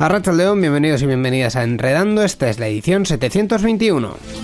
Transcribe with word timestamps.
Arracha 0.00 0.32
León, 0.32 0.62
bienvenidos 0.62 1.02
y 1.02 1.06
bienvenidas 1.06 1.56
a 1.56 1.62
Enredando. 1.62 2.22
Esta 2.22 2.48
es 2.48 2.58
la 2.58 2.68
edición 2.68 3.04
721. 3.04 4.39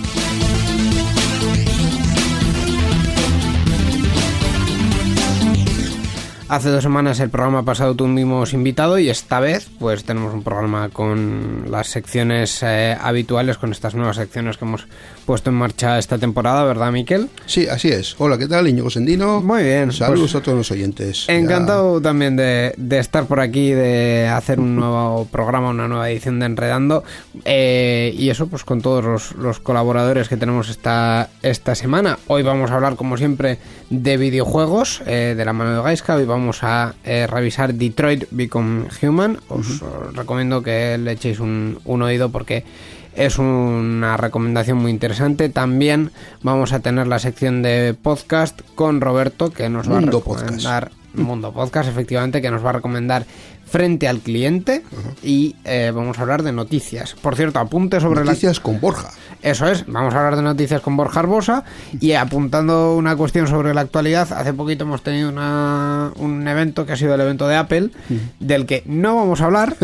Hace 6.48 6.68
dos 6.68 6.84
semanas 6.84 7.18
el 7.18 7.28
programa 7.28 7.64
pasado 7.64 7.96
tuvimos 7.96 8.52
invitado 8.52 9.00
y 9.00 9.10
esta 9.10 9.40
vez 9.40 9.68
pues 9.80 10.04
tenemos 10.04 10.32
un 10.32 10.44
programa 10.44 10.90
con 10.90 11.64
las 11.72 11.88
secciones 11.88 12.62
eh, 12.62 12.96
habituales, 13.00 13.58
con 13.58 13.72
estas 13.72 13.96
nuevas 13.96 14.14
secciones 14.14 14.56
que 14.56 14.64
hemos 14.64 14.86
puesto 15.24 15.50
en 15.50 15.56
marcha 15.56 15.98
esta 15.98 16.18
temporada, 16.18 16.62
¿verdad, 16.62 16.92
Miquel? 16.92 17.28
Sí, 17.46 17.66
así 17.66 17.88
es. 17.88 18.14
Hola, 18.18 18.38
¿qué 18.38 18.46
tal? 18.46 18.68
Íñigo 18.68 18.90
Sendino. 18.90 19.40
Muy 19.40 19.64
bien. 19.64 19.90
Saludos 19.90 20.30
pues, 20.30 20.34
a 20.36 20.40
todos 20.44 20.56
los 20.56 20.70
oyentes. 20.70 21.28
Encantado 21.28 22.00
también 22.00 22.36
de, 22.36 22.74
de, 22.76 23.00
estar 23.00 23.26
por 23.26 23.40
aquí, 23.40 23.72
de 23.72 24.28
hacer 24.28 24.60
un 24.60 24.76
nuevo 24.76 25.26
programa, 25.32 25.70
una 25.70 25.88
nueva 25.88 26.08
edición 26.08 26.38
de 26.38 26.46
Enredando. 26.46 27.02
Eh, 27.44 28.14
y 28.16 28.30
eso, 28.30 28.46
pues 28.46 28.62
con 28.62 28.82
todos 28.82 29.04
los, 29.04 29.34
los, 29.34 29.58
colaboradores 29.58 30.28
que 30.28 30.36
tenemos 30.36 30.68
esta, 30.68 31.28
esta 31.42 31.74
semana. 31.74 32.20
Hoy 32.28 32.44
vamos 32.44 32.70
a 32.70 32.76
hablar, 32.76 32.94
como 32.94 33.16
siempre, 33.16 33.58
de 33.90 34.16
videojuegos, 34.16 35.02
eh, 35.06 35.34
de 35.36 35.44
la 35.44 35.52
mano 35.52 35.74
de 35.74 35.82
Gaiska. 35.82 36.14
Hoy 36.14 36.24
vamos 36.24 36.35
a 36.62 36.94
eh, 37.04 37.26
revisar 37.26 37.74
Detroit 37.74 38.24
Become 38.30 38.88
Human. 39.02 39.38
Os, 39.48 39.82
uh 39.82 39.86
-huh. 39.86 40.12
recomiendo 40.14 40.62
que 40.62 40.98
le 40.98 41.12
echéis 41.12 41.40
un, 41.40 41.78
un 41.84 42.02
oído 42.02 42.30
porque 42.30 42.64
es 43.14 43.38
una 43.38 44.16
recomendación 44.16 44.78
muy 44.78 44.90
interesante. 44.90 45.48
También 45.48 46.10
vamos 46.42 46.72
a 46.72 46.80
tener 46.80 47.06
la 47.06 47.18
sección 47.18 47.62
de 47.62 47.94
podcast 48.00 48.60
con 48.74 49.00
Roberto, 49.00 49.50
que 49.50 49.68
nos 49.68 49.88
Mundo 49.88 50.22
va 50.22 50.28
a 50.28 50.32
recomendar 50.32 50.90
podcast. 50.90 51.06
Mundo 51.16 51.52
Podcast, 51.52 51.88
efectivamente, 51.88 52.42
que 52.42 52.50
nos 52.50 52.64
va 52.64 52.70
a 52.70 52.74
recomendar 52.74 53.24
frente 53.66 54.08
al 54.08 54.20
cliente 54.20 54.82
y 55.22 55.56
eh, 55.64 55.92
vamos 55.94 56.18
a 56.18 56.22
hablar 56.22 56.42
de 56.42 56.52
noticias. 56.52 57.14
Por 57.20 57.36
cierto, 57.36 57.58
apunte 57.58 58.00
sobre 58.00 58.24
noticias 58.24 58.58
la... 58.58 58.62
con 58.62 58.80
Borja. 58.80 59.10
Eso 59.42 59.66
es, 59.66 59.84
vamos 59.86 60.14
a 60.14 60.18
hablar 60.18 60.36
de 60.36 60.42
noticias 60.42 60.80
con 60.80 60.96
Borja 60.96 61.20
Arbosa 61.20 61.64
y 62.00 62.12
apuntando 62.12 62.96
una 62.96 63.16
cuestión 63.16 63.46
sobre 63.46 63.74
la 63.74 63.82
actualidad, 63.82 64.32
hace 64.32 64.52
poquito 64.52 64.84
hemos 64.84 65.02
tenido 65.02 65.28
una, 65.28 66.12
un 66.16 66.46
evento 66.48 66.86
que 66.86 66.92
ha 66.92 66.96
sido 66.96 67.14
el 67.14 67.20
evento 67.20 67.46
de 67.46 67.56
Apple, 67.56 67.90
del 68.40 68.66
que 68.66 68.82
no 68.86 69.16
vamos 69.16 69.40
a 69.40 69.46
hablar. 69.46 69.76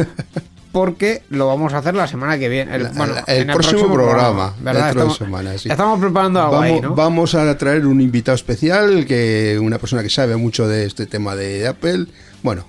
porque 0.73 1.23
lo 1.29 1.47
vamos 1.47 1.75
a 1.75 1.79
hacer 1.79 1.95
la 1.95 2.07
semana 2.07 2.39
que 2.39 2.49
viene. 2.49 2.75
El, 2.75 2.89
bueno, 2.89 3.15
el, 3.27 3.37
el 3.37 3.47
próximo, 3.47 3.83
próximo, 3.83 3.95
programa, 3.95 4.55
¿verdad? 4.61 4.89
Estamos, 4.89 5.19
de 5.19 5.25
semana, 5.27 5.59
sí. 5.59 5.69
estamos 5.71 6.01
preparando 6.01 6.41
algo 6.41 6.53
vamos, 6.53 6.67
ahí, 6.67 6.81
¿no? 6.81 6.95
Vamos 6.95 7.35
a 7.35 7.59
traer 7.59 7.87
un 7.87 8.01
invitado 8.01 8.35
especial, 8.35 9.05
que 9.05 9.59
una 9.61 9.79
persona 9.79 10.03
que 10.03 10.09
sabe 10.09 10.37
mucho 10.37 10.67
de 10.67 10.87
este 10.87 11.07
tema 11.07 11.37
de 11.37 11.69
Apple. 11.69 12.07
Bueno, 12.43 12.65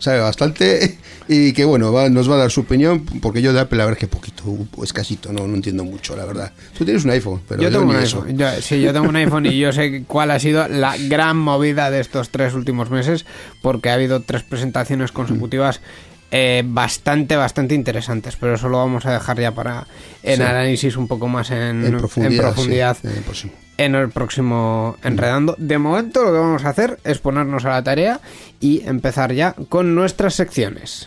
sabe 0.00 0.18
bastante 0.18 0.98
y 1.28 1.52
que 1.52 1.64
bueno, 1.64 1.92
va, 1.92 2.08
nos 2.08 2.28
va 2.28 2.34
a 2.34 2.38
dar 2.38 2.50
su 2.50 2.62
opinión, 2.62 3.04
porque 3.22 3.40
yo 3.40 3.52
de 3.52 3.60
Apple 3.60 3.78
la 3.78 3.84
verdad 3.84 4.02
es 4.02 4.08
que 4.08 4.12
poquito, 4.12 4.42
escasito, 4.82 5.32
no, 5.32 5.46
no 5.46 5.54
entiendo 5.54 5.84
mucho, 5.84 6.16
la 6.16 6.24
verdad. 6.24 6.52
Tú 6.76 6.84
tienes 6.84 7.04
un 7.04 7.10
iPhone, 7.12 7.40
pero 7.46 7.62
yo, 7.62 7.68
yo 7.68 7.78
tengo 7.78 7.90
un 7.90 7.96
iPhone. 7.96 8.36
Yo, 8.36 8.48
sí, 8.60 8.80
yo 8.80 8.92
tengo 8.92 9.08
un 9.08 9.16
iPhone 9.16 9.46
y 9.46 9.56
yo 9.58 9.72
sé 9.72 10.02
cuál 10.08 10.32
ha 10.32 10.40
sido 10.40 10.66
la 10.66 10.96
gran 10.96 11.36
movida 11.36 11.90
de 11.90 12.00
estos 12.00 12.30
tres 12.30 12.54
últimos 12.54 12.90
meses, 12.90 13.26
porque 13.62 13.90
ha 13.90 13.94
habido 13.94 14.20
tres 14.20 14.42
presentaciones 14.42 15.12
consecutivas. 15.12 15.80
Mm. 15.80 16.09
Eh, 16.30 16.62
bastante, 16.64 17.34
bastante 17.36 17.74
interesantes, 17.74 18.36
pero 18.36 18.54
eso 18.54 18.68
lo 18.68 18.78
vamos 18.78 19.04
a 19.04 19.12
dejar 19.12 19.40
ya 19.40 19.52
para 19.52 19.86
el 20.22 20.36
sí. 20.36 20.42
análisis 20.42 20.96
un 20.96 21.08
poco 21.08 21.26
más 21.26 21.50
en, 21.50 21.84
en 21.84 21.98
profundidad, 21.98 22.32
en, 22.32 22.40
profundidad 22.40 22.96
sí, 23.00 23.08
en, 23.08 23.16
el 23.16 23.22
próximo. 23.22 23.52
en, 23.78 23.94
el 23.96 24.10
próximo 24.10 24.96
Enredando. 25.02 25.56
De 25.58 25.78
momento 25.78 26.22
lo 26.22 26.32
que 26.32 26.38
vamos 26.38 26.64
a 26.64 26.68
hacer 26.68 27.00
es 27.02 27.18
ponernos 27.18 27.64
a 27.64 27.70
la 27.70 27.82
tarea 27.82 28.20
y 28.60 28.82
empezar 28.86 29.32
ya 29.32 29.54
con 29.68 29.96
nuestras 29.96 30.34
secciones. 30.34 31.06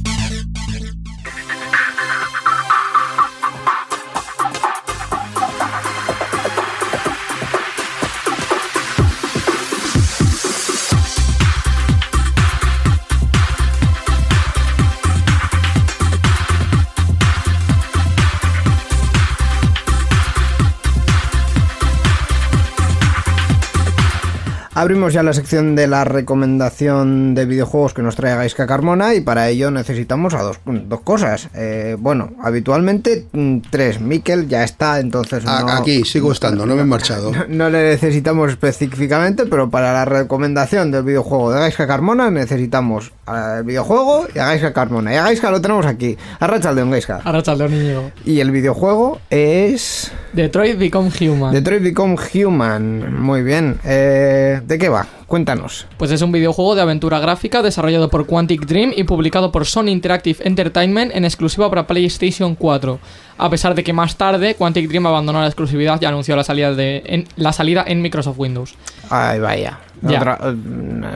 Abrimos 24.81 25.13
ya 25.13 25.21
la 25.21 25.33
sección 25.33 25.75
de 25.75 25.85
la 25.85 26.05
recomendación 26.05 27.35
de 27.35 27.45
videojuegos 27.45 27.93
que 27.93 28.01
nos 28.01 28.15
trae 28.15 28.35
Gaiska 28.35 28.65
Carmona 28.65 29.13
y 29.13 29.21
para 29.21 29.47
ello 29.47 29.69
necesitamos 29.69 30.33
a 30.33 30.41
dos, 30.41 30.59
dos 30.65 31.01
cosas. 31.01 31.49
Eh, 31.53 31.95
bueno, 31.99 32.31
habitualmente 32.41 33.27
tres. 33.69 34.01
Miquel 34.01 34.47
ya 34.47 34.63
está, 34.63 34.99
entonces... 34.99 35.43
No, 35.43 35.51
Aquí, 35.69 36.03
sigo 36.03 36.31
estando, 36.31 36.65
no 36.65 36.75
me 36.75 36.81
he 36.81 36.85
marchado. 36.85 37.31
No, 37.51 37.65
no, 37.65 37.69
le 37.69 37.91
necesitamos 37.91 38.49
específicamente, 38.49 39.45
pero 39.45 39.69
para 39.69 39.93
la 39.93 40.05
recomendación 40.05 40.89
del 40.89 41.03
videojuego 41.03 41.51
de 41.51 41.59
Gaiska 41.59 41.85
Carmona 41.85 42.31
necesitamos 42.31 43.11
el 43.27 43.63
videojuego 43.63 44.27
y 44.33 44.39
a 44.39 44.45
Gaiska 44.45 44.73
Carmona. 44.73 45.13
Y 45.13 45.17
a 45.17 45.23
Gaiska 45.23 45.51
lo 45.51 45.61
tenemos 45.61 45.85
aquí. 45.85 46.17
Arrachaldeón, 46.39 46.89
Gaiska. 46.89 47.21
Arrachaldeón, 47.23 47.71
niño. 47.71 48.11
Y 48.25 48.39
el 48.39 48.49
videojuego 48.49 49.19
es... 49.29 50.11
Detroit 50.33 50.79
Become 50.79 51.11
Human. 51.19 51.53
Detroit 51.53 51.83
Become 51.83 52.15
Human. 52.33 53.21
Muy 53.21 53.43
bien. 53.43 53.77
Eh... 53.83 54.61
¿De 54.71 54.77
qué 54.77 54.87
va? 54.87 55.05
Cuéntanos. 55.27 55.85
Pues 55.97 56.11
es 56.11 56.21
un 56.21 56.31
videojuego 56.31 56.75
de 56.75 56.81
aventura 56.81 57.19
gráfica 57.19 57.61
desarrollado 57.61 58.09
por 58.09 58.25
Quantic 58.25 58.65
Dream 58.65 58.93
y 58.95 59.03
publicado 59.03 59.51
por 59.51 59.65
Sony 59.65 59.89
Interactive 59.89 60.39
Entertainment 60.45 61.13
en 61.13 61.25
exclusiva 61.25 61.69
para 61.69 61.87
PlayStation 61.87 62.55
4. 62.55 62.97
A 63.37 63.49
pesar 63.49 63.75
de 63.75 63.83
que 63.83 63.91
más 63.91 64.15
tarde 64.15 64.55
Quantic 64.55 64.87
Dream 64.87 65.07
abandonó 65.07 65.41
la 65.41 65.47
exclusividad 65.47 66.01
y 66.01 66.05
anunció 66.05 66.37
la 66.37 66.45
salida, 66.45 66.73
de, 66.73 67.03
en, 67.05 67.27
la 67.35 67.51
salida 67.51 67.83
en 67.85 68.01
Microsoft 68.01 68.39
Windows. 68.39 68.75
Ay, 69.09 69.41
vaya. 69.41 69.77
Ya. 70.03 70.19
Otra, 70.19 70.39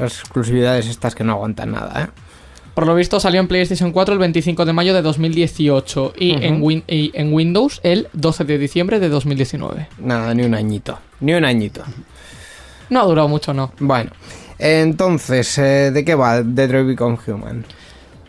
exclusividades 0.02 0.88
estas 0.88 1.16
que 1.16 1.24
no 1.24 1.32
aguantan 1.32 1.72
nada, 1.72 2.04
¿eh? 2.04 2.08
Por 2.74 2.86
lo 2.86 2.94
visto 2.94 3.22
salió 3.22 3.40
en 3.40 3.48
PlayStation 3.48 3.94
4 3.94 4.16
el 4.16 4.20
25 4.20 4.66
de 4.66 4.74
mayo 4.74 4.94
de 4.94 5.02
2018 5.02 6.14
y, 6.18 6.34
uh 6.34 6.40
-huh. 6.40 6.44
en, 6.44 6.62
win 6.62 6.84
y 6.90 7.12
en 7.14 7.32
Windows 7.32 7.80
el 7.84 8.10
12 8.12 8.44
de 8.44 8.58
diciembre 8.58 9.00
de 9.00 9.08
2019. 9.08 9.88
Nada, 10.00 10.34
ni 10.34 10.44
un 10.44 10.56
añito. 10.56 11.00
Ni 11.22 11.34
un 11.36 11.46
añito. 11.46 11.86
No 12.90 13.02
ha 13.02 13.04
durado 13.06 13.28
mucho, 13.28 13.54
no. 13.54 13.72
Bueno. 13.80 14.12
Entonces, 14.60 15.58
eh, 15.58 15.92
¿de 15.94 16.06
qué 16.06 16.16
va 16.16 16.42
Detroit 16.42 16.88
Become 16.88 17.18
Human? 17.28 17.66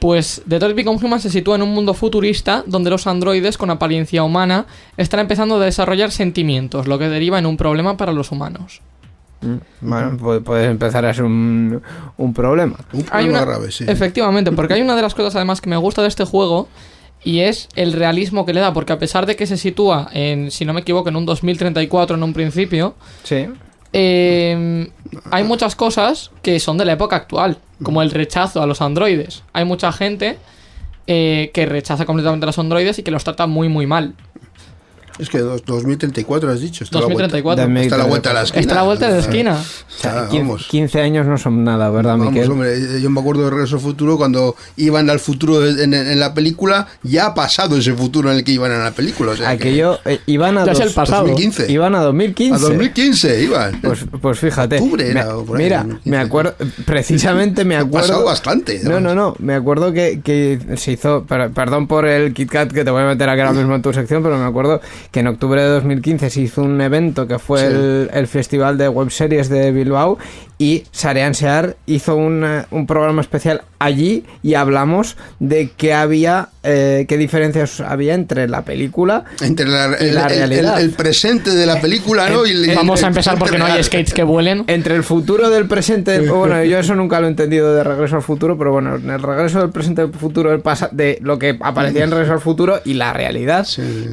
Pues 0.01 0.43
Detroit 0.45 0.77
Become 0.77 0.99
Human 1.03 1.21
se 1.21 1.31
sitúa 1.31 1.57
en 1.57 1.63
un 1.63 1.71
mundo 1.73 1.95
futurista 1.95 2.63
donde 2.67 2.91
los 2.91 3.07
androides 3.07 3.57
con 3.57 3.71
apariencia 3.71 4.23
humana 4.23 4.67
están 4.97 5.21
empezando 5.21 5.57
a 5.57 5.65
desarrollar 5.65 6.11
sentimientos, 6.11 6.87
lo 6.87 6.99
que 6.99 7.09
deriva 7.09 7.39
en 7.39 7.47
un 7.47 7.57
problema 7.57 7.97
para 7.97 8.13
los 8.13 8.31
humanos. 8.33 8.83
Bueno, 9.81 10.13
pu- 10.19 10.43
puede 10.43 10.67
empezar 10.67 11.05
a 11.07 11.15
ser 11.15 11.25
un, 11.25 11.81
un 12.17 12.35
problema. 12.35 12.77
Un 12.93 13.01
Hay 13.01 13.05
problema 13.05 13.31
una- 13.39 13.45
grave, 13.45 13.71
sí. 13.71 13.85
Efectivamente, 13.87 14.51
porque 14.53 14.75
hay 14.75 14.83
una 14.83 14.97
de 14.97 15.03
las 15.03 15.15
cosas 15.17 15.37
además 15.37 15.61
que 15.61 15.71
me 15.71 15.77
gusta 15.77 16.03
de 16.03 16.09
este 16.09 16.25
juego 16.25 16.69
y 17.25 17.41
es 17.41 17.69
el 17.77 17.93
realismo 17.93 18.45
que 18.47 18.53
le 18.55 18.61
da, 18.61 18.73
porque 18.73 18.93
a 18.93 18.99
pesar 18.99 19.27
de 19.27 19.37
que 19.37 19.47
se 19.47 19.57
sitúa 19.57 20.09
en, 20.13 20.51
si 20.51 20.65
no 20.65 20.73
me 20.75 20.81
equivoco, 20.81 21.09
en 21.09 21.17
un 21.17 21.27
2034 21.27 22.17
en 22.17 22.23
un 22.23 22.33
principio, 22.33 22.95
Sí. 23.23 23.47
Eh, 23.99 24.91
hay 25.31 25.45
muchas 25.45 25.75
cosas 25.75 26.31
que 26.43 26.61
son 26.61 26.77
de 26.77 26.85
la 26.85 26.93
época 26.93 27.17
actual, 27.17 27.57
como 27.83 28.03
el 28.03 28.11
rechazo 28.11 28.61
a 28.61 28.67
los 28.67 28.83
androides. 28.83 29.43
Hay 29.55 29.65
mucha 29.65 29.91
gente 29.91 30.37
eh, 31.07 31.51
que 31.55 31.65
rechaza 31.65 32.05
completamente 32.05 32.45
a 32.45 32.49
los 32.49 32.59
androides 32.59 32.99
y 32.99 33.03
que 33.03 33.11
los 33.11 33.25
trata 33.25 33.47
muy 33.47 33.71
muy 33.71 33.87
mal. 33.87 34.13
Es 35.19 35.29
que 35.31 35.39
dos- 35.39 35.65
2034 35.65 36.51
has 36.51 36.61
dicho. 36.61 36.85
Está 36.85 36.99
a 36.99 37.01
la 37.03 37.07
vuelta- 37.07 37.23
2034. 37.41 37.81
Está 37.83 37.95
a 37.95 37.99
la 37.99 38.05
vuelta 38.05 38.29
de 38.31 38.35
la 38.35 38.43
esquina. 38.43 38.61
Está 38.61 38.73
a 38.73 38.77
la 38.77 38.83
vuelta 38.83 39.07
de 39.09 39.13
la 39.15 39.19
esquina. 39.21 39.53
O 39.55 40.01
sea, 40.01 40.11
Ah, 40.21 40.29
15, 40.29 40.39
vamos. 40.43 40.67
15 40.69 41.01
años 41.01 41.27
no 41.27 41.39
son 41.39 41.65
nada, 41.65 41.89
¿verdad, 41.91 42.13
Vamos, 42.19 42.33
Miquel? 42.33 42.51
hombre, 42.51 43.01
yo 43.01 43.09
me 43.11 43.21
acuerdo 43.21 43.45
de 43.45 43.51
Regreso 43.51 43.77
al 43.77 43.83
Futuro 43.83 44.17
cuando 44.19 44.55
iban 44.77 45.09
al 45.09 45.19
futuro 45.21 45.67
en, 45.67 45.95
en 45.95 46.21
la 46.21 46.35
película, 46.35 46.87
ya 47.03 47.27
ha 47.27 47.35
pasado 47.35 47.77
ese 47.79 47.95
futuro 47.95 48.31
en 48.31 48.37
el 48.39 48.45
que 48.45 48.53
iban 48.53 48.73
a 48.73 48.79
la 48.85 48.91
película. 48.91 49.33
O 49.33 49.37
sea, 49.37 49.57
que- 49.57 49.69
Aquello, 49.69 49.99
eh, 50.05 50.21
iban 50.27 50.59
a 50.59 50.65
dos- 50.67 50.81
el 50.81 50.91
pasado. 50.93 51.23
2015. 51.23 51.71
Iban 51.73 51.95
a 51.95 52.01
2015. 52.03 52.55
a 52.55 52.59
2015 52.59 53.43
iban. 53.43 53.81
Pues, 53.81 54.05
pues 54.21 54.39
fíjate. 54.39 54.77
Octubre 54.77 55.05
me- 55.05 55.11
era, 55.11 55.37
o 55.37 55.45
por 55.45 55.57
ahí, 55.59 55.65
mira, 55.65 55.79
2015. 55.79 56.11
me 56.11 56.17
acuerdo, 56.19 56.55
precisamente 56.85 57.65
me 57.65 57.77
Ha 57.77 57.81
acuerdo. 57.81 58.09
pasado 58.09 58.25
bastante. 58.27 58.81
No, 58.85 59.01
no, 59.01 59.15
no. 59.15 59.35
Me 59.39 59.55
acuerdo 59.55 59.93
que, 59.93 60.21
que 60.23 60.59
se 60.77 60.93
hizo. 60.93 61.25
per- 61.25 61.51
Perdón 61.53 61.87
por 61.87 62.07
el 62.07 62.35
Kit 62.35 62.51
Kat 62.51 62.71
que 62.73 62.85
te 62.85 62.91
voy 62.91 63.03
a 63.03 63.07
meter 63.07 63.29
aquí 63.29 63.41
ahora 63.41 63.53
mismo 63.53 63.75
en 63.75 63.83
tu 63.83 63.93
sección, 63.93 64.23
pero 64.23 64.37
me 64.39 64.45
acuerdo 64.45 64.81
que 65.11 65.21
en 65.21 65.27
octubre 65.29 65.61
de 65.63 65.69
2015 65.69 66.31
se 66.31 66.41
hizo 66.43 66.63
un 66.63 66.81
evento 66.81 67.27
que 67.27 67.39
fue 67.39 67.61
Sí. 67.61 67.67
el, 67.67 68.11
el 68.13 68.27
Festival 68.27 68.77
de 68.79 68.89
Web 68.89 69.11
Series 69.11 69.49
de 69.49 69.71
Bilbao 69.73 70.19
y 70.59 70.85
Sarean 70.91 71.35
Sear 71.35 71.77
hizo 71.87 72.17
un, 72.17 72.45
un 72.71 72.87
programa 72.87 73.21
especial 73.21 73.63
allí 73.79 74.25
y 74.43 74.55
hablamos 74.55 75.17
de 75.41 75.71
qué 75.77 75.95
había, 75.95 76.49
eh, 76.63 77.05
qué 77.09 77.17
diferencias 77.19 77.81
había 77.81 78.15
entre 78.15 78.49
la 78.49 78.63
película. 78.63 79.25
Entre 79.41 79.67
la- 79.67 79.97
Y 80.01 80.05
el, 80.09 80.15
la 80.15 80.27
el- 80.27 80.33
el- 80.33 80.39
realidad. 80.39 80.81
el 80.81 80.91
presente 80.91 81.51
de 81.51 81.67
la 81.67 81.81
película, 81.81 82.29
¿no? 82.31 82.47
Y 82.47 82.51
el- 82.51 82.75
Vamos 82.77 83.03
a 83.03 83.09
empezar 83.09 83.39
porque 83.39 83.59
no 83.59 83.67
hay 83.67 83.83
skates 83.83 84.15
que 84.15 84.23
vuelen. 84.23 84.65
Entre 84.67 84.95
el 84.95 85.03
futuro 85.03 85.51
del 85.51 85.67
presente, 85.67 86.21
bueno, 86.29 86.63
yo 86.65 86.79
eso 86.79 86.95
nunca 86.95 87.21
lo 87.21 87.27
he 87.27 87.31
entendido 87.31 87.75
de 87.75 87.85
regreso 87.85 88.17
al 88.17 88.23
futuro, 88.23 88.57
pero 88.59 88.73
bueno, 88.73 88.97
en 88.97 89.11
el 89.11 89.23
regreso 89.23 89.61
del 89.61 89.71
presente 89.71 90.03
del 90.03 90.13
futuro 90.13 90.51
del 90.51 90.61
pasa 90.61 90.89
de 90.93 91.19
lo 91.23 91.39
que 91.39 91.57
aparecía 91.61 92.05
en 92.05 92.11
regreso 92.11 92.33
al 92.33 92.41
futuro 92.41 92.81
y 92.85 92.95
la 92.95 93.13
realidad. 93.13 93.67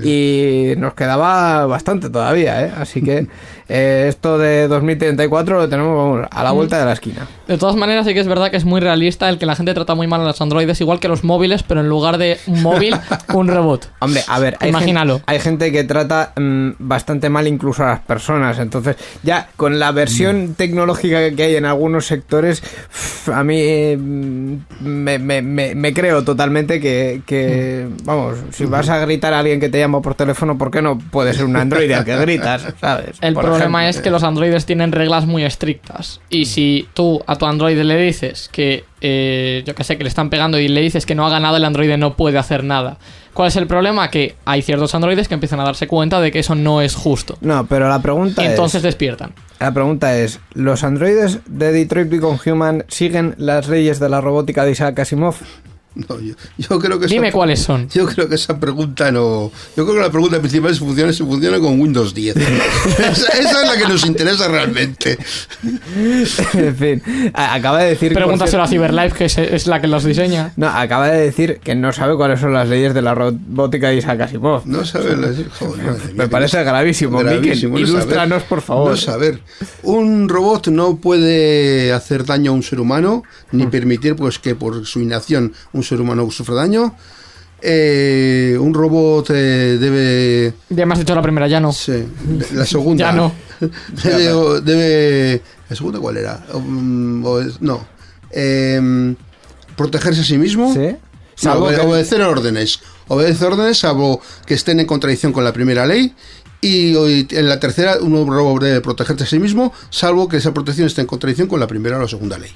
Y 0.03 0.73
nos 0.77 0.93
quedaba 0.93 1.65
bastante 1.65 2.09
todavía, 2.09 2.65
¿eh? 2.65 2.71
Así 2.77 3.01
que 3.01 3.27
eh, 3.69 4.05
esto 4.09 4.37
de 4.37 4.67
2034 4.67 5.57
lo 5.57 5.69
tenemos 5.69 5.95
vamos, 5.97 6.27
a 6.29 6.43
la 6.43 6.51
vuelta 6.51 6.77
de 6.79 6.85
la 6.85 6.93
esquina. 6.93 7.27
De 7.47 7.57
todas 7.57 7.75
maneras, 7.75 8.05
sí 8.05 8.13
que 8.13 8.19
es 8.19 8.27
verdad 8.27 8.51
que 8.51 8.57
es 8.57 8.65
muy 8.65 8.81
realista 8.81 9.29
el 9.29 9.37
que 9.37 9.45
la 9.45 9.52
gente 9.55 9.73
trata 9.73 9.95
muy 9.95 10.07
mal 10.07 10.21
a 10.21 10.25
los 10.25 10.41
androides, 10.41 10.79
igual 10.81 10.99
que 10.99 11.07
los 11.07 11.23
móviles, 11.23 11.63
pero 11.63 11.81
en 11.81 11.89
lugar 11.89 12.17
de 12.17 12.39
un 12.47 12.61
móvil, 12.63 12.95
un 13.33 13.47
robot. 13.47 13.89
Hombre, 13.99 14.21
a 14.27 14.39
ver, 14.39 14.57
hay, 14.59 14.69
Imagínalo. 14.69 15.15
Gente, 15.15 15.31
hay 15.31 15.39
gente 15.39 15.71
que 15.71 15.83
trata 15.83 16.33
mm, 16.35 16.69
bastante 16.79 17.29
mal 17.29 17.47
incluso 17.47 17.83
a 17.83 17.87
las 17.87 17.99
personas. 18.01 18.59
Entonces, 18.59 18.95
ya 19.23 19.49
con 19.57 19.79
la 19.79 19.91
versión 19.91 20.55
tecnológica 20.55 21.31
que 21.35 21.43
hay 21.43 21.55
en 21.55 21.65
algunos 21.65 22.05
sectores, 22.05 22.61
a 23.33 23.43
mí 23.43 23.95
mm, 23.95 24.55
me, 24.81 25.19
me- 25.19 25.41
me- 25.41 25.75
me 25.75 25.93
creo 25.93 26.23
totalmente 26.23 26.79
que, 26.79 27.21
que, 27.25 27.87
vamos, 28.03 28.37
si 28.51 28.65
vas 28.65 28.89
a 28.89 28.99
gritar 28.99 29.33
a 29.33 29.39
alguien 29.39 29.59
que 29.59 29.69
te 29.69 29.79
llama 29.79 30.01
por 30.01 30.15
teléfono, 30.15 30.57
¿por 30.57 30.71
qué 30.71 30.81
no 30.81 30.97
puede 30.97 31.33
ser 31.33 31.45
un 31.45 31.55
androide 31.55 31.95
al 31.95 32.05
que 32.05 32.15
gritas? 32.17 32.65
¿Sabes? 32.81 33.17
El 33.21 33.33
Por 33.33 33.43
problema 33.45 33.81
ejemplo. 33.83 33.99
es 33.99 34.03
que 34.03 34.09
los 34.11 34.23
androides 34.23 34.65
tienen 34.65 34.91
reglas 34.91 35.25
muy 35.25 35.43
estrictas. 35.43 36.19
Y 36.29 36.45
si 36.45 36.87
tú 36.93 37.21
a 37.27 37.35
tu 37.35 37.45
androide 37.45 37.83
le 37.83 37.97
dices 37.97 38.49
que, 38.51 38.83
eh, 39.03 39.63
yo 39.67 39.75
que 39.75 39.83
sé, 39.83 39.97
que 39.97 40.03
le 40.03 40.07
están 40.07 40.29
pegando 40.29 40.57
y 40.57 40.67
le 40.67 40.81
dices 40.81 41.05
que 41.05 41.13
no 41.13 41.25
haga 41.25 41.39
nada, 41.39 41.57
el 41.57 41.65
androide 41.65 41.97
no 41.97 42.15
puede 42.15 42.39
hacer 42.39 42.63
nada. 42.63 42.97
¿Cuál 43.33 43.49
es 43.49 43.55
el 43.57 43.67
problema? 43.67 44.09
Que 44.09 44.35
hay 44.45 44.61
ciertos 44.61 44.95
androides 44.95 45.27
que 45.27 45.33
empiezan 45.33 45.59
a 45.59 45.65
darse 45.65 45.87
cuenta 45.87 46.21
de 46.21 46.31
que 46.31 46.39
eso 46.39 46.55
no 46.55 46.81
es 46.81 46.95
justo. 46.95 47.37
No, 47.41 47.65
pero 47.65 47.89
la 47.89 48.01
pregunta 48.01 48.43
Y 48.43 48.47
entonces 48.47 48.77
es... 48.77 48.83
despiertan. 48.83 49.33
La 49.59 49.73
pregunta 49.73 50.17
es, 50.17 50.39
¿los 50.53 50.83
androides 50.83 51.39
de 51.47 51.71
Detroit 51.71 52.09
Become 52.09 52.39
Human 52.45 52.85
siguen 52.87 53.35
las 53.37 53.67
leyes 53.67 53.99
de 53.99 54.09
la 54.09 54.21
robótica 54.21 54.65
de 54.65 54.71
Isaac 54.71 54.99
Asimov? 54.99 55.35
No, 56.09 56.19
yo, 56.19 56.33
yo 56.57 56.79
creo 56.79 56.99
que 56.99 57.05
esa- 57.05 57.13
Dime 57.13 57.31
cuáles 57.31 57.59
son. 57.59 57.87
Yo 57.93 58.05
creo 58.07 58.27
que 58.27 58.35
esa 58.35 58.59
pregunta 58.59 59.11
no. 59.11 59.51
Yo 59.77 59.85
creo 59.85 59.95
que 59.97 60.01
la 60.01 60.09
pregunta 60.11 60.39
principal 60.39 60.71
es 60.71 60.77
si 60.77 60.83
funciona, 60.83 61.13
si 61.13 61.23
funciona 61.23 61.59
con 61.59 61.79
Windows 61.79 62.13
10. 62.15 62.35
esa, 62.37 63.09
esa 63.11 63.61
es 63.61 63.67
la 63.67 63.77
que 63.77 63.87
nos 63.87 64.03
interesa 64.05 64.47
realmente. 64.47 65.17
en 66.53 66.75
fin, 66.75 67.03
a- 67.33 67.53
acaba 67.53 67.79
de 67.83 67.89
decir... 67.89 68.13
Pregúntaselo 68.13 68.63
a 68.63 68.67
Cyberlife, 68.67 69.15
que 69.17 69.25
es, 69.25 69.37
es 69.37 69.67
la 69.67 69.79
que 69.81 69.87
los 69.87 70.03
diseña. 70.03 70.51
No, 70.55 70.67
acaba 70.67 71.09
de 71.09 71.21
decir 71.21 71.59
que 71.63 71.75
no 71.75 71.91
sabe 71.93 72.15
cuáles 72.15 72.39
son 72.39 72.53
las 72.53 72.67
leyes 72.67 72.93
de 72.93 73.01
la 73.01 73.13
robótica 73.15 73.89
de 73.89 73.97
Isaac 73.97 74.21
Asimov. 74.21 74.65
No. 74.65 74.79
Joder, 74.83 75.17
madre 75.17 75.43
mía, 76.05 76.13
Me 76.15 76.27
parece 76.27 76.63
gravísimo, 76.63 77.19
gravísimo, 77.19 77.75
Miquel. 77.75 77.93
no 77.93 77.99
saber. 77.99 78.03
Ilústranos, 78.03 78.43
por 78.43 78.61
favor. 78.61 78.91
No 78.91 78.97
saber. 78.97 79.39
Un 79.83 80.27
robot 80.29 80.67
no 80.67 80.97
puede 80.97 81.93
hacer 81.93 82.25
daño 82.25 82.51
a 82.51 82.53
un 82.55 82.63
ser 82.63 82.79
humano, 82.79 83.23
Mm. 83.51 83.57
ni 83.57 83.67
permitir 83.67 84.15
pues 84.15 84.39
que 84.39 84.55
por 84.55 84.85
su 84.85 84.99
inacción 84.99 85.53
un 85.73 85.82
ser 85.83 86.01
humano 86.01 86.29
sufra 86.31 86.55
daño. 86.55 86.95
Eh, 87.65 88.57
un 88.59 88.73
robot 88.73 89.29
eh, 89.29 89.77
debe 89.79 90.53
Ya 90.69 90.85
me 90.85 90.93
has 90.93 90.99
dicho 90.99 91.15
la 91.15 91.21
primera, 91.21 91.47
ya 91.47 91.59
no. 91.61 91.71
Sí, 91.71 92.03
la 92.53 92.65
segunda. 92.65 93.05
Ya 93.11 93.11
no. 93.13 93.31
Debe, 94.03 94.61
debe- 94.61 95.41
¿La 95.69 95.75
segunda 95.75 95.99
cuál 95.99 96.17
era? 96.17 96.45
Um, 96.53 97.25
o 97.25 97.39
es- 97.39 97.61
no. 97.61 97.85
Em, 98.31 99.15
protegerse 99.77 100.21
a 100.21 100.23
sí 100.25 100.37
mismo. 100.37 100.73
¿Sí? 100.73 100.79
No, 100.89 100.97
Salvo 101.35 101.67
obede- 101.67 101.79
que- 101.79 101.87
obedecer 101.87 102.21
órdenes. 102.21 102.79
Obedecer 103.07 103.47
órdenes 103.53 103.77
salvo 103.79 104.19
que 104.45 104.53
estén 104.55 104.81
en 104.81 104.85
contradicción 104.85 105.31
con 105.31 105.45
la 105.45 105.53
primera 105.53 105.85
ley. 105.85 106.13
Y 106.59 106.95
hoy- 106.95 107.27
en 107.31 107.47
la 107.47 107.59
tercera, 107.61 107.97
un 108.01 108.13
robot 108.27 108.61
debe 108.63 108.81
protegerse 108.81 109.23
a 109.23 109.27
sí 109.27 109.39
mismo, 109.39 109.71
salvo 109.89 110.27
que 110.27 110.37
esa 110.37 110.53
protección 110.53 110.87
esté 110.87 110.99
en 111.01 111.07
contradicción 111.07 111.47
con 111.47 111.59
la 111.61 111.67
primera 111.67 111.97
o 111.97 112.01
la 112.01 112.07
segunda 112.09 112.37
ley. 112.37 112.51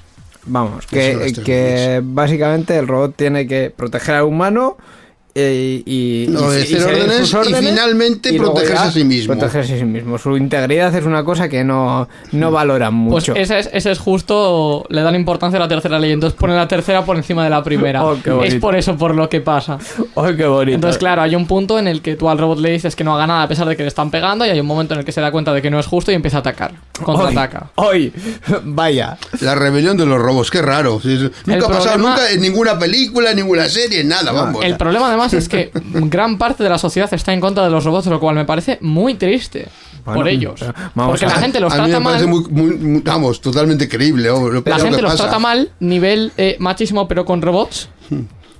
Vamos, 0.48 0.86
que 0.86 2.00
básicamente 2.02 2.76
el 2.76 2.88
robot 2.88 3.14
tiene 3.16 3.46
que 3.46 3.70
proteger 3.74 4.16
al 4.16 4.24
humano 4.24 4.76
eh, 5.34 5.82
y, 5.84 6.24
y, 6.30 6.36
Obedecer 6.36 6.82
órdenes 6.84 7.32
y 7.32 7.54
finalmente 7.54 8.32
luego 8.32 8.54
protegerse 8.54 8.82
ya 8.82 8.88
a 8.88 8.92
sí 8.92 9.04
mismo. 9.04 9.34
Protegerse 9.34 9.74
a 9.74 9.78
sí 9.78 9.84
mismo. 9.84 10.18
Su 10.18 10.36
integridad 10.36 10.94
es 10.94 11.04
una 11.04 11.22
cosa 11.24 11.48
que 11.48 11.62
no, 11.64 12.08
no 12.32 12.50
valoran 12.50 13.08
Pues 13.08 13.28
mucho. 13.28 13.40
ese 13.40 13.58
es, 13.60 13.70
ese 13.72 13.92
es 13.92 13.98
justo, 13.98 14.84
le 14.88 15.02
dan 15.02 15.14
importancia 15.14 15.56
a 15.58 15.60
la 15.60 15.68
tercera 15.68 15.98
ley, 15.98 16.12
entonces 16.12 16.38
pone 16.38 16.56
la 16.56 16.66
tercera 16.66 17.04
por 17.04 17.16
encima 17.16 17.44
de 17.44 17.50
la 17.50 17.62
primera. 17.62 18.02
Oh, 18.08 18.42
es 18.42 18.54
por 18.56 18.74
eso 18.74 18.96
por 18.96 19.14
lo 19.14 19.28
que 19.28 19.40
pasa. 19.40 19.78
¡Ay, 20.16 20.34
qué 20.36 20.46
bonito! 20.46 20.74
Entonces, 20.74 20.98
claro, 20.98 21.22
hay 21.22 21.34
un 21.34 21.46
punto 21.46 21.78
en 21.78 21.88
el 21.88 22.00
que 22.00 22.16
tú 22.16 22.28
al 22.28 22.38
robot 22.38 22.58
le 22.58 22.70
dices 22.70 22.96
que 22.96 23.04
no 23.04 23.14
haga 23.14 23.26
nada 23.26 23.42
a 23.42 23.48
pesar 23.48 23.68
de 23.68 23.76
que 23.76 23.82
le 23.82 23.88
están 23.88 24.10
pegando 24.10 24.46
y 24.46 24.50
hay 24.50 24.60
un 24.60 24.66
momento 24.66 24.94
en 24.94 25.00
el 25.00 25.06
que 25.06 25.12
se 25.12 25.20
da 25.20 25.30
cuenta 25.30 25.52
de 25.52 25.60
que 25.60 25.70
no 25.70 25.78
es 25.78 25.86
justo 25.86 26.10
y 26.10 26.14
empieza 26.14 26.38
a 26.38 26.40
atacar. 26.40 26.72
Contraataca. 27.02 27.70
¡Hoy! 27.76 28.12
Vaya. 28.64 29.18
La 29.40 29.54
rebelión 29.54 29.96
de 29.96 30.06
los 30.06 30.18
robots, 30.20 30.50
qué 30.50 30.62
raro. 30.62 31.00
Nunca 31.04 31.66
ha 31.66 31.68
pasado 31.68 31.96
problema- 31.96 31.96
nunca 32.10 32.30
en 32.30 32.40
ninguna 32.40 32.78
película, 32.78 33.30
en 33.30 33.36
ninguna 33.36 33.66
serie, 33.68 34.04
nada, 34.04 34.32
vamos. 34.32 34.64
El 34.64 34.76
problema 34.76 35.08
además 35.08 35.27
es 35.34 35.48
que 35.48 35.70
gran 35.74 36.38
parte 36.38 36.62
de 36.62 36.70
la 36.70 36.78
sociedad 36.78 37.12
está 37.12 37.32
en 37.32 37.40
contra 37.40 37.64
de 37.64 37.70
los 37.70 37.84
robots, 37.84 38.06
lo 38.06 38.20
cual 38.20 38.34
me 38.34 38.44
parece 38.44 38.78
muy 38.80 39.14
triste 39.14 39.68
Bueno, 40.04 40.20
por 40.20 40.28
ellos. 40.28 40.60
Porque 40.94 41.24
a- 41.26 41.28
la 41.28 41.34
gente 41.36 41.60
los 41.60 41.72
a 41.72 41.76
mí 41.82 41.90
trata 41.90 41.98
me 42.00 42.04
mal. 42.04 42.26
muy, 42.28 42.44
muy- 42.50 42.76
muy- 42.76 43.00
vamos, 43.02 43.40
totalmente 43.40 43.88
creíble. 43.88 44.30
oh, 44.30 44.48
lo- 44.48 44.62
La 44.64 44.78
gente 44.78 45.02
los 45.02 45.12
pasa. 45.12 45.24
trata 45.24 45.38
mal, 45.38 45.70
nivel 45.80 46.32
eh, 46.36 46.56
machismo, 46.60 47.06
pero 47.08 47.24
con 47.24 47.42
robots. 47.42 47.88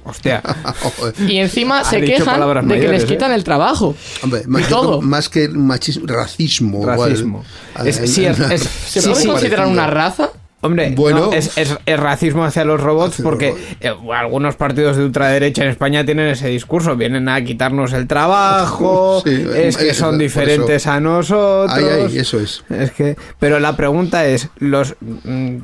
Hostia. 0.04 0.42
Y 1.28 1.36
encima 1.36 1.80
Ha 1.80 1.84
se 1.84 2.00
quejan 2.00 2.40
de 2.68 2.80
que 2.80 2.88
les 2.88 3.02
¿eh? 3.04 3.06
quitan 3.06 3.30
el 3.32 3.44
trabajo. 3.44 3.94
Hombre, 4.22 4.42
más, 4.46 4.62
y 4.62 4.64
todo. 4.64 5.02
más 5.02 5.28
que 5.28 5.48
machismo, 5.48 6.06
racismo. 6.06 6.80
igual. 6.80 7.10
Racismo. 7.10 7.44
Es- 7.84 7.98
es- 7.98 8.16
es- 8.18 8.62
¿Se 8.62 9.02
Sí, 9.02 9.08
puede 9.10 9.22
sí. 9.22 9.28
considerar 9.28 9.66
parecido. 9.66 9.70
una 9.70 9.86
raza? 9.86 10.30
Hombre, 10.60 10.92
Bueno. 10.96 11.26
no, 11.26 11.32
es, 11.32 11.56
es- 11.56 11.76
es 11.86 12.00
racismo 12.00 12.44
hacia 12.44 12.64
los 12.64 12.80
robots 12.80 13.12
Hacia 13.14 13.22
los 13.24 13.30
porque 13.30 13.48
robots. 13.50 13.64
eh, 13.80 13.94
algunos 14.16 14.56
partidos 14.56 14.96
de 14.96 15.04
ultraderecha 15.04 15.62
en 15.62 15.70
España 15.70 16.04
tienen 16.04 16.26
ese 16.28 16.48
discurso. 16.48 16.96
Vienen 16.96 17.28
a 17.28 17.42
quitarnos 17.44 17.92
el 17.92 18.08
trabajo, 18.08 19.22
Sí, 19.24 19.46
es 19.54 19.76
que 19.76 19.94
son 19.94 20.18
diferentes 20.18 20.86
a 20.88 20.98
nosotros. 20.98 21.72
Ay, 21.78 21.84
ay, 22.08 22.18
eso 22.18 22.40
es. 22.40 22.64
Es 22.70 22.90
que, 22.90 23.16
pero 23.38 23.60
la 23.60 23.76
pregunta 23.76 24.26
es, 24.26 24.48
los 24.58 24.96
mm, 25.00 25.56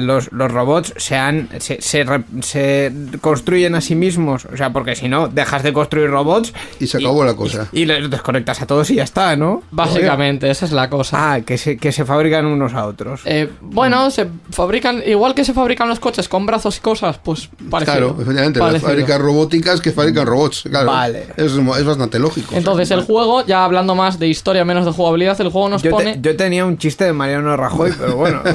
los, 0.00 0.30
los 0.32 0.52
robots 0.52 0.92
se 0.98 1.16
han 1.16 1.48
se, 1.58 1.78
se, 1.80 2.92
construyen 3.20 3.74
a 3.74 3.80
sí 3.80 3.94
mismos, 3.94 4.44
o 4.52 4.56
sea, 4.56 4.70
porque 4.70 4.94
si 4.96 5.08
no 5.08 5.28
dejas 5.28 5.62
de 5.62 5.72
construir 5.72 6.10
robots 6.10 6.52
Y 6.80 6.86
se 6.86 6.98
acabó 6.98 7.24
la 7.24 7.34
cosa. 7.34 7.68
y, 7.72 7.84
les 7.86 8.10
desconectas 8.10 8.60
a 8.62 8.66
todos 8.66 8.90
y 8.90 8.96
ya 8.96 9.04
está, 9.04 9.36
¿no? 9.36 9.62
Básicamente, 9.70 10.50
esa 10.50 10.66
es 10.66 10.72
la 10.72 10.90
cosa. 10.90 11.34
Ah, 11.34 11.40
que 11.40 11.58
se 11.58 11.76
que 11.76 11.92
se 11.92 12.04
fabrican 12.04 12.46
unos 12.46 12.74
a 12.74 12.86
otros. 12.86 13.22
Eh, 13.24 13.48
bueno, 13.60 14.10
se, 14.10 14.26
fabrican, 14.50 15.02
igual 15.06 15.34
que 15.34 15.44
se 15.44 15.52
fabrican 15.54 15.88
los 15.88 16.00
coches 16.00 16.28
con 16.28 16.46
brazos 16.46 16.76
y 16.76 16.80
cosas, 16.80 17.18
pues 17.22 17.48
parecido. 17.70 18.14
Claro, 18.14 18.16
efectivamente, 18.20 18.80
fábricas 18.80 19.20
robóticas 19.20 19.80
que 19.80 19.92
fabrican 19.92 20.26
robots. 20.26 20.62
Claro, 20.68 20.86
Vale. 20.86 21.26
Es, 21.36 21.52
es 21.52 21.84
bastante 21.84 22.18
lógico. 22.18 22.54
Entonces 22.54 22.90
el 22.90 23.02
juego, 23.02 23.44
ya 23.46 23.64
hablando 23.64 23.94
más 23.94 24.18
de 24.18 24.28
historia, 24.28 24.64
menos 24.64 24.84
de 24.84 24.92
jugabilidad, 24.92 25.40
el 25.40 25.48
juego 25.50 25.68
nos 25.68 25.82
Yo, 25.82 25.90
te- 25.90 25.96
pone... 25.96 26.18
yo 26.20 26.36
tenía 26.36 26.64
un 26.64 26.78
chiste 26.78 27.04
de 27.04 27.12
Mariano 27.12 27.56
Rajoy, 27.56 27.92
pero 27.98 28.16
bueno. 28.16 28.42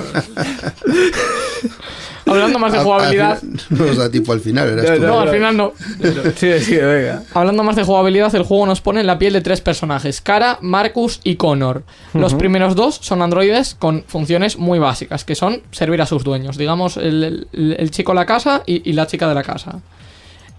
Hablando 2.29 2.59
más 2.59 2.71
de 2.71 2.77
Al- 2.77 2.81
al 2.81 2.85
jugabilidad... 2.85 3.41
no, 3.69 3.83
o 3.91 3.93
sea, 3.93 4.09
tipo 4.09 4.31
al 4.33 4.39
final, 4.39 4.69
eras 4.69 4.85
No, 4.91 4.95
tú. 4.95 5.01
No, 5.07 5.19
al 5.21 5.29
final 5.29 5.57
no. 5.57 5.73
sí, 6.35 6.59
sí, 6.59 6.75
venga. 6.77 7.23
Hablando 7.33 7.63
más 7.63 7.75
de 7.75 7.83
jugabilidad, 7.83 8.33
el 8.35 8.43
juego 8.43 8.65
nos 8.65 8.81
pone 8.81 9.01
en 9.01 9.07
la 9.07 9.17
piel 9.19 9.33
de 9.33 9.41
tres 9.41 9.61
personajes, 9.61 10.21
Kara, 10.21 10.57
Marcus 10.61 11.19
y 11.23 11.35
Connor. 11.35 11.83
Los 12.13 12.33
primeros 12.35 12.75
dos 12.75 12.95
son 13.01 13.21
androides 13.21 13.75
con 13.75 14.03
funciones 14.07 14.57
muy 14.57 14.79
básicas, 14.79 15.23
que 15.25 15.35
son 15.35 15.61
servir 15.71 16.01
a 16.01 16.05
sus 16.05 16.23
dueños, 16.23 16.57
digamos, 16.57 16.97
el, 16.97 17.47
el- 17.53 17.75
el 17.79 17.91
chico 17.91 18.11
de 18.11 18.15
la 18.17 18.25
casa 18.25 18.63
y, 18.65 18.87
y 18.89 18.93
la 18.93 19.07
chica 19.07 19.27
de 19.27 19.35
la 19.35 19.43
casa. 19.43 19.79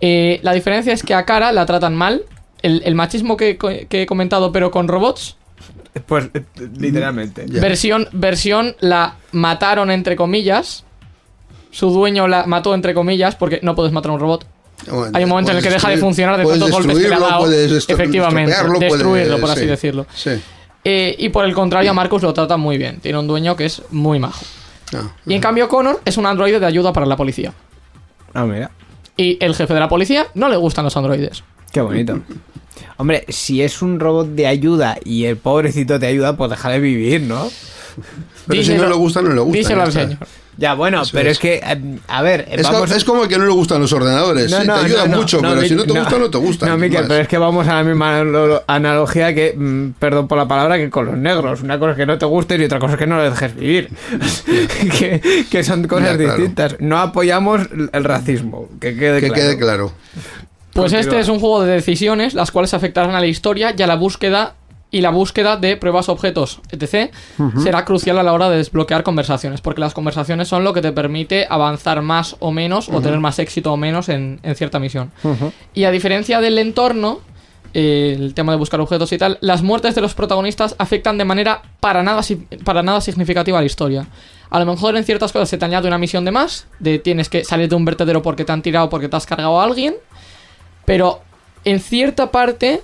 Eh, 0.01 0.41
la 0.43 0.53
diferencia 0.53 0.93
es 0.93 1.03
que 1.03 1.15
a 1.15 1.25
Kara 1.25 1.53
la 1.53 1.67
tratan 1.67 1.95
mal, 1.95 2.23
el, 2.63 2.83
el 2.85 2.95
machismo 2.95 3.37
que, 3.37 3.59
que 3.89 4.03
he 4.03 4.07
comentado, 4.07 4.51
pero 4.53 4.71
con 4.71 4.89
robots, 4.89 5.37
Pues 6.07 6.31
eh, 6.35 6.43
literalmente. 6.79 7.45
Versión, 7.49 8.09
versión 8.13 8.77
la 8.81 9.17
mataron 9.33 9.91
entre 9.91 10.17
comillas. 10.17 10.85
Su 11.71 11.91
dueño 11.91 12.27
la 12.29 12.47
mató 12.47 12.75
entre 12.75 12.95
comillas 12.95 13.37
porque 13.37 13.61
no 13.63 13.75
puedes 13.75 13.93
matar 13.93 14.11
a 14.11 14.15
un 14.15 14.21
robot. 14.21 14.47
Bueno, 14.91 15.11
Hay 15.17 15.25
un 15.25 15.31
momento 15.31 15.51
en 15.53 15.59
el 15.59 15.63
que 15.63 15.71
deja 15.71 15.91
de 15.91 15.99
funcionar 15.99 16.39
de 16.39 16.45
tantos 16.47 16.71
golpes 16.71 16.97
que 16.99 17.09
le 17.09 17.15
ha 17.15 17.19
destruirlo, 17.19 17.29
dado. 17.29 17.77
Efectivamente, 17.89 18.51
destruirlo, 18.81 19.09
puedes- 19.11 19.41
por 19.41 19.51
así 19.51 19.61
sí, 19.61 19.67
decirlo. 19.67 20.07
Sí. 20.15 20.31
Eh, 20.85 21.15
y 21.19 21.29
por 21.29 21.45
el 21.45 21.53
contrario, 21.55 21.91
a 21.91 21.95
Marcus 21.95 22.23
lo 22.23 22.33
trata 22.33 22.57
muy 22.57 22.79
bien. 22.79 22.99
Tiene 23.01 23.19
un 23.19 23.27
dueño 23.27 23.55
que 23.57 23.67
es 23.67 23.83
muy 23.91 24.19
majo. 24.19 24.43
Ah, 24.95 25.13
Y 25.27 25.35
en 25.35 25.41
cambio, 25.41 25.69
Connor 25.69 26.01
es 26.05 26.17
un 26.17 26.25
androide 26.27 26.59
de 26.59 26.67
ayuda 26.67 26.93
para 26.93 27.05
la 27.07 27.17
policía. 27.17 27.53
Ah, 28.33 28.45
mira. 28.47 28.71
Y 29.17 29.37
el 29.45 29.55
jefe 29.55 29.75
de 29.75 29.81
la 29.81 29.89
policía 29.89 30.27
no 30.35 30.49
le 30.49 30.57
gustan 30.57 30.85
los 30.85 30.97
androides. 30.97 31.45
Qué 31.73 31.83
bonito. 31.83 32.19
Hombre, 32.97 33.25
si 33.29 33.63
es 33.63 33.83
un 33.83 34.01
robot 34.01 34.29
de 34.29 34.47
ayuda 34.47 34.97
y 35.05 35.27
el 35.27 35.37
pobrecito 35.37 36.01
te 36.01 36.07
ayuda, 36.07 36.37
pues 36.37 36.51
déjale 36.51 36.81
vivir, 36.81 37.21
¿no? 37.23 37.49
Pero 38.47 38.63
si 38.63 38.75
no 38.75 38.89
le 38.89 38.95
gusta, 38.95 39.21
no 39.21 39.31
le 39.35 39.41
gusta. 39.41 39.59
Díselo 39.59 39.83
al 39.83 39.89
está. 39.89 40.03
señor. 40.03 40.19
Ya, 40.61 40.75
bueno, 40.75 41.01
Eso 41.01 41.13
pero 41.15 41.31
es. 41.31 41.37
es, 41.37 41.39
que, 41.39 41.55
eh, 41.55 41.81
a 42.07 42.21
ver, 42.21 42.47
Es, 42.51 42.67
co- 42.67 42.75
vamos... 42.75 42.91
es 42.93 43.03
como 43.05 43.23
el 43.23 43.29
que 43.31 43.39
no 43.39 43.47
le 43.47 43.53
gustan 43.53 43.81
los 43.81 43.91
ordenadores. 43.95 44.51
sí, 44.51 44.57
te 44.67 44.71
ayuda 44.71 45.07
mucho, 45.07 45.41
pero 45.41 45.63
si 45.63 45.75
no 45.75 45.85
te 45.85 45.99
gusta, 45.99 46.19
no 46.19 46.29
te 46.31 46.37
gusta. 46.37 46.67
No, 46.67 46.77
Miquel, 46.77 47.07
pero 47.09 47.23
es 47.23 47.29
que 47.29 47.39
vamos 47.39 47.67
a 47.67 47.77
la 47.77 47.83
misma 47.83 48.21
analo- 48.21 48.63
analogía 48.67 49.35
que, 49.35 49.55
mm, 49.57 49.93
perdón 49.99 50.29
por 50.29 50.37
la 50.37 50.47
palabra, 50.47 50.77
que 50.77 50.91
con 50.91 51.07
los 51.07 51.17
negros. 51.17 51.63
Una 51.63 51.79
cosa 51.79 51.93
es 51.93 51.97
que 51.97 52.05
no 52.05 52.19
te 52.19 52.27
gusten 52.27 52.61
y 52.61 52.65
otra 52.67 52.79
cosa 52.79 52.93
es 52.93 52.99
que 52.99 53.07
no 53.07 53.23
les 53.23 53.31
dejes 53.33 53.57
vivir. 53.57 53.89
que, 54.99 55.45
que 55.51 55.65
son 55.65 55.87
cosas 55.89 56.11
Ya, 56.11 56.17
claro. 56.19 56.35
distintas. 56.37 56.77
No 56.79 56.99
apoyamos 56.99 57.63
el 57.93 58.05
racismo, 58.05 58.69
que 58.81 58.95
quede 58.97 59.21
Que 59.21 59.29
claro. 59.29 59.43
quede 59.43 59.59
claro. 59.59 59.93
Pues 60.73 60.93
Continúa. 60.93 61.01
este 61.01 61.21
es 61.21 61.29
un 61.29 61.41
juego 61.41 61.63
de 61.65 61.73
decisiones, 61.73 62.35
las 62.35 62.51
cuales 62.51 62.75
afectarán 62.75 63.15
a 63.15 63.21
la 63.21 63.27
historia 63.27 63.75
y 63.77 63.83
a 63.83 63.87
la 63.87 63.97
búsqueda 63.97 64.55
y 64.91 65.01
la 65.01 65.11
búsqueda 65.11 65.57
de 65.57 65.77
pruebas, 65.77 66.09
objetos, 66.09 66.61
etc. 66.71 67.13
será 67.63 67.85
crucial 67.85 68.19
a 68.19 68.23
la 68.23 68.33
hora 68.33 68.51
de 68.51 68.57
desbloquear 68.57 69.03
conversaciones, 69.03 69.61
porque 69.61 69.81
las 69.81 69.95
conversaciones 69.95 70.49
son 70.49 70.65
lo 70.65 70.73
que 70.73 70.83
te 70.83 70.93
permite 70.93 71.47
avanzar 71.49 72.03
más 72.03 72.37
o 72.41 72.51
menos 72.51 72.89
o 72.89 73.01
tener 73.01 73.21
más 73.21 73.39
éxito 73.39 73.73
o 73.73 73.77
menos 73.77 74.09
en, 74.09 74.41
en 74.43 74.55
cierta 74.57 74.79
misión. 74.79 75.13
Y 75.75 75.85
a 75.85 75.91
diferencia 75.91 76.41
del 76.41 76.59
entorno, 76.59 77.21
eh, 77.73 78.17
el 78.19 78.35
tema 78.35 78.51
de 78.53 78.59
buscar 78.59 78.81
objetos 78.81 79.13
y 79.13 79.19
tal, 79.19 79.39
las 79.41 79.63
muertes 79.63 79.95
de 79.95 80.01
los 80.01 80.15
protagonistas 80.15 80.75
afectan 80.79 81.19
de 81.19 81.25
manera 81.25 81.63
para 81.79 82.03
nada, 82.03 82.23
para 82.65 82.83
nada 82.83 83.01
significativa 83.01 83.59
a 83.59 83.61
la 83.61 83.67
historia. 83.67 84.07
A 84.51 84.59
lo 84.59 84.67
mejor 84.67 84.97
en 84.97 85.05
ciertas 85.05 85.31
cosas 85.31 85.49
se 85.49 85.57
te 85.57 85.65
añade 85.65 85.87
una 85.87 85.99
misión 85.99 86.25
de 86.25 86.33
más, 86.33 86.67
de 86.81 86.99
tienes 86.99 87.29
que 87.29 87.45
salir 87.45 87.69
de 87.69 87.77
un 87.77 87.85
vertedero 87.85 88.23
porque 88.23 88.45
te 88.45 88.51
han 88.51 88.63
tirado, 88.63 88.91
porque 88.91 89.09
te 89.09 89.15
has 89.15 89.25
cargado 89.25 89.61
a 89.61 89.65
alguien, 89.65 89.95
pero 90.85 91.21
en 91.65 91.79
cierta 91.79 92.33
parte 92.33 92.83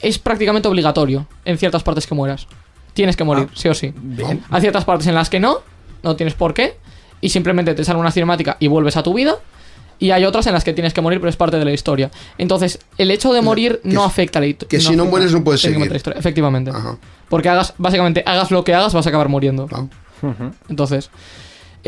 es 0.00 0.18
prácticamente 0.18 0.68
obligatorio, 0.68 1.26
en 1.44 1.58
ciertas 1.58 1.82
partes 1.82 2.06
que 2.06 2.14
mueras. 2.14 2.46
Tienes 2.94 3.16
que 3.16 3.24
morir, 3.24 3.48
sí 3.54 3.68
o 3.68 3.74
sí. 3.74 3.92
Bien. 3.94 4.42
Hay 4.50 4.60
ciertas 4.60 4.84
partes 4.84 5.06
en 5.06 5.14
las 5.14 5.28
que 5.28 5.40
no, 5.40 5.58
no 6.02 6.16
tienes 6.16 6.34
por 6.34 6.54
qué, 6.54 6.76
y 7.20 7.28
simplemente 7.28 7.74
te 7.74 7.84
sale 7.84 7.98
una 7.98 8.10
cinemática 8.10 8.56
y 8.60 8.68
vuelves 8.68 8.96
a 8.96 9.02
tu 9.02 9.14
vida. 9.14 9.36
Y 9.98 10.10
hay 10.10 10.24
otras 10.26 10.46
en 10.46 10.52
las 10.52 10.62
que 10.62 10.74
tienes 10.74 10.92
que 10.92 11.00
morir, 11.00 11.20
pero 11.20 11.30
es 11.30 11.36
parte 11.36 11.58
de 11.58 11.64
la 11.64 11.72
historia. 11.72 12.10
Entonces, 12.36 12.78
el 12.98 13.10
hecho 13.10 13.32
de 13.32 13.40
morir 13.40 13.80
que 13.82 13.88
no 13.88 14.04
afecta 14.04 14.38
a 14.38 14.42
la 14.42 14.46
historia. 14.46 14.68
que 14.68 14.80
si 14.80 14.94
no 14.94 15.06
mueres 15.06 15.32
no 15.32 15.42
puedes 15.42 15.62
seguir. 15.62 15.90
Efectivamente. 15.90 16.70
Ajá. 16.70 16.98
Porque 17.30 17.48
hagas, 17.48 17.72
básicamente, 17.78 18.22
hagas 18.26 18.50
lo 18.50 18.62
que 18.62 18.74
hagas, 18.74 18.92
vas 18.92 19.06
a 19.06 19.08
acabar 19.08 19.30
muriendo. 19.30 19.68
Ah. 19.72 19.86
Entonces, 20.68 21.10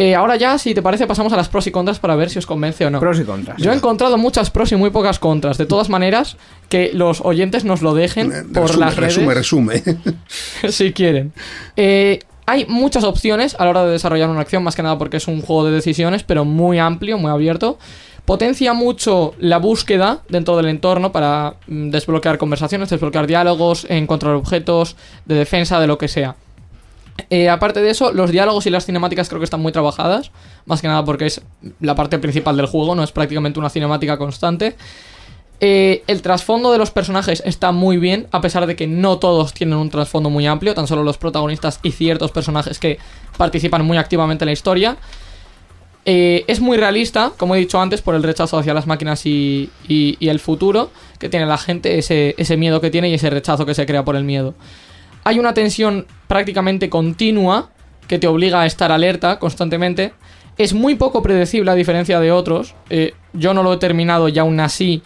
eh, 0.01 0.15
ahora 0.15 0.37
ya, 0.37 0.59
si 0.59 0.75
te 0.75 0.81
parece, 0.81 1.09
pasamos 1.09 1.33
a 1.33 1.37
las 1.37 1.49
pros 1.49 1.67
y 1.67 1.73
contras 1.73 1.99
para 1.99 2.15
ver 2.15 2.31
si 2.31 2.39
os 2.39 2.47
convence 2.47 2.87
o 2.87 2.91
no. 2.91 3.01
Pros 3.01 3.19
y 3.19 3.25
contras. 3.25 3.61
Yo 3.61 3.73
he 3.73 3.75
encontrado 3.75 4.17
muchas 4.17 4.49
pros 4.49 4.71
y 4.71 4.77
muy 4.77 4.91
pocas 4.91 5.19
contras. 5.19 5.59
De 5.59 5.67
todas 5.67 5.89
maneras, 5.89 6.37
que 6.69 6.93
los 6.95 7.21
oyentes 7.21 7.65
nos 7.65 7.83
lo 7.83 7.95
dejen 7.95 8.31
Eh, 8.31 8.45
por 8.55 8.79
las 8.79 8.95
redes 8.95 9.17
resume, 9.17 9.35
resume. 9.35 9.83
si 10.69 10.93
quieren. 10.93 11.33
Eh, 11.75 12.21
hay 12.47 12.65
muchas 12.67 13.03
opciones 13.03 13.57
a 13.59 13.65
la 13.65 13.71
hora 13.71 13.85
de 13.87 13.91
desarrollar 13.91 14.31
una 14.31 14.43
acción, 14.43 14.63
más 14.63 14.77
que 14.77 14.85
nada 14.85 14.99
porque 14.99 15.17
es 15.17 15.27
un 15.27 15.43
juego 15.43 15.65
de 15.65 15.73
decisiones, 15.73 16.23
pero 16.23 16.45
muy 16.45 16.79
amplio, 16.79 17.19
muy 17.19 17.33
abierto. 17.33 17.77
Potencia 18.25 18.75
mucho 18.75 19.35
la 19.41 19.59
búsqueda 19.59 20.21
dentro 20.29 20.57
del 20.57 20.67
entorno 20.67 21.11
para 21.11 21.55
mm, 21.67 21.91
desbloquear 21.91 22.39
conversaciones, 22.39 22.89
desbloquear 22.89 23.27
diálogos, 23.27 23.85
encontrar 23.89 24.37
objetos, 24.37 24.95
de 25.27 25.35
defensa, 25.35 25.81
de 25.81 25.89
lo 25.89 25.99
que 25.99 26.07
sea. 26.07 26.37
Eh, 27.31 27.49
aparte 27.49 27.81
de 27.81 27.91
eso, 27.91 28.13
los 28.13 28.31
diálogos 28.31 28.67
y 28.67 28.71
las 28.71 28.87
cinemáticas 28.87 29.29
creo 29.29 29.41
que 29.41 29.45
están 29.45 29.61
muy 29.61 29.73
trabajadas, 29.73 30.31
más 30.67 30.81
que 30.81 30.89
nada 30.89 31.05
porque 31.05 31.27
es 31.27 31.43
la 31.81 31.95
parte 31.95 32.19
principal 32.19 32.57
del 32.57 32.67
juego, 32.67 32.95
no 32.95 33.03
es 33.03 33.13
prácticamente 33.13 33.59
una 33.59 33.71
cinemática 33.71 34.17
constante. 34.17 34.77
Eh, 35.61 36.05
el 36.07 36.23
trasfondo 36.23 36.71
de 36.71 36.79
los 36.79 36.93
personajes 36.93 37.43
está 37.45 37.73
muy 37.73 37.97
bien, 37.97 38.29
a 38.31 38.41
pesar 38.41 38.67
de 38.67 38.77
que 38.77 38.87
no 38.87 39.19
todos 39.19 39.53
tienen 39.53 39.77
un 39.77 39.91
trasfondo 39.91 40.31
muy 40.31 40.47
amplio, 40.47 40.75
tan 40.75 40.87
solo 40.87 41.03
los 41.03 41.19
protagonistas 41.19 41.81
y 41.83 41.91
ciertos 41.91 42.31
personajes 42.31 42.79
que 42.79 42.99
participan 43.37 43.85
muy 43.85 43.99
activamente 43.99 44.45
en 44.45 44.47
la 44.47 44.53
historia. 44.53 44.97
Eh, 46.05 46.45
es 46.47 46.61
muy 46.61 46.79
realista, 46.79 47.33
como 47.37 47.57
he 47.57 47.59
dicho 47.59 47.81
antes, 47.81 48.01
por 48.01 48.15
el 48.15 48.23
rechazo 48.23 48.57
hacia 48.57 48.73
las 48.73 48.87
máquinas 48.87 49.27
y, 49.27 49.69
el 49.89 50.39
futuro 50.39 50.91
que 51.19 51.29
tiene 51.29 51.45
la 51.45 51.59
gente, 51.59 51.99
ese 51.99 52.57
miedo 52.57 52.81
que 52.81 52.91
tiene 52.91 53.11
y 53.11 53.15
ese 53.15 53.29
rechazo 53.29 53.67
que 53.67 53.75
se 53.75 53.85
crea 53.85 54.05
por 54.05 54.15
el 54.15 54.25
miedo. 54.25 54.55
Hay 55.29 55.39
una 55.39 55.53
tensión 55.53 56.07
prácticamente 56.27 56.89
continua 56.89 57.69
que 58.07 58.19
te 58.19 58.27
obliga 58.27 58.63
a 58.63 58.67
estar 58.67 58.91
alerta 58.91 59.39
constantemente. 59.39 60.15
Es 60.57 60.73
muy 60.73 60.95
poco 60.95 61.23
predecible 61.23 61.71
a 61.71 61.75
diferencia 61.75 62.19
de 62.19 62.33
otros. 62.33 62.75
Eh, 62.89 63.13
yo 63.35 63.53
no 63.53 63.63
lo 63.63 63.75
he 63.75 63.77
terminado 63.77 64.31
y 64.31 64.39
aún 64.39 64.59
así 64.59 65.03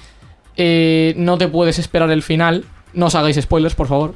eh, 0.57 1.12
no 1.17 1.38
te 1.38 1.49
puedes 1.49 1.81
esperar 1.81 2.09
el 2.12 2.23
final. 2.23 2.64
No 2.95 3.07
os 3.07 3.17
hagáis 3.17 3.37
spoilers, 3.43 3.75
por 3.75 3.88
favor. 3.88 4.14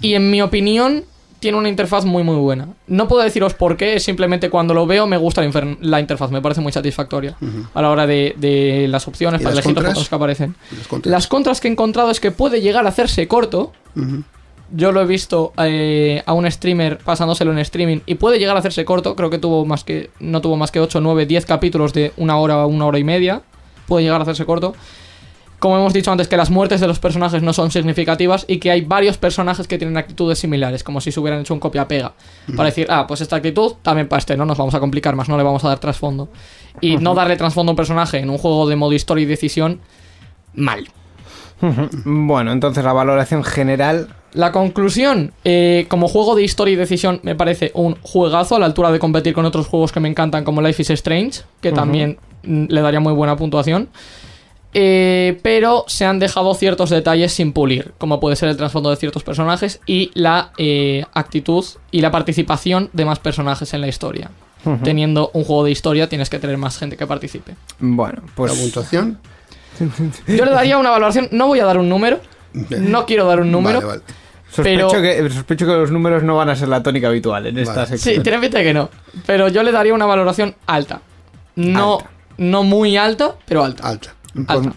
Y 0.00 0.14
en 0.14 0.32
mi 0.32 0.42
opinión, 0.42 1.04
tiene 1.38 1.58
una 1.58 1.68
interfaz 1.68 2.04
muy 2.04 2.24
muy 2.24 2.34
buena. 2.34 2.70
No 2.88 3.06
puedo 3.06 3.22
deciros 3.22 3.54
por 3.54 3.76
qué, 3.76 3.94
es 3.94 4.02
simplemente 4.02 4.50
cuando 4.50 4.74
lo 4.74 4.84
veo 4.84 5.06
me 5.06 5.16
gusta 5.16 5.42
la, 5.80 6.00
interfaz, 6.00 6.32
me 6.32 6.42
parece 6.42 6.60
muy 6.60 6.72
satisfactoria 6.72 7.36
a 7.72 7.82
la 7.82 7.90
hora 7.90 8.06
de, 8.08 8.34
de 8.36 8.88
las 8.88 9.06
opciones 9.06 9.42
¿Y 9.42 9.44
para 9.44 9.54
las 9.54 9.64
elegir 9.64 9.84
los 9.94 10.08
que 10.08 10.14
aparecen. 10.14 10.56
Las 10.76 10.88
contras. 10.88 11.12
Las 11.12 11.26
contras 11.28 11.60
que 11.60 11.68
he 11.68 11.70
encontrado 11.70 12.10
es 12.10 12.18
que 12.18 12.32
puede 12.32 12.62
llegar 12.62 12.84
a 12.86 12.88
hacerse 12.88 13.28
corto. 13.28 13.72
Yo 14.76 14.90
lo 14.90 15.00
he 15.00 15.06
visto 15.06 15.52
eh, 15.56 16.22
a 16.26 16.32
un 16.32 16.50
streamer 16.50 16.98
pasándoselo 16.98 17.52
en 17.52 17.58
streaming 17.58 18.00
y 18.06 18.16
puede 18.16 18.40
llegar 18.40 18.56
a 18.56 18.58
hacerse 18.58 18.84
corto. 18.84 19.14
Creo 19.14 19.30
que 19.30 19.38
tuvo 19.38 19.64
más 19.64 19.84
que 19.84 20.10
no 20.18 20.40
tuvo 20.40 20.56
más 20.56 20.72
que 20.72 20.80
8, 20.80 21.00
9, 21.00 21.26
10 21.26 21.46
capítulos 21.46 21.92
de 21.92 22.12
una 22.16 22.38
hora 22.38 22.54
a 22.54 22.66
una 22.66 22.86
hora 22.86 22.98
y 22.98 23.04
media. 23.04 23.42
Puede 23.86 24.02
llegar 24.02 24.18
a 24.20 24.22
hacerse 24.22 24.44
corto. 24.44 24.74
Como 25.60 25.76
hemos 25.78 25.92
dicho 25.92 26.10
antes, 26.10 26.26
que 26.26 26.36
las 26.36 26.50
muertes 26.50 26.80
de 26.80 26.88
los 26.88 26.98
personajes 26.98 27.40
no 27.40 27.52
son 27.52 27.70
significativas 27.70 28.44
y 28.48 28.58
que 28.58 28.72
hay 28.72 28.80
varios 28.80 29.16
personajes 29.16 29.68
que 29.68 29.78
tienen 29.78 29.96
actitudes 29.96 30.40
similares, 30.40 30.82
como 30.82 31.00
si 31.00 31.12
se 31.12 31.20
hubieran 31.20 31.40
hecho 31.40 31.54
un 31.54 31.60
copia-pega. 31.60 32.12
Para 32.56 32.68
decir, 32.68 32.88
ah, 32.90 33.06
pues 33.06 33.20
esta 33.20 33.36
actitud 33.36 33.74
también 33.80 34.08
para 34.08 34.18
este, 34.18 34.36
no 34.36 34.44
nos 34.44 34.58
vamos 34.58 34.74
a 34.74 34.80
complicar 34.80 35.14
más, 35.14 35.28
no 35.28 35.36
le 35.36 35.44
vamos 35.44 35.64
a 35.64 35.68
dar 35.68 35.78
trasfondo. 35.78 36.28
Y 36.80 36.96
no 36.96 37.14
darle 37.14 37.36
trasfondo 37.36 37.70
a 37.70 37.74
un 37.74 37.76
personaje 37.76 38.18
en 38.18 38.28
un 38.28 38.38
juego 38.38 38.68
de 38.68 38.76
modo 38.76 38.92
historia 38.92 39.22
y 39.22 39.26
decisión, 39.26 39.80
mal. 40.52 40.88
Bueno, 42.04 42.52
entonces 42.52 42.84
la 42.84 42.92
valoración 42.92 43.44
general. 43.44 44.08
La 44.32 44.52
conclusión, 44.52 45.32
eh, 45.44 45.86
como 45.88 46.08
juego 46.08 46.34
de 46.34 46.42
historia 46.42 46.74
y 46.74 46.76
decisión, 46.76 47.20
me 47.22 47.34
parece 47.34 47.70
un 47.74 47.96
juegazo 48.02 48.56
a 48.56 48.58
la 48.58 48.66
altura 48.66 48.90
de 48.90 48.98
competir 48.98 49.32
con 49.32 49.44
otros 49.44 49.66
juegos 49.66 49.92
que 49.92 50.00
me 50.00 50.08
encantan, 50.08 50.44
como 50.44 50.60
Life 50.60 50.82
is 50.82 50.90
Strange, 50.90 51.42
que 51.60 51.72
también 51.72 52.18
mm, 52.42 52.64
le 52.68 52.80
daría 52.80 53.00
muy 53.00 53.12
buena 53.12 53.36
puntuación. 53.36 53.88
Eh, 54.76 55.38
pero 55.42 55.84
se 55.86 56.04
han 56.04 56.18
dejado 56.18 56.52
ciertos 56.54 56.90
detalles 56.90 57.32
sin 57.32 57.52
pulir, 57.52 57.92
como 57.96 58.18
puede 58.18 58.34
ser 58.34 58.48
el 58.48 58.56
trasfondo 58.56 58.90
de 58.90 58.96
ciertos 58.96 59.22
personajes 59.22 59.80
y 59.86 60.10
la 60.14 60.50
eh, 60.58 61.04
actitud 61.14 61.64
y 61.92 62.00
la 62.00 62.10
participación 62.10 62.90
de 62.92 63.04
más 63.04 63.20
personajes 63.20 63.72
en 63.72 63.80
la 63.80 63.88
historia. 63.88 64.30
Teniendo 64.82 65.30
un 65.34 65.44
juego 65.44 65.64
de 65.64 65.70
historia, 65.70 66.08
tienes 66.08 66.30
que 66.30 66.38
tener 66.38 66.56
más 66.56 66.78
gente 66.78 66.96
que 66.96 67.06
participe. 67.06 67.54
Bueno, 67.80 68.22
pues. 68.34 68.50
La 68.50 68.58
puntuación. 68.58 69.18
Yo 70.26 70.44
le 70.44 70.50
daría 70.50 70.78
una 70.78 70.90
valoración, 70.90 71.28
no 71.32 71.46
voy 71.46 71.60
a 71.60 71.64
dar 71.64 71.78
un 71.78 71.88
número, 71.88 72.20
no 72.78 73.06
quiero 73.06 73.26
dar 73.26 73.40
un 73.40 73.50
número, 73.50 73.78
Vale, 73.80 73.88
vale. 73.88 74.02
Sospecho, 74.50 74.88
Pero- 74.88 75.02
que, 75.02 75.30
sospecho 75.30 75.66
que 75.66 75.72
los 75.72 75.90
números 75.90 76.22
no 76.22 76.36
van 76.36 76.48
a 76.48 76.54
ser 76.54 76.68
la 76.68 76.80
tónica 76.82 77.08
habitual 77.08 77.46
en 77.48 77.58
esta 77.58 77.74
Vale. 77.74 77.86
sección. 77.88 78.14
Sí, 78.16 78.20
tiene 78.22 78.38
pinta 78.38 78.62
que 78.62 78.72
no. 78.72 78.88
Pero 79.26 79.48
yo 79.48 79.64
le 79.64 79.72
daría 79.72 79.92
una 79.92 80.06
valoración 80.06 80.54
alta. 80.66 81.00
No, 81.56 81.94
Alta. 81.98 82.10
no 82.38 82.62
muy 82.62 82.96
alta, 82.96 83.34
pero 83.46 83.64
alta. 83.64 83.88
Alta. 83.88 84.14
Pues, 84.32 84.46
Alta. 84.48 84.72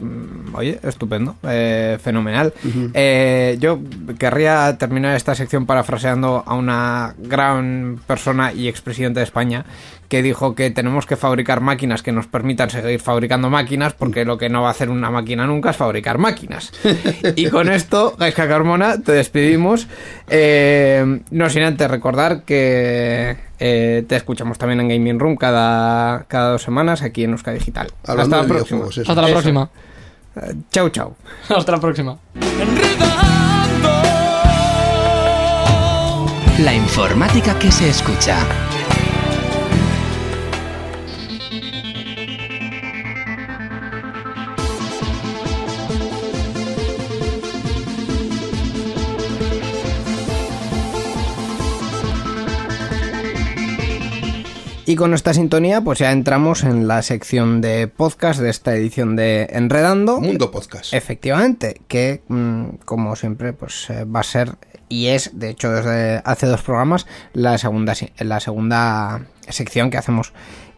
mm, 0.00 0.54
oye, 0.54 0.80
estupendo, 0.82 1.36
eh, 1.44 1.98
fenomenal. 2.02 2.52
Eh, 2.94 3.56
yo 3.60 3.78
querría 4.18 4.76
terminar 4.78 5.16
esta 5.16 5.34
sección 5.34 5.64
parafraseando 5.64 6.42
a 6.46 6.54
una 6.54 7.14
gran 7.18 8.00
persona 8.06 8.52
y 8.52 8.68
expresidente 8.68 9.20
de 9.20 9.24
España 9.24 9.64
que 10.12 10.20
dijo 10.22 10.54
que 10.54 10.70
tenemos 10.70 11.06
que 11.06 11.16
fabricar 11.16 11.62
máquinas 11.62 12.02
que 12.02 12.12
nos 12.12 12.26
permitan 12.26 12.68
seguir 12.68 13.00
fabricando 13.00 13.48
máquinas 13.48 13.94
porque 13.94 14.26
lo 14.26 14.36
que 14.36 14.50
no 14.50 14.60
va 14.60 14.68
a 14.68 14.72
hacer 14.72 14.90
una 14.90 15.10
máquina 15.10 15.46
nunca 15.46 15.70
es 15.70 15.76
fabricar 15.78 16.18
máquinas. 16.18 16.70
y 17.34 17.48
con 17.48 17.70
esto, 17.72 18.14
Gaisca 18.18 18.46
Carmona, 18.46 19.00
te 19.00 19.12
despedimos. 19.12 19.86
Eh, 20.28 21.20
no 21.30 21.48
sin 21.48 21.62
antes 21.62 21.90
recordar 21.90 22.42
que 22.42 23.38
eh, 23.58 24.04
te 24.06 24.16
escuchamos 24.16 24.58
también 24.58 24.80
en 24.80 24.88
Gaming 24.90 25.18
Room 25.18 25.36
cada, 25.36 26.24
cada 26.28 26.50
dos 26.50 26.62
semanas 26.62 27.00
aquí 27.00 27.24
en 27.24 27.30
Euska 27.30 27.52
Digital. 27.52 27.86
Hablando 28.06 28.36
Hasta 28.36 28.48
la 28.48 28.54
próxima. 28.54 28.86
eso. 28.90 29.00
Hasta 29.00 29.14
la 29.14 29.22
Eso. 29.28 29.32
próxima. 29.32 29.70
Eh, 30.36 30.54
Chau, 30.70 30.90
chau. 30.90 31.16
Hasta 31.48 31.72
la 31.72 31.80
próxima. 31.80 32.18
La 36.58 36.74
informática 36.74 37.58
que 37.58 37.72
se 37.72 37.88
escucha. 37.88 38.36
Y 54.84 54.96
con 54.96 55.14
esta 55.14 55.32
sintonía, 55.32 55.80
pues 55.80 56.00
ya 56.00 56.10
entramos 56.10 56.64
en 56.64 56.88
la 56.88 57.02
sección 57.02 57.60
de 57.60 57.86
podcast 57.86 58.40
de 58.40 58.50
esta 58.50 58.74
edición 58.74 59.14
de 59.14 59.48
Enredando. 59.50 60.20
Mundo 60.20 60.50
Podcast. 60.50 60.92
Efectivamente, 60.92 61.80
que 61.86 62.22
mm, 62.26 62.78
como 62.84 63.14
siempre, 63.14 63.52
pues 63.52 63.88
eh, 63.90 64.04
va 64.04 64.20
a 64.20 64.24
ser 64.24 64.56
y 64.92 65.06
es, 65.06 65.38
de 65.38 65.48
hecho, 65.48 65.72
desde 65.72 66.20
hace 66.22 66.46
dos 66.46 66.60
programas, 66.60 67.06
la 67.32 67.56
segunda, 67.56 67.94
la 68.18 68.40
segunda 68.40 69.24
sección 69.48 69.88
que 69.88 69.96
hacemos 69.96 70.34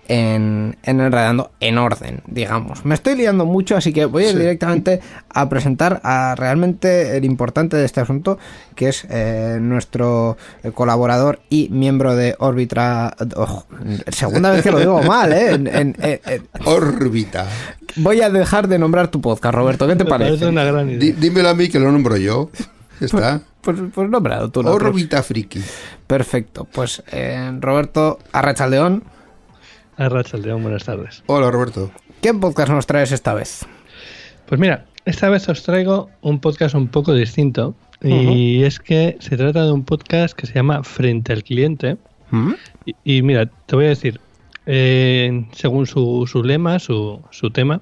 en, 0.08 0.76
en 0.82 1.00
Enredando 1.00 1.50
en 1.61 1.78
orden, 1.78 2.23
digamos. 2.26 2.84
Me 2.84 2.94
estoy 2.94 3.16
liando 3.16 3.46
mucho, 3.46 3.76
así 3.76 3.92
que 3.92 4.04
voy 4.04 4.25
a 4.25 4.26
ir 4.28 4.32
Sí. 4.34 4.38
directamente 4.40 5.00
a 5.30 5.49
presentar 5.49 6.00
a 6.04 6.34
realmente 6.37 7.16
el 7.16 7.25
importante 7.25 7.76
de 7.76 7.84
este 7.84 8.00
asunto, 8.00 8.38
que 8.75 8.88
es 8.88 9.06
eh, 9.11 9.58
nuestro 9.61 10.37
eh, 10.62 10.70
colaborador 10.73 11.40
y 11.50 11.68
miembro 11.70 12.14
de 12.16 12.37
Orbitra. 12.38 13.14
ojo, 13.37 13.66
segunda 14.08 14.50
vez 14.50 14.62
que 14.62 14.70
lo 14.70 14.78
digo 14.78 15.02
mal, 15.02 15.32
¿eh? 15.32 15.52
En- 15.52 15.66
en- 15.66 15.96
en- 16.00 16.20
en- 16.26 16.42
Órbita. 16.64 17.46
voy 17.96 18.20
a 18.23 18.30
dejar 18.30 18.68
de 18.68 18.78
nombrar 18.78 19.08
tu 19.08 19.20
podcast, 19.20 19.54
Roberto. 19.54 19.87
¿Qué 19.87 19.96
te 19.96 20.04
Me 20.04 20.11
parece? 20.11 20.30
parece 20.30 20.46
una 20.49 20.64
gran 20.64 20.90
idea. 20.90 21.14
Dímelo 21.18 21.49
a 21.49 21.54
mí 21.54 21.68
que 21.68 21.78
lo 21.78 21.90
nombro 21.92 22.16
yo. 22.16 22.50
Está. 23.00 23.40
Pues, 23.61 23.78
pues 23.94 24.08
nombrado 24.11 24.50
tú. 24.50 24.61
Órbita 24.61 25.23
friki. 25.23 25.61
Perfecto. 26.06 26.66
Pues 26.70 27.02
eh, 27.11 27.50
Roberto 27.61 28.18
Arrachaldeón, 28.32 29.02
Arracha 29.96 30.36
León, 30.36 30.62
buenas 30.62 30.84
tardes. 30.84 31.22
Hola 31.26 31.50
Roberto. 31.50 31.90
¿qué 32.20 32.32
podcast 32.32 32.70
nos 32.70 32.86
traes 32.86 33.12
esta 33.12 33.34
vez? 33.34 33.66
Pues 34.46 34.58
mira, 34.60 34.86
esta 35.04 35.28
vez 35.28 35.46
os 35.48 35.62
traigo 35.62 36.08
un 36.22 36.40
podcast 36.40 36.74
un 36.74 36.88
poco 36.88 37.12
distinto. 37.12 37.74
Y 38.02 38.62
es 38.64 38.80
que 38.80 39.16
se 39.20 39.36
trata 39.36 39.64
de 39.64 39.72
un 39.72 39.84
podcast 39.84 40.34
que 40.34 40.46
se 40.46 40.54
llama 40.54 40.82
Frente 40.82 41.32
al 41.32 41.42
Cliente. 41.42 41.96
¿Mm? 42.30 42.52
Y, 42.86 43.18
y 43.18 43.22
mira, 43.22 43.46
te 43.66 43.76
voy 43.76 43.86
a 43.86 43.88
decir, 43.88 44.20
eh, 44.66 45.46
según 45.52 45.86
su, 45.86 46.26
su 46.26 46.42
lema, 46.42 46.78
su, 46.78 47.22
su 47.30 47.50
tema, 47.50 47.80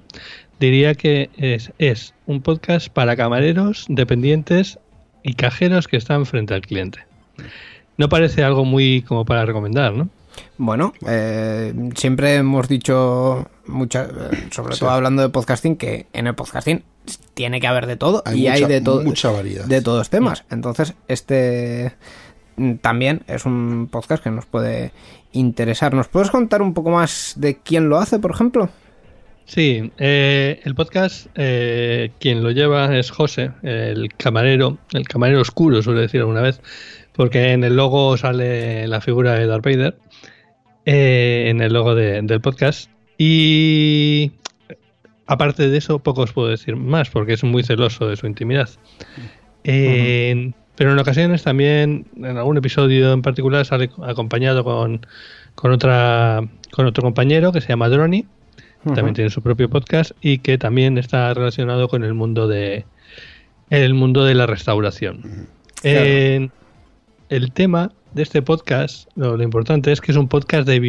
diría 0.59 0.95
que 0.95 1.29
es, 1.37 1.71
es 1.77 2.13
un 2.25 2.41
podcast 2.41 2.89
para 2.89 3.15
camareros, 3.15 3.85
dependientes 3.89 4.77
y 5.23 5.33
cajeros 5.33 5.87
que 5.87 5.97
están 5.97 6.25
frente 6.25 6.53
al 6.53 6.61
cliente. 6.61 6.99
No 7.97 8.09
parece 8.09 8.43
algo 8.43 8.65
muy 8.65 9.01
como 9.03 9.25
para 9.25 9.45
recomendar, 9.45 9.93
¿no? 9.93 10.09
Bueno, 10.57 10.93
eh, 11.07 11.73
siempre 11.95 12.35
hemos 12.35 12.67
dicho, 12.67 13.47
mucha, 13.65 14.03
eh, 14.03 14.47
sobre 14.51 14.77
todo 14.77 14.89
hablando 14.89 15.21
de 15.21 15.29
podcasting, 15.29 15.75
que 15.77 16.07
en 16.13 16.27
el 16.27 16.35
podcasting 16.35 16.83
tiene 17.33 17.59
que 17.59 17.67
haber 17.67 17.85
de 17.87 17.97
todo 17.97 18.23
Hay 18.25 18.41
y 18.41 18.47
hay 18.47 18.65
de 18.65 18.81
todo 18.81 19.03
mucha 19.03 19.31
variedad. 19.31 19.65
de 19.65 19.81
todos 19.81 20.09
temas. 20.09 20.45
Entonces, 20.49 20.93
este 21.07 21.95
mm, 22.55 22.75
también 22.75 23.23
es 23.27 23.45
un 23.45 23.89
podcast 23.91 24.23
que 24.23 24.31
nos 24.31 24.45
puede 24.45 24.91
interesar. 25.31 25.93
¿Nos 25.93 26.07
puedes 26.07 26.29
contar 26.29 26.61
un 26.61 26.73
poco 26.73 26.91
más 26.91 27.33
de 27.37 27.57
quién 27.57 27.89
lo 27.89 27.97
hace, 27.97 28.19
por 28.19 28.31
ejemplo? 28.31 28.69
Sí, 29.45 29.91
eh, 29.97 30.61
el 30.63 30.73
podcast, 30.73 31.27
eh, 31.35 32.11
quien 32.19 32.43
lo 32.43 32.51
lleva 32.51 32.97
es 32.97 33.11
José, 33.11 33.51
el 33.61 34.13
camarero, 34.15 34.77
el 34.93 35.07
camarero 35.07 35.41
oscuro, 35.41 35.81
suele 35.81 36.01
decir 36.01 36.21
alguna 36.21 36.41
vez, 36.41 36.61
porque 37.13 37.51
en 37.51 37.63
el 37.63 37.75
logo 37.75 38.15
sale 38.15 38.87
la 38.87 39.01
figura 39.01 39.33
de 39.33 39.45
Darth 39.45 39.65
Vader, 39.65 39.97
eh, 40.85 41.45
en 41.49 41.61
el 41.61 41.73
logo 41.73 41.95
de- 41.95 42.21
del 42.21 42.41
podcast. 42.41 42.89
Y 43.17 44.31
aparte 45.27 45.69
de 45.69 45.77
eso, 45.77 45.99
poco 45.99 46.21
os 46.23 46.33
puedo 46.33 46.49
decir 46.49 46.75
más, 46.75 47.09
porque 47.09 47.33
es 47.33 47.43
muy 47.43 47.63
celoso 47.63 48.07
de 48.07 48.15
su 48.17 48.27
intimidad. 48.27 48.69
Eh, 49.63 50.51
Pero 50.75 50.91
en 50.91 50.99
ocasiones 50.99 51.43
también, 51.43 52.07
en 52.17 52.37
algún 52.37 52.57
episodio 52.57 53.13
en 53.13 53.21
particular, 53.21 53.63
sale 53.65 53.91
acompañado 54.01 54.63
con, 54.63 55.05
con, 55.55 55.71
otra, 55.71 56.41
con 56.71 56.87
otro 56.87 57.03
compañero 57.03 57.51
que 57.51 57.61
se 57.61 57.67
llama 57.69 57.89
Droni, 57.89 58.25
también 58.95 59.13
tiene 59.13 59.29
su 59.29 59.41
propio 59.41 59.69
podcast 59.69 60.11
y 60.19 60.39
que 60.39 60.57
también 60.57 60.97
está 60.97 61.33
relacionado 61.33 61.87
con 61.87 62.03
el 62.03 62.13
mundo 62.15 62.47
de 62.49 62.85
el 63.69 63.93
mundo 63.93 64.25
de 64.25 64.33
la 64.33 64.45
restauración. 64.45 65.47
Eh, 65.83 66.49
el 67.29 67.51
tema 67.53 67.91
de 68.13 68.21
este 68.21 68.41
podcast, 68.41 69.09
lo, 69.15 69.41
importante 69.41 69.91
es 69.91 69.99
que 69.99 70.11
es 70.11 70.17
un 70.17 70.27
podcast 70.27 70.67
de 70.67 70.79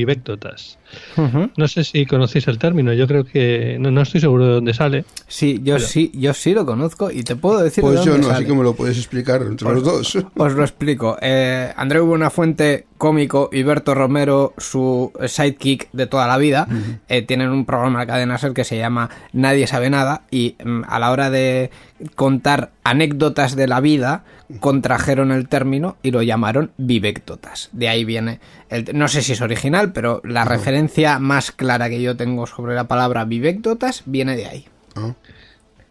No 1.57 1.69
sé 1.69 1.85
si 1.85 2.07
conocéis 2.07 2.49
el 2.49 2.59
término, 2.59 2.93
yo 2.93 3.07
creo 3.07 3.25
que 3.25 3.77
no, 3.79 3.91
no 3.91 4.03
estoy 4.03 4.21
seguro 4.21 4.47
de 4.47 4.53
dónde 4.55 4.75
sale. 4.75 5.05
Sí, 5.29 5.61
yo 5.63 5.79
sí, 5.79 6.11
yo 6.15 6.35
sí 6.35 6.55
lo 6.55 6.65
conozco 6.67 7.11
y 7.11 7.23
te 7.23 7.37
puedo 7.37 7.61
decir 7.61 7.83
de 7.85 7.91
Pues 7.91 8.05
yo 8.05 8.13
dónde 8.13 8.29
no, 8.29 8.33
así 8.35 8.45
que 8.45 8.55
me 8.55 8.63
lo 8.63 8.75
puedes 8.75 8.97
explicar 8.97 9.43
entre 9.43 9.73
los 9.73 9.85
dos. 9.85 10.19
Os 10.37 10.53
lo 10.55 10.63
explico. 10.63 11.17
Eh, 11.21 11.73
Andreu 11.77 12.07
Buenafuente, 12.07 12.87
cómico, 12.99 13.51
y 13.53 13.63
Berto 13.63 13.95
Romero, 13.95 14.55
su 14.59 15.13
sidekick 15.27 15.91
de 15.93 16.07
toda 16.07 16.27
la 16.27 16.39
vida, 16.39 16.67
eh, 17.09 17.23
tienen 17.23 17.51
un 17.51 17.65
programa 17.65 18.01
de 18.01 18.07
cadena 18.07 18.39
ser 18.39 18.53
que 18.53 18.65
se 18.65 18.77
llama 18.77 19.11
Nadie 19.33 19.67
sabe 19.67 19.91
nada 19.91 20.23
y 20.31 20.57
mm, 20.65 20.83
a 20.89 20.99
la 20.99 21.11
hora 21.11 21.31
de 21.31 21.71
contar 22.15 22.71
anécdotas 22.83 23.57
de 23.57 23.67
la 23.67 23.81
vida 23.81 24.25
contrajeron 24.61 25.33
el 25.33 25.49
término 25.49 25.97
y 26.03 26.11
lo 26.11 26.23
llamaron 26.23 26.73
vivéctotas. 26.77 27.71
De 27.73 27.89
ahí 27.89 28.05
viene, 28.05 28.41
el, 28.69 28.91
no 28.95 29.09
sé 29.09 29.23
si 29.23 29.33
es 29.33 29.41
original, 29.41 29.93
pero 29.93 30.21
la 30.25 30.45
referencia 30.45 30.84
más 31.19 31.51
clara 31.53 31.89
que 31.89 32.01
yo 32.01 32.17
tengo 32.17 32.47
sobre 32.47 32.75
la 32.75 32.89
palabra 32.89 33.25
vivéctotas 33.25 34.03
viene 34.07 34.37
de 34.37 34.47
ahí. 34.47 34.65
Ah, 34.97 35.15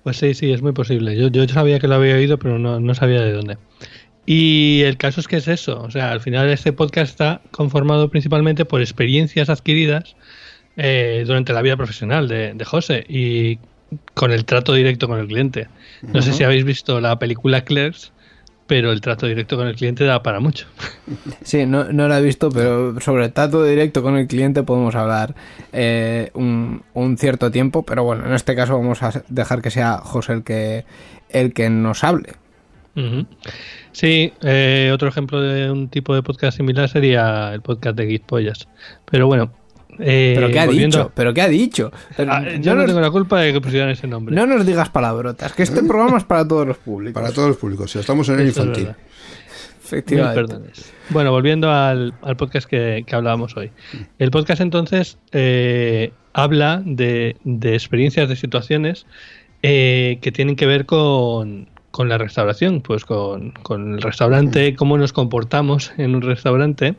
Pues 0.03 0.17
sí, 0.17 0.33
sí, 0.33 0.51
es 0.51 0.61
muy 0.61 0.71
posible. 0.71 1.15
Yo, 1.17 1.27
yo 1.27 1.47
sabía 1.47 1.79
que 1.79 1.87
lo 1.87 1.95
había 1.95 2.15
oído, 2.15 2.37
pero 2.39 2.59
no, 2.59 2.79
no 2.79 2.95
sabía 2.95 3.21
de 3.21 3.31
dónde. 3.33 3.57
Y 4.25 4.81
el 4.83 4.97
caso 4.97 5.19
es 5.19 5.27
que 5.27 5.37
es 5.37 5.47
eso. 5.47 5.81
O 5.81 5.91
sea, 5.91 6.11
al 6.11 6.21
final 6.21 6.49
este 6.49 6.71
podcast 6.71 7.11
está 7.11 7.41
conformado 7.51 8.09
principalmente 8.09 8.63
por 8.63 8.79
experiencias 8.81 9.49
adquiridas 9.49 10.15
eh, 10.77 11.23
durante 11.27 11.51
la 11.51 11.61
vida 11.61 11.75
profesional 11.75 12.27
de, 12.29 12.53
de 12.53 12.65
José 12.65 13.05
y 13.09 13.59
con 14.13 14.31
el 14.31 14.45
trato 14.45 14.73
directo 14.73 15.07
con 15.07 15.19
el 15.19 15.27
cliente. 15.27 15.67
No 16.01 16.21
sé 16.21 16.31
si 16.33 16.43
habéis 16.43 16.63
visto 16.63 16.99
la 17.01 17.19
película 17.19 17.63
Clerks, 17.65 18.12
pero 18.73 18.91
el 18.91 19.01
trato 19.01 19.27
directo 19.27 19.55
con 19.55 19.67
el 19.67 19.75
cliente 19.75 20.03
da 20.03 20.23
para 20.23 20.39
mucho. 20.39 20.65
Sí, 21.43 21.67
no, 21.67 21.93
no 21.93 22.07
lo 22.07 22.15
he 22.15 22.21
visto, 22.23 22.49
pero 22.49 22.99
sobre 23.01 23.25
el 23.25 23.31
trato 23.31 23.63
directo 23.63 24.01
con 24.01 24.17
el 24.17 24.25
cliente 24.25 24.63
podemos 24.63 24.95
hablar 24.95 25.35
eh, 25.71 26.31
un, 26.33 26.81
un 26.95 27.15
cierto 27.19 27.51
tiempo, 27.51 27.83
pero 27.83 28.03
bueno, 28.03 28.25
en 28.25 28.33
este 28.33 28.55
caso 28.55 28.75
vamos 28.75 29.03
a 29.03 29.23
dejar 29.27 29.61
que 29.61 29.69
sea 29.69 29.97
José 29.97 30.33
el 30.33 30.43
que, 30.43 30.85
el 31.29 31.53
que 31.53 31.69
nos 31.69 32.03
hable. 32.03 32.33
Sí, 33.91 34.33
eh, 34.41 34.89
otro 34.91 35.07
ejemplo 35.07 35.39
de 35.39 35.69
un 35.69 35.87
tipo 35.89 36.15
de 36.15 36.23
podcast 36.23 36.57
similar 36.57 36.89
sería 36.89 37.53
el 37.53 37.61
podcast 37.61 37.95
de 37.95 38.07
Gitpollas. 38.07 38.67
Pero 39.05 39.27
bueno. 39.27 39.51
Eh, 39.99 40.33
¿Pero 40.35 40.49
qué 40.49 40.59
ha 40.59 40.65
volviendo- 40.65 40.97
dicho? 40.97 41.11
¿Pero 41.15 41.33
qué 41.33 41.41
ha 41.41 41.47
dicho? 41.47 41.91
Ah, 42.17 42.39
no, 42.41 42.55
yo 42.61 42.73
no 42.73 42.81
nos, 42.81 42.87
tengo 42.87 43.01
la 43.01 43.11
culpa 43.11 43.39
de 43.41 43.53
que 43.53 43.61
pusieran 43.61 43.89
ese 43.89 44.07
nombre. 44.07 44.35
no 44.35 44.45
nos 44.45 44.65
digas 44.65 44.89
palabrotas, 44.89 45.53
que 45.53 45.63
este 45.63 45.83
programa 45.83 46.17
es 46.17 46.23
para 46.23 46.47
todos 46.47 46.67
los 46.67 46.77
públicos. 46.77 47.21
para 47.21 47.33
todos 47.33 47.49
los 47.49 47.57
públicos. 47.57 47.91
Si 47.91 47.99
estamos 47.99 48.27
en 48.29 48.39
el 48.39 48.47
Eso 48.47 48.61
es 48.61 48.67
infantil. 48.67 48.95
Efectivamente. 49.85 50.55
Bueno, 51.09 51.31
volviendo 51.31 51.69
al, 51.71 52.13
al 52.21 52.37
podcast 52.37 52.67
que, 52.67 53.03
que 53.05 53.15
hablábamos 53.15 53.55
hoy. 53.57 53.71
El 54.17 54.31
podcast 54.31 54.61
entonces 54.61 55.17
eh, 55.31 56.11
habla 56.33 56.81
de, 56.85 57.35
de 57.43 57.73
experiencias, 57.73 58.29
de 58.29 58.35
situaciones 58.35 59.05
eh, 59.61 60.19
que 60.21 60.31
tienen 60.31 60.55
que 60.55 60.65
ver 60.65 60.85
con, 60.85 61.67
con 61.91 62.09
la 62.09 62.17
restauración, 62.17 62.81
pues 62.81 63.05
con, 63.05 63.51
con 63.51 63.95
el 63.95 64.01
restaurante, 64.01 64.75
cómo 64.75 64.97
nos 64.97 65.13
comportamos 65.13 65.91
en 65.97 66.15
un 66.15 66.21
restaurante. 66.21 66.95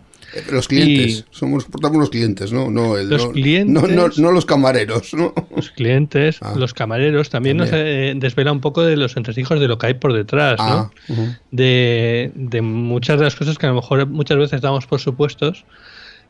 Los 0.50 0.68
clientes, 0.68 1.18
Y- 1.20 1.24
somos 1.30 1.64
portamos 1.66 1.98
los 1.98 2.10
clientes, 2.10 2.52
¿no? 2.52 2.70
No, 2.70 2.96
el- 2.96 3.08
Los 3.08 3.26
no- 3.26 3.32
clientes- 3.32 3.72
no, 3.72 3.86
no, 3.88 4.08
no 4.16 4.32
los 4.32 4.44
camareros, 4.46 5.14
¿no? 5.14 5.32
Los 5.54 5.70
clientes, 5.70 6.38
Ah. 6.40 6.54
los 6.56 6.74
camareros, 6.74 7.30
también, 7.30 7.56
nos 7.56 7.70
eh, 7.72 8.14
desvela 8.16 8.52
un 8.52 8.60
poco 8.60 8.82
de 8.82 8.96
los 8.96 9.16
entresijos 9.16 9.60
de 9.60 9.68
lo 9.68 9.78
que 9.78 9.86
hay 9.88 9.94
por 9.94 10.12
detrás, 10.12 10.56
Ah, 10.58 10.90
¿no? 11.08 11.14
de, 11.50 12.32
de 12.34 12.62
muchas 12.62 13.18
de 13.18 13.24
las 13.24 13.36
cosas 13.36 13.58
que 13.58 13.66
a 13.66 13.68
lo 13.70 13.76
mejor 13.76 14.06
muchas 14.06 14.36
veces 14.38 14.60
damos 14.60 14.86
por 14.86 15.00
supuestos, 15.00 15.64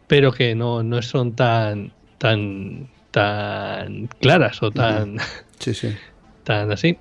pero 0.06 0.32
que 0.32 0.54
no, 0.54 0.82
no 0.82 1.00
son 1.02 1.34
tan, 1.34 1.92
tan, 2.18 2.88
tan 3.10 4.08
claras 4.20 4.62
o 4.62 4.70
tan, 4.70 5.16
sí, 5.58 5.72
sí. 5.74 5.88
tan 6.44 6.70
así. 6.72 6.98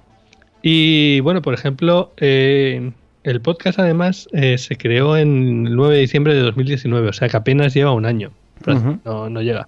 Y 0.61 1.19
bueno, 1.19 1.41
por 1.41 1.53
ejemplo, 1.53 2.13
eh, 2.17 2.91
el 3.23 3.41
podcast 3.41 3.79
además 3.79 4.27
eh, 4.33 4.57
se 4.57 4.75
creó 4.77 5.17
en 5.17 5.67
el 5.67 5.75
9 5.75 5.95
de 5.95 6.01
diciembre 6.01 6.33
de 6.33 6.41
2019, 6.41 7.09
o 7.09 7.13
sea 7.13 7.29
que 7.29 7.37
apenas 7.37 7.73
lleva 7.73 7.91
un 7.93 8.05
año, 8.05 8.31
Ujú. 8.67 8.99
no, 9.05 9.29
no 9.29 9.41
llega. 9.41 9.67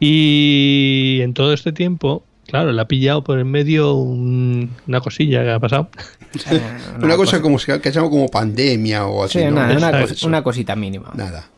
Y 0.00 1.20
en 1.22 1.34
todo 1.34 1.52
este 1.52 1.72
tiempo, 1.72 2.24
claro, 2.46 2.72
le 2.72 2.80
ha 2.80 2.86
pillado 2.88 3.24
por 3.24 3.38
en 3.38 3.50
medio 3.50 3.94
un- 3.94 4.70
una 4.86 5.00
cosilla 5.00 5.42
que 5.42 5.50
ha 5.50 5.60
pasado. 5.60 5.88
Eh, 6.50 6.60
Una 7.02 7.16
cosa 7.16 7.40
como 7.40 7.58
se 7.58 7.80
que 7.80 7.90
llama 7.92 8.10
como 8.10 8.28
pandemia 8.28 9.06
o 9.06 9.24
así, 9.24 9.38
Sí, 9.38 9.44
¿no? 9.46 9.52
nada, 9.52 9.76
una, 9.76 10.02
cos- 10.02 10.26
una 10.26 10.42
cosita 10.42 10.74
mínima. 10.76 11.12
Nada. 11.14 11.48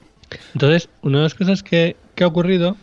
Entonces, 0.53 0.89
una 1.03 1.19
de 1.19 1.25
las 1.25 1.35
cosas 1.35 1.63
que, 1.63 1.97
que 2.15 2.25
ha 2.25 2.27
ocurrido 2.27 2.77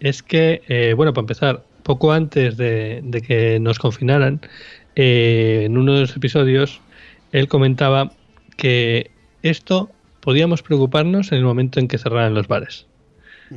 es 0.00 0.22
que, 0.22 0.62
eh, 0.68 0.92
bueno, 0.94 1.12
para 1.14 1.22
empezar, 1.22 1.62
poco 1.82 2.12
antes 2.12 2.56
de, 2.56 3.00
de 3.02 3.22
que 3.22 3.58
nos 3.60 3.78
confinaran, 3.78 4.40
eh, 4.94 5.62
en 5.64 5.78
uno 5.78 5.94
de 5.94 6.02
los 6.02 6.14
episodios, 6.16 6.80
él 7.32 7.48
comentaba 7.48 8.12
que 8.56 9.10
esto 9.42 9.90
podíamos 10.20 10.62
preocuparnos 10.62 11.32
en 11.32 11.38
el 11.38 11.44
momento 11.44 11.80
en 11.80 11.88
que 11.88 11.98
cerraran 11.98 12.34
los 12.34 12.48
bares. 12.48 12.86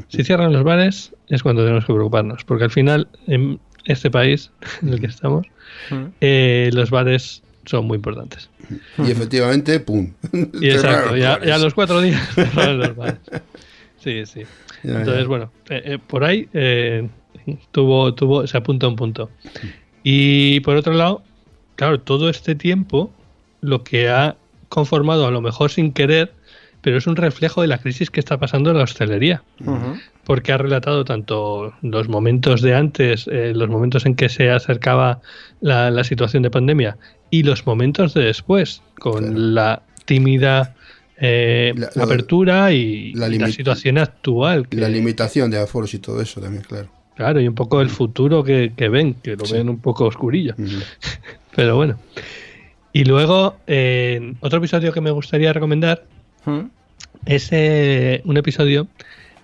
Si 0.08 0.24
cierran 0.24 0.54
los 0.54 0.64
bares 0.64 1.14
es 1.28 1.44
cuando 1.44 1.64
tenemos 1.64 1.86
que 1.86 1.94
preocuparnos, 1.94 2.46
porque 2.46 2.64
al 2.64 2.72
final, 2.72 3.10
en 3.28 3.60
este 3.86 4.10
país 4.10 4.52
en 4.82 4.90
el 4.90 5.02
que 5.02 5.08
estamos, 5.08 5.48
eh, 6.22 6.70
los 6.74 6.92
bares 6.92 7.44
son 7.66 7.86
muy 7.86 7.98
importantes. 7.98 8.50
Y 8.98 9.12
efectivamente, 9.12 9.80
pum. 9.80 10.14
Y 10.62 10.70
exacto, 10.70 11.18
ya, 11.18 11.34
a 11.34 11.58
los 11.58 11.74
cuatro 11.74 12.00
días 12.02 12.22
cerraron 12.36 12.80
los 12.80 12.96
bares. 12.96 13.20
Sí, 13.98 14.26
sí. 14.26 14.44
Ya, 14.84 15.00
Entonces, 15.00 15.24
ya. 15.24 15.28
bueno, 15.28 15.52
eh, 15.70 15.82
eh, 15.86 16.00
por 16.00 16.24
ahí 16.24 16.48
eh, 16.54 17.08
tuvo, 17.72 18.14
tuvo, 18.14 18.48
se 18.48 18.58
apunta 18.58 18.88
un 18.88 18.96
punto. 18.96 19.30
Y 20.04 20.62
por 20.62 20.76
otro 20.76 20.94
lado, 20.94 21.24
claro, 21.76 22.00
todo 22.00 22.30
este 22.30 22.56
tiempo 22.56 23.12
lo 23.62 23.84
que 23.84 24.10
ha 24.10 24.36
conformado, 24.70 25.26
a 25.28 25.32
lo 25.32 25.42
mejor 25.42 25.72
sin 25.72 25.92
querer, 25.94 26.34
pero 26.82 26.98
es 26.98 27.06
un 27.08 27.16
reflejo 27.16 27.62
de 27.62 27.68
la 27.68 27.78
crisis 27.78 28.10
que 28.10 28.20
está 28.20 28.38
pasando 28.40 28.72
en 28.72 28.78
la 28.78 28.84
hostelería. 28.84 29.44
Porque 30.24 30.52
ha 30.52 30.58
relatado 30.58 31.04
tanto 31.06 31.74
los 31.82 32.08
momentos 32.10 32.62
de 32.62 32.76
antes, 32.76 33.28
eh, 33.32 33.54
los 33.56 33.70
momentos 33.70 34.06
en 34.06 34.16
que 34.16 34.30
se 34.30 34.50
acercaba 34.50 35.22
la, 35.60 35.92
la 35.92 36.04
situación 36.04 36.44
de 36.44 36.50
pandemia, 36.52 36.98
y 37.30 37.44
los 37.44 37.66
momentos 37.66 38.14
de 38.14 38.24
después, 38.26 38.82
con 39.00 39.20
Claro. 39.24 39.38
la 39.38 39.82
tímida 40.06 40.76
eh, 41.24 41.74
La- 41.76 41.92
la- 41.94 42.04
apertura 42.06 42.72
y 42.72 43.14
la 43.14 43.30
la, 43.30 43.48
situación 43.52 44.00
actual. 44.00 44.68
La 44.72 44.88
que- 44.88 44.92
limitación 44.94 45.52
de 45.52 45.60
aforos 45.60 45.94
y 45.94 46.00
todo 46.00 46.20
eso 46.22 46.42
también, 46.42 46.64
claro. 46.64 46.90
Claro, 47.16 47.40
y 47.40 47.48
un 47.48 47.54
poco 47.54 47.82
el 47.82 47.90
futuro 47.90 48.44
que, 48.44 48.74
que 48.76 48.90
ven, 48.90 49.14
que 49.16 49.36
lo 49.36 49.46
Sí. 49.46 49.54
ven 49.54 49.70
un 49.70 49.80
poco 49.80 50.06
oscurillo. 50.06 50.56
Pero 51.56 51.76
bueno. 51.76 51.98
Y 52.94 53.06
luego, 53.06 53.58
eh, 53.68 54.34
otro 54.42 54.60
episodio 54.60 54.92
que 54.92 55.02
me 55.02 55.12
gustaría 55.12 55.54
recomendar 55.54 56.04
¿Mm? 56.46 56.66
es 57.26 57.50
eh, 57.52 58.22
un 58.26 58.38
episodio 58.38 58.88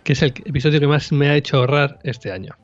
que 0.04 0.14
es 0.14 0.22
el 0.22 0.34
episodio 0.46 0.80
que 0.80 0.88
más 0.88 1.12
me 1.12 1.30
ha 1.30 1.36
hecho 1.36 1.58
ahorrar 1.58 2.00
este 2.04 2.32
año. 2.32 2.56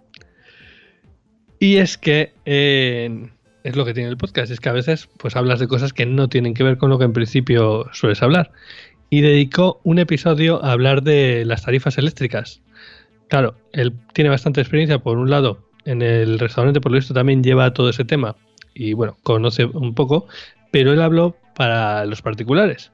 Y 1.60 1.78
es 1.78 1.98
que 1.98 2.34
eh, 2.46 3.30
es 3.64 3.76
lo 3.76 3.86
que 3.86 3.94
tiene 3.94 4.10
el 4.10 4.18
podcast, 4.18 4.52
es 4.52 4.60
que 4.60 4.70
a 4.70 4.74
veces 4.74 5.10
pues 5.18 5.36
hablas 5.36 5.60
de 5.60 5.68
cosas 5.68 5.94
que 5.94 6.06
no 6.06 6.30
tienen 6.30 6.54
que 6.54 6.64
ver 6.64 6.78
con 6.78 6.90
lo 6.90 6.98
que 6.98 7.06
en 7.06 7.14
principio 7.14 7.90
sueles 7.92 8.22
hablar. 8.22 8.52
Y 9.10 9.22
dedicó 9.22 9.80
un 9.84 10.00
episodio 10.00 10.64
a 10.64 10.72
hablar 10.72 11.04
de 11.04 11.44
las 11.46 11.64
tarifas 11.64 11.98
eléctricas. 11.98 12.62
Claro, 13.30 13.56
él 13.72 13.94
tiene 14.14 14.30
bastante 14.30 14.62
experiencia, 14.62 15.00
por 15.00 15.18
un 15.18 15.30
lado, 15.30 15.70
en 15.86 16.02
el 16.02 16.40
restaurante, 16.40 16.82
por 16.82 16.92
lo 16.92 16.98
visto 16.98 17.14
también 17.14 17.44
lleva 17.44 17.74
todo 17.74 17.90
ese 17.90 18.06
tema 18.06 18.36
y 18.74 18.94
bueno, 18.94 19.18
conoce 19.24 19.66
un 19.66 19.94
poco, 19.94 20.28
pero 20.74 20.92
él 20.92 21.02
habló 21.04 21.38
para 21.56 22.04
los 22.08 22.24
particulares. 22.24 22.92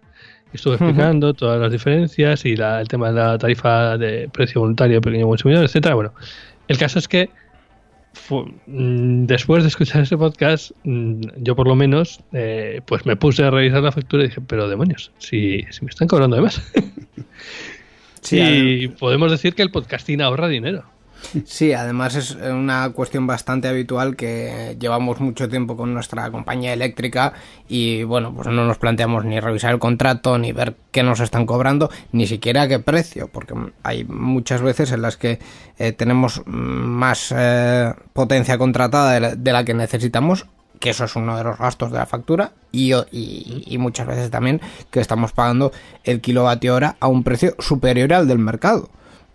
Estuvo 0.52 0.74
explicando 0.74 1.34
todas 1.34 1.62
las 1.62 1.72
diferencias 1.72 2.44
y 2.44 2.56
la- 2.58 2.82
el 2.82 2.88
tema 2.90 3.08
de 3.12 3.14
la 3.20 3.38
tarifa 3.38 3.98
de 3.98 4.28
precio 4.28 4.60
voluntario, 4.62 5.00
pequeño 5.00 5.28
consumidor, 5.28 5.64
etcétera. 5.64 5.96
Bueno, 5.96 6.14
el 6.68 6.78
caso 6.78 7.00
es 7.00 7.08
que 7.08 7.30
mm, 8.68 9.26
después 9.28 9.64
de 9.64 9.70
escuchar 9.70 10.02
ese 10.02 10.18
podcast, 10.18 10.72
mm, 10.84 11.22
yo 11.38 11.56
por 11.56 11.68
lo 11.68 11.76
menos, 11.76 12.20
eh, 12.34 12.82
pues 12.86 13.06
me 13.06 13.16
puse 13.16 13.44
a 13.44 13.50
revisar 13.52 13.82
la 13.82 13.92
factura 13.94 14.24
y 14.24 14.28
dije, 14.28 14.42
pero 14.42 14.68
demonios, 14.68 15.12
si, 15.20 15.64
si 15.70 15.86
me 15.86 15.90
están 15.90 16.08
cobrando 16.08 16.36
de 16.36 16.42
más. 16.42 16.62
Sí, 18.22 18.38
y 18.84 18.88
podemos 18.90 19.32
decir 19.32 19.56
que 19.56 19.62
el 19.62 19.72
podcasting 19.72 20.22
ahorra 20.22 20.50
dinero. 20.50 20.84
Sí, 21.46 21.74
además 21.74 22.16
es 22.16 22.32
una 22.36 22.90
cuestión 22.92 23.28
bastante 23.28 23.68
habitual 23.68 24.16
que 24.16 24.76
llevamos 24.80 25.20
mucho 25.20 25.48
tiempo 25.50 25.76
con 25.78 25.94
nuestra 25.94 26.30
compañía 26.32 26.74
eléctrica 26.74 27.34
y 27.68 28.04
bueno, 28.04 28.34
pues 28.34 28.48
no 28.48 28.66
nos 28.66 28.78
planteamos 28.78 29.26
ni 29.26 29.40
revisar 29.40 29.72
el 29.74 29.80
contrato, 29.80 30.38
ni 30.38 30.52
ver 30.52 30.76
qué 30.92 31.04
nos 31.04 31.20
están 31.20 31.46
cobrando, 31.46 31.90
ni 32.12 32.26
siquiera 32.28 32.68
qué 32.68 32.80
precio, 32.80 33.28
porque 33.32 33.54
hay 33.84 34.04
muchas 34.06 34.62
veces 34.62 34.92
en 34.92 35.02
las 35.02 35.18
que 35.18 35.40
eh, 35.78 35.92
tenemos 35.92 36.42
más 36.46 37.34
eh, 37.36 37.94
potencia 38.14 38.58
contratada 38.58 39.12
de 39.14 39.20
la, 39.20 39.36
de 39.36 39.52
la 39.54 39.64
que 39.64 39.74
necesitamos 39.74 40.46
que 40.80 40.92
eso 40.92 41.04
es 41.04 41.16
uno 41.18 41.36
de 41.38 41.44
los 41.44 41.58
gastos 41.58 41.92
de 41.92 41.98
la 41.98 42.06
factura 42.06 42.54
y, 42.72 42.94
y- 43.12 43.64
y 43.68 43.78
muchas 43.78 44.08
veces 44.08 44.32
también 44.32 44.62
que 44.92 45.02
estamos 45.02 45.34
pagando 45.34 45.74
el 46.06 46.22
kilovatio 46.22 46.74
hora 46.74 46.96
a 47.02 47.08
un 47.10 47.24
precio 47.26 47.54
superior 47.60 48.14
al 48.14 48.28
del 48.30 48.40
mercado. 48.40 48.90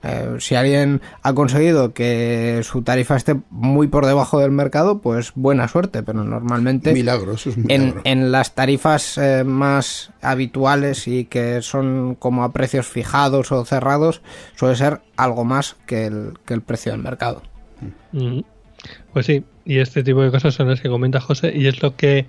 Eh, 0.06 0.36
si 0.38 0.54
alguien 0.54 1.00
ha 1.22 1.32
conseguido 1.32 1.94
que 1.94 2.60
su 2.62 2.82
tarifa 2.82 3.16
esté 3.16 3.36
muy 3.48 3.86
por 3.86 4.04
debajo 4.04 4.38
del 4.38 4.50
mercado, 4.50 5.00
pues 5.00 5.32
buena 5.34 5.66
suerte, 5.66 6.02
pero 6.02 6.24
normalmente 6.24 6.92
Milagro, 6.92 7.32
eso 7.32 7.48
es 7.48 7.56
un 7.56 7.70
en, 7.70 7.94
en 8.04 8.30
las 8.30 8.54
tarifas 8.54 9.16
eh, 9.16 9.44
más 9.44 10.10
habituales 10.20 11.08
y 11.08 11.24
que 11.24 11.62
son 11.62 12.16
como 12.16 12.44
a 12.44 12.52
precios 12.52 12.86
fijados 12.86 13.50
o 13.50 13.64
cerrados, 13.64 14.20
suele 14.56 14.76
ser 14.76 15.00
algo 15.16 15.44
más 15.44 15.76
que 15.86 16.06
el, 16.06 16.34
que 16.44 16.52
el 16.52 16.60
precio 16.60 16.92
del 16.92 17.00
mercado. 17.00 17.42
Ujú. 18.12 18.44
Pues 19.14 19.24
sí, 19.24 19.44
y 19.64 19.78
este 19.78 20.02
tipo 20.02 20.20
de 20.22 20.30
cosas 20.30 20.54
son 20.54 20.68
las 20.68 20.82
que 20.82 20.90
comenta 20.90 21.20
José 21.20 21.52
y 21.56 21.66
es 21.66 21.82
lo 21.82 21.96
que, 21.96 22.26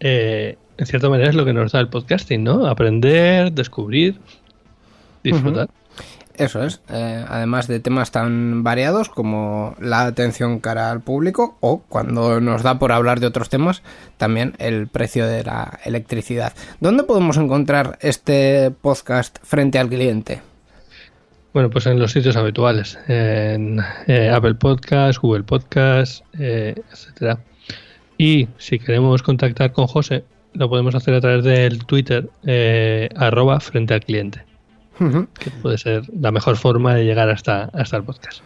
eh, 0.00 0.56
en 0.78 0.86
cierta 0.86 1.10
manera, 1.10 1.28
es 1.28 1.36
lo 1.36 1.44
que 1.44 1.52
nos 1.52 1.72
da 1.72 1.80
el 1.80 1.88
podcasting, 1.88 2.42
¿no? 2.42 2.66
Aprender, 2.66 3.52
descubrir, 3.52 4.18
disfrutar. 5.22 5.68
Eso 6.38 6.62
es, 6.62 6.80
eh, 6.88 7.24
además 7.28 7.66
de 7.66 7.80
temas 7.80 8.12
tan 8.12 8.62
variados 8.62 9.08
como 9.08 9.74
la 9.80 10.02
atención 10.02 10.60
cara 10.60 10.90
al 10.90 11.00
público 11.00 11.58
o 11.60 11.82
cuando 11.88 12.40
nos 12.40 12.62
da 12.62 12.78
por 12.78 12.92
hablar 12.92 13.18
de 13.18 13.26
otros 13.26 13.48
temas, 13.48 13.82
también 14.18 14.54
el 14.58 14.86
precio 14.86 15.26
de 15.26 15.42
la 15.42 15.80
electricidad. 15.84 16.52
¿Dónde 16.80 17.02
podemos 17.02 17.36
encontrar 17.36 17.98
este 18.00 18.70
podcast 18.70 19.38
frente 19.42 19.80
al 19.80 19.88
cliente? 19.88 20.40
Bueno, 21.52 21.70
pues 21.70 21.86
en 21.86 21.98
los 21.98 22.12
sitios 22.12 22.36
habituales, 22.36 22.98
en 23.08 23.80
eh, 24.06 24.30
Apple 24.32 24.54
Podcast, 24.54 25.18
Google 25.20 25.42
Podcast, 25.42 26.24
eh, 26.38 26.74
etcétera. 26.92 27.40
Y 28.16 28.48
si 28.58 28.78
queremos 28.78 29.24
contactar 29.24 29.72
con 29.72 29.88
José, 29.88 30.24
lo 30.52 30.68
podemos 30.68 30.94
hacer 30.94 31.14
a 31.14 31.20
través 31.20 31.44
del 31.44 31.84
Twitter, 31.84 32.28
eh, 32.44 33.08
arroba 33.16 33.60
frente 33.60 33.94
al 33.94 34.04
cliente, 34.04 34.44
Que 35.38 35.50
puede 35.62 35.78
ser 35.78 36.02
la 36.18 36.32
mejor 36.32 36.56
forma 36.56 36.94
de 36.94 37.04
llegar 37.04 37.30
hasta, 37.30 37.64
hasta 37.72 37.96
el 37.96 38.02
podcast. 38.02 38.42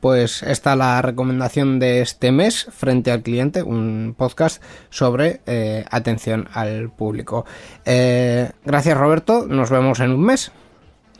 Pues 0.00 0.44
esta 0.44 0.76
la 0.76 1.02
recomendación 1.02 1.80
de 1.80 2.02
este 2.02 2.30
mes 2.30 2.68
frente 2.70 3.10
al 3.10 3.22
cliente, 3.22 3.62
un 3.62 4.14
podcast 4.16 4.62
sobre 4.90 5.40
eh, 5.46 5.84
atención 5.90 6.48
al 6.52 6.90
público. 6.90 7.44
Eh, 7.84 8.50
gracias 8.64 8.96
Roberto, 8.96 9.46
nos 9.48 9.70
vemos 9.70 9.98
en 9.98 10.12
un 10.12 10.24
mes. 10.24 10.52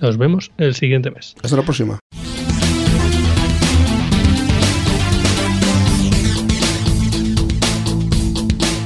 Nos 0.01 0.17
vemos 0.17 0.53
el 0.59 0.75
siguiente 0.77 1.11
mes. 1.11 1.35
Hasta 1.43 1.57
la 1.57 1.63
próxima. 1.63 1.99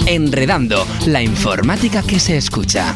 Enredando, 0.07 0.85
la 1.07 1.23
informática 1.23 2.03
que 2.03 2.19
se 2.19 2.37
escucha. 2.37 2.95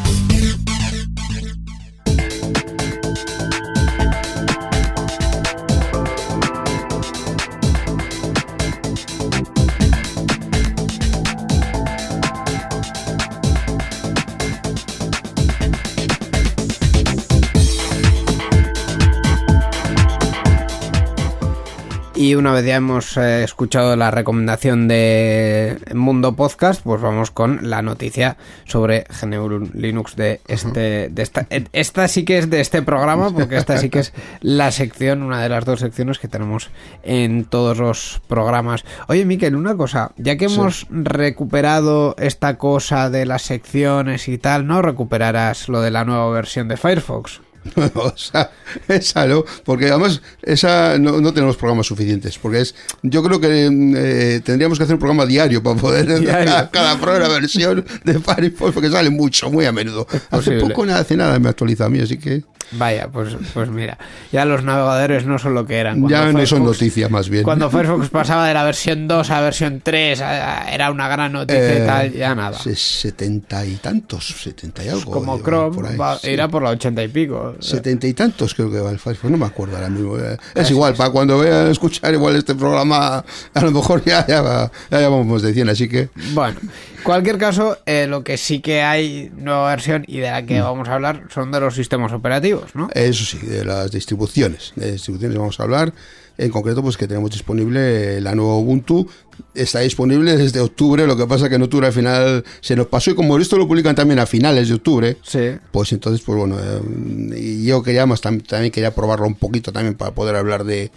Y 22.26 22.34
una 22.34 22.50
vez 22.50 22.66
ya 22.66 22.74
hemos 22.74 23.16
eh, 23.16 23.44
escuchado 23.44 23.94
la 23.94 24.10
recomendación 24.10 24.88
de 24.88 25.78
Mundo 25.94 26.34
Podcast, 26.34 26.82
pues 26.82 27.00
vamos 27.00 27.30
con 27.30 27.70
la 27.70 27.82
noticia 27.82 28.36
sobre 28.64 29.04
GNU 29.22 29.70
Linux 29.74 30.16
de 30.16 30.40
este, 30.48 31.08
de 31.08 31.22
esta, 31.22 31.46
eh, 31.50 31.66
esta 31.72 32.08
sí 32.08 32.24
que 32.24 32.38
es 32.38 32.50
de 32.50 32.60
este 32.60 32.82
programa, 32.82 33.30
porque 33.32 33.56
esta 33.56 33.78
sí 33.78 33.90
que 33.90 34.00
es 34.00 34.12
la 34.40 34.72
sección, 34.72 35.22
una 35.22 35.40
de 35.40 35.48
las 35.48 35.64
dos 35.64 35.78
secciones 35.78 36.18
que 36.18 36.26
tenemos 36.26 36.70
en 37.04 37.44
todos 37.44 37.78
los 37.78 38.20
programas. 38.26 38.84
Oye, 39.06 39.24
Miquel, 39.24 39.54
una 39.54 39.76
cosa, 39.76 40.10
ya 40.16 40.36
que 40.36 40.46
hemos 40.46 40.88
recuperado 40.90 42.16
esta 42.18 42.58
cosa 42.58 43.08
de 43.08 43.24
las 43.24 43.42
secciones 43.42 44.26
y 44.26 44.36
tal, 44.36 44.66
¿no 44.66 44.82
recuperarás 44.82 45.68
lo 45.68 45.80
de 45.80 45.92
la 45.92 46.04
nueva 46.04 46.28
versión 46.30 46.66
de 46.66 46.76
Firefox? 46.76 47.45
o 47.94 48.16
sea, 48.16 48.50
esa 48.88 49.26
no, 49.26 49.44
porque 49.64 49.88
además 49.90 50.20
esa 50.42 50.98
no, 50.98 51.20
no 51.20 51.32
tenemos 51.32 51.56
programas 51.56 51.86
suficientes, 51.86 52.38
porque 52.38 52.60
es, 52.60 52.74
yo 53.02 53.22
creo 53.22 53.40
que 53.40 53.66
eh, 53.96 54.40
tendríamos 54.44 54.78
que 54.78 54.84
hacer 54.84 54.94
un 54.94 55.00
programa 55.00 55.26
diario 55.26 55.62
para 55.62 55.76
poder 55.76 56.06
Diario. 56.20 56.44
cada, 56.46 56.70
cada 56.70 56.98
prueba 57.00 57.28
versión 57.28 57.84
de 58.04 58.18
Firefox, 58.18 58.72
porque 58.72 58.90
sale 58.90 59.10
mucho, 59.10 59.50
muy 59.50 59.64
a 59.66 59.72
menudo. 59.72 60.06
Hace 60.30 60.58
poco 60.60 60.84
nada, 60.86 61.00
hace 61.00 61.16
nada 61.16 61.38
me 61.38 61.48
actualiza 61.48 61.86
a 61.86 61.88
mí, 61.88 62.00
así 62.00 62.18
que 62.18 62.42
Vaya, 62.72 63.06
pues, 63.12 63.28
pues 63.54 63.68
mira, 63.70 63.96
ya 64.32 64.44
los 64.44 64.64
navegadores 64.64 65.24
no 65.24 65.38
son 65.38 65.54
lo 65.54 65.66
que 65.66 65.76
eran. 65.76 66.00
cuando 66.00 66.08
ya 66.18 66.32
no 66.32 66.44
son 66.46 66.62
Firefox- 66.62 66.64
noticias 66.64 67.10
más 67.12 67.28
bien. 67.28 67.44
Cuando 67.44 67.70
Firefox 67.70 68.08
pasaba 68.08 68.48
de 68.48 68.54
la 68.54 68.64
versión 68.64 69.06
2 69.06 69.30
a 69.30 69.34
la 69.34 69.40
versión 69.42 69.80
3, 69.84 70.20
a- 70.20 70.62
a- 70.62 70.74
era 70.74 70.90
una 70.90 71.06
gran 71.06 71.30
noticia 71.32 71.62
Eh, 71.78 71.82
y 71.84 71.86
tal, 71.86 72.12
ya 72.12 72.34
nada. 72.34 72.58
se- 72.58 72.74
setenta 72.74 73.64
y 73.64 73.76
tantos, 73.76 74.26
setenta 74.42 74.84
y 74.84 74.88
algo. 74.88 75.12
Como 75.12 75.36
lleva 75.36 75.46
Chrome, 75.48 75.74
por 75.76 76.00
va- 76.00 76.18
irá 76.24 76.48
por 76.48 76.64
la 76.64 76.70
80 76.70 77.04
y 77.04 77.08
pico. 77.08 77.54
Setenta 77.60 78.06
y 78.06 78.12
tantos 78.14 78.54
creo 78.54 78.70
que 78.70 78.80
va 78.80 78.90
el 78.90 78.98
Firefox, 78.98 79.30
no 79.30 79.36
me 79.38 79.46
acuerdo 79.46 79.76
ahora 79.76 79.88
mismo. 79.88 80.18
eh. 80.18 80.36
Es 80.54 80.70
igual, 80.70 80.94
para 80.94 81.10
cuando 81.10 81.38
vean 81.38 81.68
escuchar 81.68 82.12
igual 82.14 82.36
este 82.36 82.54
programa, 82.54 83.24
a 83.54 83.60
lo 83.64 83.70
mejor 83.70 84.04
ya, 84.04 84.26
ya, 84.26 84.42
va- 84.42 84.70
ya 84.90 84.98
llevamos 85.00 85.42
de 85.42 85.52
100, 85.52 85.68
así 85.68 85.88
que 85.88 86.08
Bueno, 86.34 86.58
cualquier 87.02 87.38
caso, 87.38 87.78
eh, 87.86 88.06
lo 88.08 88.22
que 88.24 88.36
sí 88.36 88.60
que 88.60 88.82
hay 88.82 89.30
nueva 89.36 89.70
versión 89.70 90.04
y 90.06 90.18
de 90.18 90.30
la 90.30 90.42
Mm. 90.42 90.46
que 90.46 90.60
vamos 90.60 90.88
a 90.88 90.94
hablar 90.94 91.22
son 91.32 91.50
de 91.52 91.60
los 91.60 91.74
sistemas 91.74 92.12
operativos, 92.12 92.74
¿no? 92.74 92.88
eso 92.94 93.24
sí, 93.24 93.38
de 93.46 93.64
las 93.64 93.90
distribuciones. 93.90 94.72
De 94.76 94.92
distribuciones 94.92 95.38
vamos 95.38 95.58
a 95.60 95.62
hablar. 95.62 95.92
En 96.38 96.50
concreto, 96.50 96.82
pues 96.82 96.96
que 96.98 97.06
tenemos 97.08 97.30
disponible 97.30 98.20
la 98.20 98.34
nueva 98.34 98.56
Ubuntu. 98.58 99.08
Está 99.54 99.80
disponible 99.80 100.36
desde 100.36 100.60
octubre, 100.60 101.06
lo 101.06 101.16
que 101.16 101.26
pasa 101.26 101.48
que 101.48 101.54
en 101.54 101.62
octubre 101.62 101.86
al 101.86 101.92
final 101.92 102.44
se 102.60 102.76
nos 102.76 102.86
pasó 102.88 103.10
y 103.10 103.14
como 103.14 103.38
esto 103.38 103.56
lo 103.56 103.66
publican 103.66 103.94
también 103.94 104.18
a 104.18 104.26
finales 104.26 104.68
de 104.68 104.74
octubre, 104.74 105.16
Sí. 105.22 105.50
pues 105.72 105.92
entonces, 105.92 106.22
pues 106.24 106.38
bueno, 106.38 106.56
eh, 106.58 107.62
yo 107.64 107.82
quería 107.82 108.04
más, 108.06 108.22
tam- 108.22 108.46
también 108.46 108.70
quería 108.70 108.94
probarlo 108.94 109.26
un 109.26 109.34
poquito 109.34 109.72
también 109.72 109.94
para 109.94 110.14
poder 110.14 110.36
hablar 110.36 110.64
de, 110.64 110.90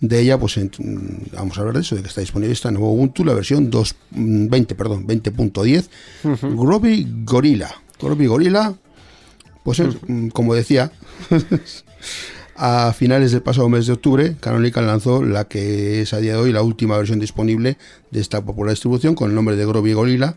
de 0.00 0.20
ella, 0.20 0.38
pues 0.38 0.56
mm, 0.58 1.34
vamos 1.34 1.56
a 1.56 1.60
hablar 1.60 1.76
de 1.76 1.80
eso, 1.82 1.94
de 1.96 2.02
que 2.02 2.08
está 2.08 2.20
disponible 2.22 2.52
esta 2.52 2.70
nueva 2.70 2.88
Ubuntu, 2.88 3.24
la 3.24 3.34
versión 3.34 3.70
2, 3.70 3.94
mm, 4.10 4.48
20, 4.48 4.74
perdón, 4.74 5.06
20.10, 5.06 5.88
Groovy 6.42 7.06
Gorilla. 7.24 7.70
Groovy 8.00 8.26
Gorilla, 8.26 8.74
pues 9.64 9.80
es, 9.80 9.96
mm, 10.06 10.28
como 10.28 10.54
decía, 10.54 10.92
a 12.56 12.92
finales 12.92 13.32
del 13.32 13.42
pasado 13.42 13.68
mes 13.68 13.86
de 13.86 13.92
octubre, 13.94 14.36
Canonical 14.40 14.86
lanzó 14.86 15.22
la 15.22 15.44
que 15.44 16.02
es 16.02 16.12
a 16.12 16.18
día 16.18 16.32
de 16.32 16.38
hoy 16.38 16.52
la 16.52 16.62
última 16.62 16.96
versión 16.96 17.18
disponible 17.18 17.78
de 18.10 18.20
esta 18.20 18.44
popular 18.44 18.72
distribución 18.72 19.14
con 19.14 19.30
el 19.30 19.34
nombre 19.34 19.56
de 19.56 19.64
Groovy 19.66 19.92
Gorilla. 19.94 20.36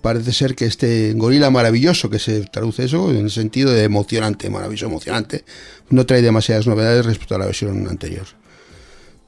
Parece 0.00 0.32
ser 0.32 0.54
que 0.54 0.66
este 0.66 1.14
gorila 1.14 1.48
maravilloso, 1.50 2.10
que 2.10 2.18
se 2.18 2.40
traduce 2.42 2.84
eso 2.84 3.10
en 3.10 3.16
el 3.24 3.30
sentido 3.30 3.70
de 3.72 3.84
emocionante, 3.84 4.50
maravilloso, 4.50 4.86
emocionante, 4.86 5.44
no 5.88 6.04
trae 6.04 6.20
demasiadas 6.20 6.66
novedades 6.66 7.06
respecto 7.06 7.34
a 7.34 7.38
la 7.38 7.46
versión 7.46 7.88
anterior. 7.88 8.26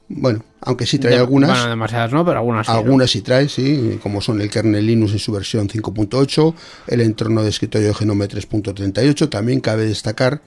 Bueno, 0.09 0.45
aunque 0.61 0.85
sí 0.85 0.99
trae 0.99 1.13
De- 1.15 1.19
algunas. 1.19 1.49
Bueno, 1.49 1.69
demasiadas 1.69 2.13
no, 2.13 2.23
pero 2.23 2.37
algunas 2.39 2.65
sí. 2.67 2.71
¿no? 2.71 2.77
Algunas 2.77 3.09
sí 3.11 3.21
trae, 3.21 3.49
sí, 3.49 3.99
como 4.03 4.21
son 4.21 4.39
el 4.39 4.49
kernel 4.49 4.85
Linux 4.85 5.11
en 5.13 5.19
su 5.19 5.31
versión 5.31 5.67
5.8, 5.67 6.53
el 6.87 7.01
entorno 7.01 7.41
de 7.43 7.49
escritorio 7.49 7.93
Genome 7.93 8.27
3.38. 8.29 9.29
También 9.29 9.59
cabe 9.59 9.85
destacar 9.85 10.41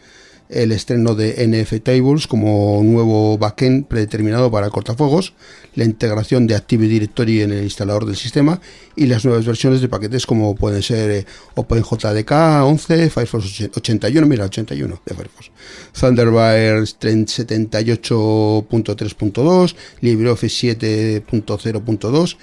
el 0.50 0.72
estreno 0.72 1.14
de 1.14 1.46
NF 1.46 1.80
Tables 1.82 2.26
como 2.26 2.82
nuevo 2.82 3.38
backend 3.38 3.86
predeterminado 3.86 4.50
para 4.50 4.68
cortafuegos, 4.68 5.32
la 5.76 5.84
integración 5.84 6.46
de 6.46 6.56
Active 6.56 6.86
Directory 6.88 7.40
en 7.42 7.52
el 7.52 7.62
instalador 7.62 8.04
del 8.04 8.16
sistema 8.16 8.60
y 8.96 9.06
las 9.06 9.24
nuevas 9.24 9.46
versiones 9.46 9.80
de 9.80 9.88
paquetes 9.88 10.26
como 10.26 10.56
pueden 10.56 10.82
ser 10.82 11.10
eh, 11.10 11.24
OpenJDK 11.54 12.32
11, 12.64 13.10
Firefox 13.10 13.68
81, 13.76 14.26
mira, 14.26 14.46
81 14.46 15.02
de 15.06 15.14
Firefox, 15.14 15.52
Thunderbird 15.98 16.84
78.3.2, 16.84 19.74
LibreOffice 20.00 20.76
7.0.2 20.76 22.36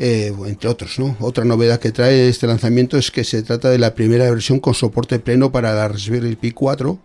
eh, 0.00 0.32
entre 0.46 0.70
otros. 0.70 0.96
Otra 1.18 1.44
novedad 1.44 1.80
que 1.80 1.90
trae 1.90 2.28
este 2.28 2.46
lanzamiento 2.46 2.96
es 2.96 3.10
que 3.10 3.24
se 3.24 3.42
trata 3.42 3.68
de 3.68 3.78
la 3.78 3.94
primera 3.94 4.30
versión 4.30 4.60
con 4.60 4.72
soporte 4.72 5.18
pleno 5.18 5.50
para 5.50 5.74
la 5.74 5.88
Raspberry 5.88 6.36
Pi 6.36 6.52
4. 6.52 6.96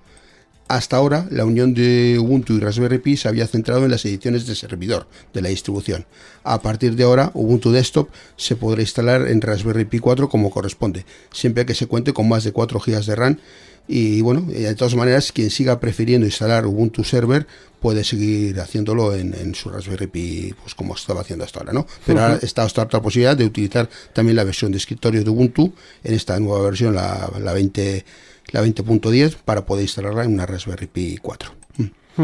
Hasta 0.67 0.95
ahora, 0.95 1.27
la 1.29 1.45
unión 1.45 1.73
de 1.73 2.17
Ubuntu 2.19 2.53
y 2.53 2.59
Raspberry 2.59 2.97
Pi 2.97 3.17
se 3.17 3.27
había 3.27 3.47
centrado 3.47 3.83
en 3.83 3.91
las 3.91 4.05
ediciones 4.05 4.47
de 4.47 4.55
servidor 4.55 5.07
de 5.33 5.41
la 5.41 5.49
distribución. 5.49 6.05
A 6.43 6.61
partir 6.61 6.95
de 6.95 7.03
ahora, 7.03 7.31
Ubuntu 7.33 7.71
Desktop 7.71 8.09
se 8.37 8.55
podrá 8.55 8.81
instalar 8.81 9.27
en 9.27 9.41
Raspberry 9.41 9.85
Pi 9.85 9.99
4 9.99 10.29
como 10.29 10.51
corresponde, 10.51 11.05
siempre 11.31 11.65
que 11.65 11.75
se 11.75 11.87
cuente 11.87 12.13
con 12.13 12.29
más 12.29 12.43
de 12.43 12.53
4 12.53 12.79
GB 12.79 13.05
de 13.05 13.15
RAM. 13.15 13.37
Y 13.85 14.21
bueno, 14.21 14.47
eh, 14.53 14.61
de 14.61 14.75
todas 14.75 14.95
maneras, 14.95 15.33
quien 15.33 15.49
siga 15.49 15.81
prefiriendo 15.81 16.25
instalar 16.25 16.65
Ubuntu 16.65 17.03
Server 17.03 17.45
puede 17.81 18.05
seguir 18.05 18.57
haciéndolo 18.61 19.13
en, 19.13 19.33
en 19.33 19.53
su 19.55 19.69
Raspberry 19.69 20.07
Pi, 20.07 20.55
pues 20.61 20.73
como 20.73 20.95
estaba 20.95 21.19
haciendo 21.19 21.43
hasta 21.43 21.59
ahora, 21.59 21.73
¿no? 21.73 21.85
Pero 22.05 22.21
ahora 22.21 22.39
está 22.41 22.63
hasta 22.63 22.83
otra 22.83 23.01
posibilidad 23.01 23.35
de 23.35 23.43
utilizar 23.43 23.89
también 24.13 24.37
la 24.37 24.45
versión 24.45 24.71
de 24.71 24.77
escritorio 24.77 25.21
de 25.21 25.29
Ubuntu 25.29 25.73
en 26.05 26.13
esta 26.13 26.39
nueva 26.39 26.63
versión, 26.63 26.95
la, 26.95 27.29
la 27.41 27.51
20 27.51 28.05
la 28.51 28.63
20.10, 28.63 29.35
para 29.43 29.65
poder 29.65 29.83
instalarla 29.83 30.23
en 30.23 30.33
una 30.33 30.45
Raspberry 30.45 30.87
Pi 30.87 31.17
4. 31.21 31.49
Mm. 31.77 32.23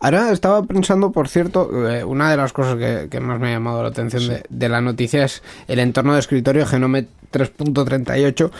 Ahora 0.00 0.32
estaba 0.32 0.62
pensando, 0.62 1.12
por 1.12 1.28
cierto, 1.28 1.88
eh, 1.90 2.02
una 2.04 2.30
de 2.30 2.36
las 2.38 2.52
cosas 2.54 2.76
que, 2.76 3.08
que 3.10 3.20
más 3.20 3.38
me 3.38 3.48
ha 3.48 3.52
llamado 3.52 3.82
la 3.82 3.90
atención 3.90 4.26
de, 4.26 4.42
de 4.48 4.68
la 4.70 4.80
noticia 4.80 5.24
es 5.24 5.42
el 5.66 5.78
entorno 5.80 6.14
de 6.14 6.20
escritorio 6.20 6.64
Genome 6.66 7.08
3.38. 7.32 8.50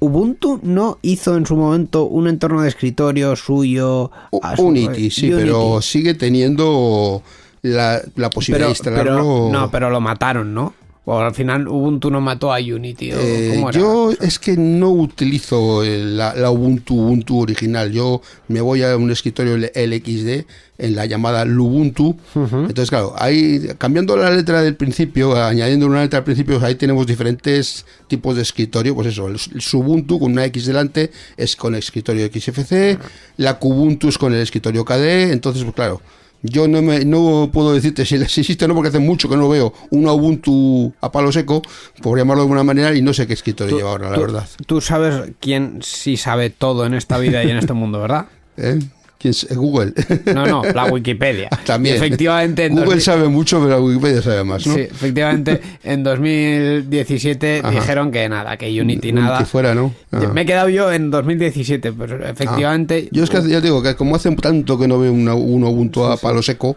Ubuntu 0.00 0.60
no 0.62 0.98
hizo 1.02 1.36
en 1.36 1.44
su 1.46 1.56
momento 1.56 2.04
un 2.04 2.26
entorno 2.28 2.62
de 2.62 2.68
escritorio 2.68 3.36
suyo. 3.36 4.10
Su- 4.56 4.62
Unity, 4.66 5.10
sí, 5.10 5.30
Unity. 5.32 5.42
pero 5.48 5.80
sigue 5.82 6.14
teniendo 6.14 7.22
la, 7.62 8.00
la 8.16 8.30
posibilidad 8.30 8.66
Pero- 8.66 8.68
de 8.68 8.72
instalarlo. 8.72 9.12
pero- 9.12 9.48
no, 9.52 9.70
pero 9.70 9.90
lo 9.90 10.00
mataron, 10.00 10.52
¿no? 10.54 10.74
O 11.12 11.18
al 11.18 11.34
final 11.34 11.66
Ubuntu 11.66 12.08
no 12.08 12.20
mató 12.20 12.52
a 12.52 12.58
Unity. 12.58 13.12
¿o 13.12 13.16
Eh, 13.18 13.64
yo 13.72 14.12
es 14.20 14.38
que 14.38 14.56
no 14.56 14.90
utilizo 14.90 15.82
el- 15.82 16.16
la, 16.16 16.34
la 16.36 16.52
Ubuntu, 16.52 16.94
Ubuntu 16.94 17.40
original. 17.40 17.90
Yo 17.90 18.22
me 18.46 18.60
voy 18.60 18.84
a 18.84 18.96
un 18.96 19.10
escritorio 19.10 19.56
LXD 19.56 20.44
en 20.78 20.94
la 20.94 21.06
llamada 21.06 21.44
Lubuntu. 21.44 22.16
Entonces, 22.36 22.90
claro, 22.90 23.12
ahí 23.18 23.60
cambiando 23.76 24.16
la 24.16 24.30
letra 24.30 24.62
del 24.62 24.76
principio, 24.76 25.34
añadiendo 25.36 25.86
una 25.86 26.02
letra 26.02 26.18
al 26.20 26.24
principio, 26.24 26.60
ahí 26.64 26.76
tenemos 26.76 27.08
diferentes 27.08 27.84
tipos 28.06 28.36
de 28.36 28.42
escritorio. 28.42 28.94
Pues 28.94 29.08
eso, 29.08 29.26
el, 29.26 29.36
el 29.54 29.60
Subuntu 29.60 30.20
con 30.20 30.30
una 30.32 30.44
X 30.44 30.66
delante 30.66 31.10
es 31.36 31.56
con 31.56 31.74
el 31.74 31.80
escritorio 31.80 32.26
XFC, 32.32 32.98
la 33.36 33.58
Kubuntu 33.58 34.08
es 34.08 34.16
con 34.16 34.32
el 34.32 34.40
escritorio 34.42 34.84
KDE. 34.84 35.32
Entonces, 35.32 35.64
pues 35.64 35.74
claro. 35.74 36.00
Yo 36.42 36.66
no, 36.68 36.80
me, 36.80 37.04
no 37.04 37.50
puedo 37.52 37.74
decirte 37.74 38.06
si, 38.06 38.14
existe 38.16 38.64
o 38.64 38.68
no, 38.68 38.74
porque 38.74 38.88
hace 38.88 38.98
mucho 38.98 39.28
que 39.28 39.36
no 39.36 39.48
veo 39.48 39.74
una 39.90 40.12
Ubuntu 40.12 40.92
a 41.00 41.12
palo 41.12 41.30
seco, 41.32 41.60
por 42.02 42.16
llamarlo 42.18 42.42
de 42.42 42.44
alguna 42.44 42.64
manera, 42.64 42.94
y 42.94 43.02
no 43.02 43.12
sé 43.12 43.26
qué 43.26 43.34
escritorio 43.34 43.76
lleva 43.76 43.90
ahora, 43.90 44.08
la 44.10 44.14
Tú- 44.14 44.20
verdad. 44.22 44.48
Tú 44.66 44.80
sabes 44.80 45.32
quién 45.38 45.80
sí 45.82 46.16
sabe 46.16 46.48
todo 46.50 46.86
en 46.86 46.94
esta 46.94 47.18
vida 47.18 47.44
y 47.44 47.50
en 47.50 47.58
este 47.58 47.74
mundo, 47.74 48.00
¿verdad? 48.00 48.26
¿Eh? 48.56 48.78
¿Quién 49.20 49.32
es? 49.32 49.46
Google. 49.54 49.92
No, 50.34 50.46
no, 50.46 50.62
la 50.64 50.86
Wikipedia. 50.92 51.50
También. 51.66 51.96
Efectivamente, 51.96 52.64
en 52.64 52.72
Google 52.72 52.86
2000 52.86 53.02
sabe 53.02 53.28
mucho, 53.28 53.58
pero 53.58 53.70
la 53.70 53.80
Wikipedia 53.80 54.22
sabe 54.22 54.44
más, 54.44 54.66
¿no? 54.66 54.74
Sí, 54.74 54.80
efectivamente, 54.80 55.60
en 55.84 56.02
2017 56.02 57.60
Ajá. 57.64 57.70
dijeron 57.70 58.10
que 58.10 58.28
nada, 58.28 58.56
que 58.56 58.80
Unity 58.80 59.12
nada. 59.12 59.44
fuera, 59.44 59.74
¿no? 59.74 59.94
Ah. 60.10 60.20
Me 60.32 60.42
he 60.42 60.46
quedado 60.46 60.68
yo 60.68 60.90
en 60.92 61.10
2017, 61.10 61.92
pero 61.92 62.24
efectivamente. 62.24 63.08
Yo 63.12 63.24
es 63.24 63.30
que 63.30 63.42
ya 63.48 63.60
digo 63.60 63.82
que 63.82 63.94
como 63.94 64.16
hace 64.16 64.30
tanto 64.36 64.78
que 64.78 64.88
no 64.88 64.98
veo 64.98 65.12
una, 65.12 65.34
un 65.34 65.64
Ubuntu 65.64 66.04
a 66.04 66.16
palo 66.16 66.42
seco, 66.42 66.76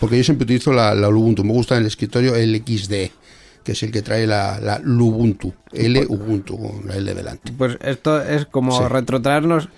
porque 0.00 0.16
yo 0.18 0.24
siempre 0.24 0.44
utilizo 0.44 0.72
la, 0.72 0.94
la 0.94 1.08
Ubuntu, 1.08 1.44
me 1.44 1.52
gusta 1.52 1.76
en 1.76 1.82
el 1.82 1.86
escritorio 1.86 2.34
el 2.34 2.56
XD, 2.66 2.92
que 3.62 3.72
es 3.72 3.82
el 3.82 3.90
que 3.92 4.02
trae 4.02 4.26
la, 4.26 4.58
la 4.60 4.78
Lubuntu, 4.82 5.52
L 5.72 6.04
Ubuntu, 6.08 6.58
con 6.58 6.88
la 6.88 6.96
L 6.96 7.14
delante. 7.14 7.52
Pues 7.56 7.78
esto 7.82 8.20
es 8.20 8.46
como 8.46 8.76
Sí. 8.78 8.84
retrotraernos 8.88 9.68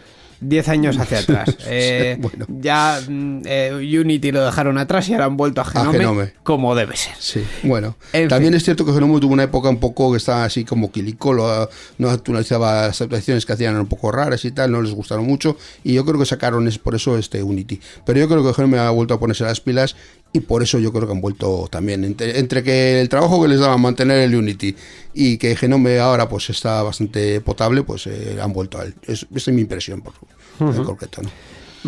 10 0.40 0.68
años 0.68 0.99
hacia 0.99 1.18
atrás. 1.20 1.57
Eh, 1.66 2.16
bueno. 2.20 2.46
Ya 2.49 3.01
mm, 3.07 3.40
eh, 3.44 4.01
Unity 4.01 4.33
lo 4.33 4.44
dejaron 4.44 4.79
atrás 4.79 5.09
y 5.09 5.12
ahora 5.14 5.27
han 5.27 5.37
vuelto 5.37 5.61
a 5.61 5.64
Genome, 5.64 5.99
Genome. 5.99 6.33
como 6.42 6.75
debe 6.75 6.96
ser. 6.96 7.14
Sí, 7.18 7.44
bueno. 7.62 7.96
En 8.12 8.29
también 8.29 8.53
fin. 8.53 8.57
es 8.59 8.64
cierto 8.64 8.85
que 8.85 8.92
Genome 8.92 9.20
tuvo 9.20 9.33
una 9.33 9.44
época 9.44 9.68
un 9.68 9.79
poco 9.79 10.11
que 10.11 10.18
estaba 10.18 10.44
así 10.44 10.64
como 10.64 10.90
quilicolo, 10.90 11.68
no 11.99 12.11
actualizaba 12.11 12.87
las 12.88 13.01
actualizaciones 13.01 13.46
que 13.46 13.53
hacían 13.53 13.70
eran 13.70 13.83
un 13.83 13.88
poco 13.88 14.12
raras 14.12 14.44
y 14.44 14.53
tal, 14.53 14.70
no 14.72 14.81
les 14.83 14.92
gustaron 14.92 15.27
mucho 15.27 15.57
y 15.83 15.94
yo 15.94 16.05
creo 16.05 16.18
que 16.18 16.27
sacaron 16.27 16.68
es 16.68 16.79
por 16.79 16.94
eso 16.94 17.18
este 17.18 17.42
Unity. 17.42 17.81
Pero 18.05 18.18
yo 18.20 18.29
creo 18.29 18.44
que 18.44 18.55
Genome 18.55 18.79
ha 18.79 18.90
vuelto 18.90 19.14
a 19.14 19.20
ponerse 19.20 19.44
las 19.44 19.61
pilas 19.61 19.96
y 20.37 20.40
por 20.40 20.62
eso 20.62 20.79
yo 20.79 20.92
creo 20.92 21.07
que 21.07 21.12
han 21.12 21.20
vuelto 21.20 21.68
también. 21.70 22.05
Entre, 22.05 22.38
entre 22.38 22.62
que 22.62 23.01
el 23.01 23.09
trabajo 23.09 23.42
que 23.42 23.49
les 23.49 23.61
daba 23.61 23.77
mantener 23.77 24.18
el 24.20 24.35
Unity 24.35 24.75
y 25.14 25.38
que 25.38 25.57
Genome 25.57 25.99
ahora 25.99 26.29
pues 26.29 26.51
está 26.51 26.83
bastante 26.83 27.40
potable, 27.40 27.83
pues 27.83 28.07
eh, 28.07 28.38
han 28.40 28.53
vuelto 28.53 28.79
a 28.79 28.85
él. 28.85 28.94
Es- 29.03 29.27
esa 29.35 29.51
es 29.51 29.55
mi 29.55 29.62
impresión, 29.62 30.03
por 30.03 30.12
en 30.61 30.85
concreto, 30.85 31.22
¿no? 31.22 31.31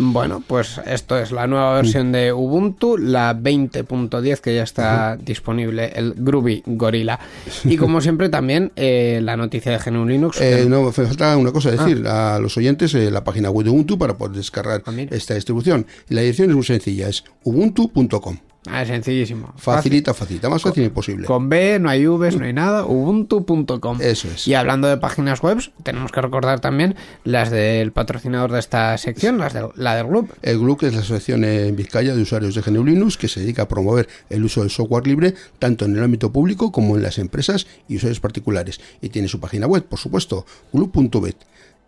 Bueno, 0.01 0.43
pues 0.47 0.81
esto 0.87 1.19
es 1.19 1.33
la 1.33 1.47
nueva 1.49 1.75
versión 1.75 2.13
de 2.13 2.33
Ubuntu, 2.33 2.97
la 2.97 3.35
20.10 3.35 4.39
que 4.41 4.55
ya 4.55 4.63
está 4.63 5.17
disponible, 5.17 5.93
el 5.95 6.15
Groovy 6.17 6.63
Gorilla. 6.67 7.19
Y 7.65 7.77
como 7.77 8.01
siempre 8.01 8.29
también 8.29 8.71
eh, 8.77 9.19
la 9.23 9.37
noticia 9.37 9.73
de 9.73 9.79
GNU 9.79 10.07
Linux. 10.07 10.41
Eh, 10.41 10.61
que- 10.63 10.69
no, 10.69 10.83
me 10.85 10.93
falta 10.93 11.37
una 11.37 11.51
cosa 11.53 11.71
decir 11.73 12.07
a 12.07 12.39
los 12.39 12.57
oyentes, 12.57 12.95
eh, 12.95 13.11
la 13.11 13.25
página 13.25 13.51
web 13.51 13.65
de 13.65 13.71
Ubuntu 13.71 13.99
para 13.99 14.17
poder 14.17 14.37
descargar 14.37 14.83
Ah, 14.87 14.93
esta 15.11 15.35
distribución. 15.35 15.87
Y 16.09 16.15
la 16.15 16.21
dirección 16.21 16.51
es 16.51 16.55
muy 16.57 16.65
sencilla, 16.65 17.09
es 17.09 17.25
ubuntu.com. 17.43 18.39
Ah, 18.67 18.83
es 18.83 18.89
sencillísimo. 18.89 19.53
Facilita, 19.57 20.13
facilita, 20.13 20.49
más 20.49 20.63
fácil 20.63 20.85
imposible. 20.85 21.27
Con 21.27 21.49
B, 21.49 21.79
no 21.79 21.89
hay 21.89 22.07
Vs, 22.07 22.37
no 22.37 22.45
hay 22.45 22.53
nada, 22.53 22.85
ubuntu.com. 22.85 23.99
Eso 24.01 24.29
es. 24.29 24.49
Y 24.49 24.55
hablando 24.55 24.89
de 24.89 24.97
páginas 24.97 25.41
web, 25.43 25.59
tenemos 25.83 26.13
que 26.13 26.21
recordar 26.21 26.61
también 26.61 26.97
las 27.25 27.51
del 27.51 27.93
patrocinador 27.93 28.53
de 28.53 28.59
esta 28.59 28.99
sección, 28.99 29.39
las 29.39 29.55
de, 29.55 29.69
la 29.77 29.95
del 29.95 30.07
Group. 30.07 30.35
El 30.43 30.59
GLUC 30.59 30.85
es 30.85 30.95
la 30.95 31.01
asociación 31.01 31.45
en 31.45 31.77
Vizcaya 31.77 32.15
de 32.15 32.23
usuarios 32.23 32.55
de 32.55 32.63
GNU 32.63 32.85
Linux 32.85 33.17
que 33.17 33.29
se 33.29 33.41
dedica 33.41 33.63
a 33.63 33.69
promover 33.69 34.09
el 34.29 34.45
uso 34.45 34.61
del 34.61 34.71
software 34.71 35.07
libre 35.07 35.35
tanto 35.59 35.85
en 35.85 35.97
el 35.97 36.03
ámbito 36.03 36.33
público 36.33 36.73
como 36.73 36.97
en 36.97 37.03
las 37.03 37.19
empresas 37.19 37.67
y 37.89 37.97
usuarios 37.97 38.21
particulares. 38.21 38.81
Y 39.01 39.09
tiene 39.11 39.29
su 39.29 39.41
página 39.41 39.67
web, 39.67 39.85
por 39.85 39.99
supuesto, 39.99 40.45
gluc.bet, 40.73 41.37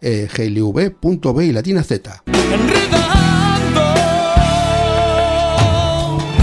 eh, 0.01 0.29
gliv.b 0.33 1.45
y 1.45 1.53
latina 1.53 1.83
z. 1.83 2.23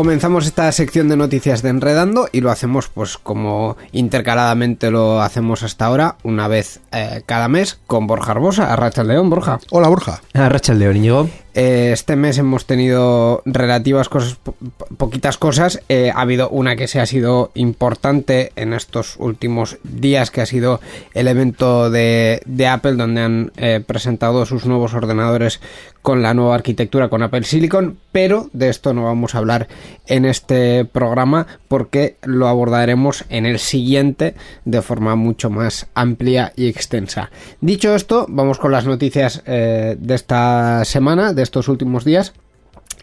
Comenzamos 0.00 0.46
esta 0.46 0.72
sección 0.72 1.10
de 1.10 1.16
noticias 1.18 1.60
de 1.60 1.68
Enredando 1.68 2.26
y 2.32 2.40
lo 2.40 2.50
hacemos 2.50 2.88
pues 2.88 3.18
como 3.18 3.76
intercaladamente 3.92 4.90
lo 4.90 5.20
hacemos 5.20 5.62
hasta 5.62 5.84
ahora, 5.84 6.16
una 6.22 6.48
vez 6.48 6.80
eh, 6.90 7.22
cada 7.26 7.48
mes 7.48 7.78
con 7.86 8.06
Borja 8.06 8.30
Arbosa, 8.30 8.72
Arracha 8.72 9.02
el 9.02 9.08
León, 9.08 9.28
Borja. 9.28 9.60
Hola 9.68 9.88
Borja. 9.88 10.22
Ah, 10.32 10.48
Rachel 10.48 10.78
de 10.78 10.90
Íñigo. 10.90 11.28
Eh, 11.54 11.90
este 11.92 12.14
mes 12.16 12.38
hemos 12.38 12.64
tenido 12.66 13.42
relativas 13.44 14.08
cosas, 14.08 14.36
po- 14.36 14.52
po- 14.52 14.86
poquitas 14.96 15.36
cosas. 15.36 15.80
Eh, 15.88 16.12
ha 16.14 16.20
habido 16.20 16.48
una 16.48 16.76
que 16.76 16.86
se 16.88 17.00
ha 17.00 17.06
sido 17.06 17.50
importante 17.54 18.52
en 18.56 18.72
estos 18.72 19.16
últimos 19.18 19.78
días, 19.82 20.30
que 20.30 20.40
ha 20.42 20.46
sido 20.46 20.80
el 21.12 21.26
evento 21.28 21.90
de, 21.90 22.40
de 22.46 22.66
Apple, 22.68 22.94
donde 22.94 23.20
han 23.20 23.52
eh, 23.56 23.82
presentado 23.84 24.46
sus 24.46 24.64
nuevos 24.66 24.94
ordenadores 24.94 25.60
con 26.02 26.22
la 26.22 26.34
nueva 26.34 26.54
arquitectura, 26.54 27.08
con 27.08 27.22
Apple 27.22 27.42
Silicon. 27.44 27.98
Pero 28.12 28.48
de 28.52 28.68
esto 28.68 28.94
no 28.94 29.04
vamos 29.04 29.34
a 29.34 29.38
hablar 29.38 29.68
en 30.06 30.24
este 30.24 30.84
programa, 30.84 31.46
porque 31.70 32.16
lo 32.24 32.48
abordaremos 32.48 33.24
en 33.28 33.46
el 33.46 33.60
siguiente 33.60 34.34
de 34.64 34.82
forma 34.82 35.14
mucho 35.14 35.50
más 35.50 35.86
amplia 35.94 36.52
y 36.56 36.66
extensa. 36.66 37.30
Dicho 37.60 37.94
esto, 37.94 38.26
vamos 38.28 38.58
con 38.58 38.72
las 38.72 38.86
noticias 38.86 39.44
eh, 39.46 39.96
de 39.96 40.14
esta 40.16 40.84
semana, 40.84 41.32
de 41.32 41.44
estos 41.44 41.68
últimos 41.68 42.04
días. 42.04 42.32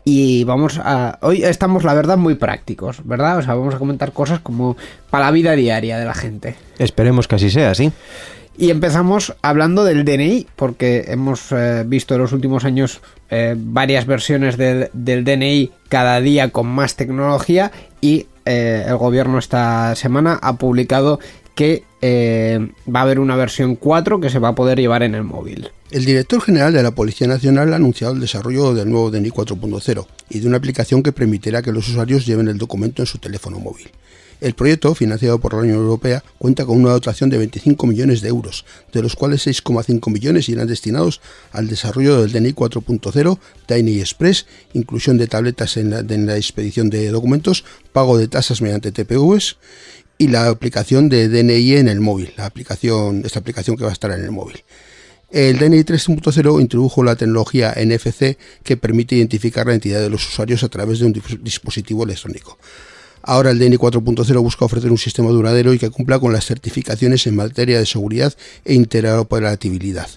Y 0.04 0.44
vamos 0.44 0.82
a. 0.84 1.18
Hoy 1.22 1.44
estamos, 1.44 1.86
la 1.86 1.94
verdad, 1.94 2.18
muy 2.18 2.36
prácticos, 2.36 3.08
¿verdad? 3.08 3.38
O 3.38 3.42
sea, 3.42 3.56
vamos 3.56 3.74
a 3.74 3.80
comentar 3.80 4.12
cosas 4.12 4.42
como 4.42 4.76
para 5.10 5.28
la 5.28 5.32
vida 5.32 5.54
diaria 5.54 5.98
de 5.98 6.06
la 6.06 6.14
gente. 6.14 6.56
Esperemos 6.78 7.30
que 7.30 7.36
así 7.36 7.50
sea, 7.50 7.74
sí. 7.74 7.94
Y 8.58 8.70
empezamos 8.70 9.34
hablando 9.44 9.86
del 9.86 10.04
DNI, 10.04 10.46
porque 10.58 11.06
hemos 11.08 11.54
eh, 11.54 11.86
visto 11.86 12.16
en 12.16 12.22
los 12.22 12.34
últimos 12.34 12.66
años 12.66 13.00
eh, 13.30 13.56
varias 13.58 14.06
versiones 14.06 14.58
del, 14.58 14.90
del 14.92 15.24
DNI 15.24 15.72
cada 15.88 16.20
día 16.20 16.50
con 16.50 16.68
más 16.68 16.98
tecnología 16.98 17.72
y 18.02 18.26
eh, 18.48 18.86
el 18.88 18.98
gobierno 18.98 19.38
esta 19.38 19.96
semana 19.96 20.40
ha 20.42 20.58
publicado 20.58 21.20
que 21.54 21.84
eh, 22.02 22.72
va 22.94 23.00
a 23.00 23.04
haber 23.04 23.20
una 23.20 23.36
versión 23.36 23.76
4 23.76 24.20
que 24.20 24.30
se 24.30 24.40
va 24.40 24.50
a 24.50 24.56
poder 24.56 24.80
llevar 24.80 25.02
en 25.02 25.16
el 25.16 25.24
móvil. 25.24 25.72
El 25.90 26.06
director 26.06 26.40
general 26.42 26.72
de 26.72 26.84
la 26.84 26.92
Policía 26.92 27.28
Nacional 27.28 27.74
ha 27.74 27.78
anunciado 27.78 28.14
el 28.14 28.20
desarrollo 28.20 28.74
del 28.74 28.90
nuevo 28.90 29.10
DNI 29.10 29.30
4.0 29.32 30.06
y 30.30 30.40
de 30.40 30.48
una 30.48 30.58
aplicación 30.58 31.02
que 31.02 31.12
permitirá 31.12 31.62
que 31.62 31.72
los 31.72 31.88
usuarios 31.90 32.26
lleven 32.26 32.48
el 32.48 32.58
documento 32.58 33.02
en 33.02 33.08
su 33.08 33.18
teléfono 33.18 33.60
móvil. 33.60 33.90
El 34.39 34.54
proyecto, 34.54 34.93
financiado 34.93 35.39
por 35.39 35.54
la 35.54 35.62
Unión 35.62 35.78
Europea, 35.78 36.23
cuenta 36.38 36.63
con 36.63 36.80
una 36.80 36.91
dotación 36.91 37.32
de 37.32 37.39
25 37.39 37.88
millones 37.88 38.21
de 38.21 38.30
euros, 38.30 38.65
de 38.93 39.02
los 39.02 39.15
cuales 39.15 39.47
6,5 39.47 40.12
millones 40.12 40.47
irán 40.47 40.67
destinados 40.67 41.21
al 41.52 41.67
desarrollo 41.67 42.21
del 42.21 42.32
DNI 42.32 42.54
4.0, 42.54 43.39
DNI 43.67 44.00
Express, 44.00 44.45
inclusión 44.73 45.17
de 45.17 45.26
tabletas 45.28 45.78
en 45.78 45.89
la, 45.89 46.38
expedición 46.38 46.91
de 46.91 47.10
documentos, 47.10 47.65
pago 47.93 48.17
de 48.17 48.28
tasas 48.28 48.62
mediante 48.62 48.91
TPVs 48.91 49.58
y 50.19 50.28
la 50.28 50.50
aplicación 50.50 51.10
de 51.10 51.30
DNI 51.30 51.78
en 51.78 51.88
el 51.88 52.00
móvil, 52.00 52.34
la 52.38 52.45
aplicación, 52.45 53.23
esta 53.26 53.39
aplicación 53.39 53.76
que 53.76 53.84
va 53.86 53.89
a 53.89 53.93
estar 53.93 54.12
en 54.12 54.23
el 54.23 54.32
móvil. 54.32 54.63
El 55.32 55.58
DNI 55.58 55.84
3.0 55.84 56.62
introdujo 56.62 57.04
la 57.04 57.15
tecnología 57.15 57.73
NFC 57.76 58.38
que 58.63 58.78
permite 58.78 59.15
identificar 59.15 59.65
la 59.65 59.73
identidad 59.73 60.00
de 60.00 60.10
los 60.10 60.26
usuarios 60.28 60.63
a 60.63 60.69
través 60.69 61.00
de 61.00 61.06
un 61.08 61.13
dis- 61.13 61.41
dispositivo 61.41 62.04
electrónico. 62.04 62.58
Ahora 63.30 63.52
el 63.52 63.60
DNI 63.60 63.76
4.0 63.76 64.42
busca 64.42 64.63
ofrecer 64.63 64.90
un 64.90 64.98
sistema 64.98 65.30
duradero 65.32 65.74
y 65.74 65.78
que 65.78 65.90
cumpla 65.90 66.18
con 66.18 66.32
las 66.32 66.46
certificaciones 66.46 67.28
en 67.28 67.36
materia 67.36 67.78
de 67.78 67.86
seguridad 67.86 68.34
e 68.63 68.74
interoperabilidad. 68.74 70.08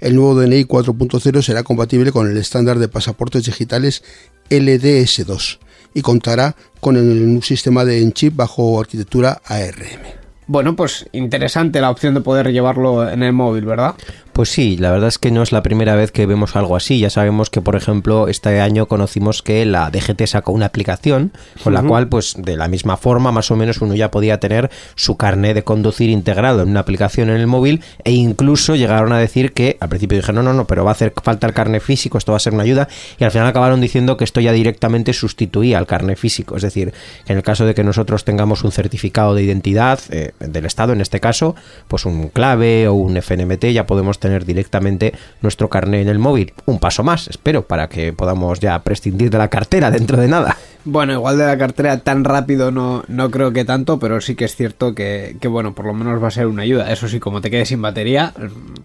El 0.00 0.16
nuevo 0.16 0.34
DNI 0.34 0.64
4.0 0.64 1.42
será 1.42 1.62
compatible 1.62 2.10
con 2.10 2.26
el 2.26 2.38
estándar 2.38 2.78
de 2.78 2.88
pasaportes 2.88 3.44
digitales 3.44 4.02
LDS2 4.48 5.58
y 5.92 6.00
contará 6.00 6.56
con 6.80 6.96
un 6.96 7.42
sistema 7.42 7.84
de 7.84 8.00
en-chip 8.00 8.34
bajo 8.34 8.80
arquitectura 8.80 9.42
ARM. 9.44 10.24
Bueno, 10.46 10.74
pues 10.74 11.06
interesante 11.12 11.82
la 11.82 11.90
opción 11.90 12.14
de 12.14 12.22
poder 12.22 12.50
llevarlo 12.50 13.06
en 13.06 13.22
el 13.22 13.34
móvil, 13.34 13.66
¿verdad? 13.66 13.94
Pues 14.34 14.48
sí, 14.48 14.76
la 14.76 14.90
verdad 14.90 15.06
es 15.06 15.20
que 15.20 15.30
no 15.30 15.44
es 15.44 15.52
la 15.52 15.62
primera 15.62 15.94
vez 15.94 16.10
que 16.10 16.26
vemos 16.26 16.56
algo 16.56 16.74
así. 16.74 16.98
Ya 16.98 17.08
sabemos 17.08 17.50
que, 17.50 17.60
por 17.60 17.76
ejemplo, 17.76 18.26
este 18.26 18.60
año 18.60 18.86
conocimos 18.86 19.42
que 19.42 19.64
la 19.64 19.92
DGT 19.92 20.26
sacó 20.26 20.50
una 20.50 20.66
aplicación 20.66 21.30
con 21.62 21.72
la 21.72 21.84
cual, 21.84 22.08
pues 22.08 22.34
de 22.36 22.56
la 22.56 22.66
misma 22.66 22.96
forma, 22.96 23.30
más 23.30 23.52
o 23.52 23.56
menos 23.56 23.80
uno 23.80 23.94
ya 23.94 24.10
podía 24.10 24.40
tener 24.40 24.72
su 24.96 25.16
carnet 25.16 25.54
de 25.54 25.62
conducir 25.62 26.10
integrado 26.10 26.62
en 26.62 26.70
una 26.70 26.80
aplicación 26.80 27.30
en 27.30 27.36
el 27.36 27.46
móvil 27.46 27.84
e 28.02 28.10
incluso 28.10 28.74
llegaron 28.74 29.12
a 29.12 29.18
decir 29.18 29.52
que 29.52 29.76
al 29.78 29.88
principio 29.88 30.18
dije, 30.18 30.32
no, 30.32 30.42
no, 30.42 30.52
no, 30.52 30.66
pero 30.66 30.82
va 30.82 30.90
a 30.90 30.94
hacer 30.94 31.12
falta 31.22 31.46
el 31.46 31.54
carnet 31.54 31.80
físico, 31.80 32.18
esto 32.18 32.32
va 32.32 32.38
a 32.38 32.40
ser 32.40 32.54
una 32.54 32.64
ayuda 32.64 32.88
y 33.20 33.22
al 33.22 33.30
final 33.30 33.46
acabaron 33.46 33.80
diciendo 33.80 34.16
que 34.16 34.24
esto 34.24 34.40
ya 34.40 34.50
directamente 34.50 35.12
sustituía 35.12 35.78
al 35.78 35.86
carnet 35.86 36.18
físico. 36.18 36.56
Es 36.56 36.62
decir, 36.62 36.92
que 37.24 37.34
en 37.34 37.36
el 37.36 37.44
caso 37.44 37.66
de 37.66 37.74
que 37.76 37.84
nosotros 37.84 38.24
tengamos 38.24 38.64
un 38.64 38.72
certificado 38.72 39.36
de 39.36 39.44
identidad 39.44 40.00
eh, 40.10 40.32
del 40.40 40.66
Estado, 40.66 40.92
en 40.92 41.00
este 41.00 41.20
caso, 41.20 41.54
pues 41.86 42.04
un 42.04 42.30
clave 42.30 42.88
o 42.88 42.94
un 42.94 43.16
FNMT, 43.22 43.66
ya 43.66 43.86
podemos 43.86 44.18
tener 44.24 44.44
directamente 44.44 45.12
nuestro 45.42 45.68
carnet 45.68 46.02
en 46.02 46.08
el 46.08 46.18
móvil. 46.18 46.52
Un 46.66 46.78
paso 46.78 47.02
más, 47.04 47.28
espero, 47.28 47.62
para 47.66 47.88
que 47.88 48.12
podamos 48.12 48.58
ya 48.60 48.78
prescindir 48.80 49.30
de 49.30 49.38
la 49.38 49.48
cartera 49.48 49.90
dentro 49.90 50.16
de 50.20 50.28
nada. 50.28 50.56
Bueno, 50.86 51.12
igual 51.14 51.38
de 51.38 51.46
la 51.46 51.56
cartera 51.56 51.98
tan 52.00 52.24
rápido 52.24 52.70
no, 52.70 53.04
no 53.08 53.30
creo 53.30 53.52
que 53.52 53.64
tanto, 53.64 53.98
pero 53.98 54.20
sí 54.20 54.34
que 54.34 54.44
es 54.44 54.54
cierto 54.56 54.94
que, 54.94 55.36
que, 55.40 55.48
bueno, 55.48 55.74
por 55.74 55.86
lo 55.86 55.94
menos 55.94 56.22
va 56.22 56.28
a 56.28 56.30
ser 56.30 56.46
una 56.46 56.62
ayuda. 56.62 56.92
Eso 56.92 57.08
sí, 57.08 57.20
como 57.20 57.40
te 57.40 57.50
quedes 57.50 57.68
sin 57.68 57.80
batería, 57.80 58.34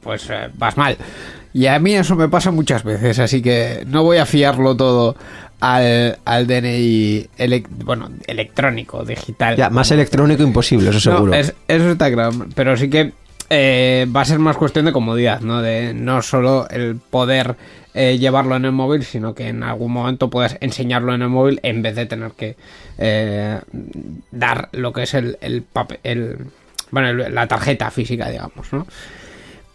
pues 0.02 0.30
eh, 0.30 0.50
vas 0.58 0.78
mal. 0.78 0.96
Y 1.54 1.66
a 1.66 1.80
mí 1.80 1.96
eso 1.96 2.16
me 2.16 2.30
pasa 2.30 2.52
muchas 2.52 2.84
veces, 2.84 3.20
así 3.20 3.42
que 3.42 3.84
no 3.88 4.04
voy 4.04 4.18
a 4.18 4.26
fiarlo 4.26 4.76
todo 4.78 5.16
al, 5.60 6.18
al 6.24 6.48
DNI 6.48 7.28
bueno, 7.84 8.10
electrónico, 8.28 9.04
digital. 9.04 9.58
Ya, 9.58 9.70
más 9.70 9.92
electrónico 9.92 10.44
imposible, 10.44 10.92
eso 10.92 11.10
No, 11.10 11.16
seguro. 11.18 11.34
es- 11.34 11.54
eso 11.68 11.90
está 11.92 12.12
claro, 12.12 12.32
pero 12.56 12.78
sí 12.78 12.90
que 12.90 13.12
eh, 13.50 14.08
va 14.16 14.22
a 14.22 14.26
ser 14.26 14.40
más 14.40 14.58
cuestión 14.58 14.86
de 14.86 14.92
comodidad, 14.92 15.42
¿no? 15.42 15.62
De 15.62 15.94
no 15.94 16.22
solo 16.22 16.68
el 16.70 16.98
poder 16.98 17.56
eh, 17.94 18.18
llevarlo 18.20 18.56
en 18.56 18.66
el 18.66 18.72
móvil, 18.72 19.04
sino 19.04 19.34
que 19.34 19.48
en 19.48 19.64
algún 19.64 19.92
momento 19.92 20.30
puedas 20.30 20.58
enseñarlo 20.62 21.14
en 21.14 21.24
el 21.24 21.30
móvil 21.30 21.60
en 21.64 21.82
vez 21.82 21.96
de 21.96 22.06
tener 22.06 22.32
que 22.32 22.56
eh, 22.98 23.60
dar 24.32 24.70
lo 24.72 24.94
que 24.94 25.04
es 25.04 25.14
el, 25.16 25.38
el 25.42 25.64
papel, 25.64 26.00
el, 26.04 26.38
bueno, 26.92 27.14
la 27.30 27.48
tarjeta 27.48 27.90
física, 27.90 28.30
digamos, 28.30 28.72
¿no? 28.72 28.86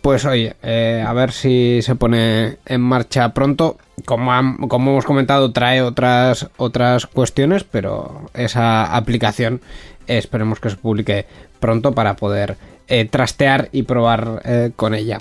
Pues 0.02 0.24
oye, 0.26 0.54
a 0.62 1.12
ver 1.14 1.32
si 1.32 1.80
se 1.80 1.94
pone 1.94 2.58
en 2.66 2.80
marcha 2.82 3.32
pronto. 3.32 3.78
Como, 4.04 4.68
como 4.68 4.90
hemos 4.90 5.06
comentado, 5.06 5.52
trae 5.52 5.80
otras, 5.80 6.50
otras 6.58 7.06
cuestiones, 7.06 7.64
pero 7.64 8.28
esa 8.34 8.94
aplicación 8.96 9.62
esperemos 10.06 10.60
que 10.60 10.68
se 10.68 10.76
publique 10.76 11.24
pronto 11.58 11.92
para 11.92 12.16
poder 12.16 12.58
eh, 12.86 13.06
trastear 13.06 13.70
y 13.72 13.84
probar 13.84 14.42
eh, 14.44 14.70
con 14.76 14.94
ella. 14.94 15.18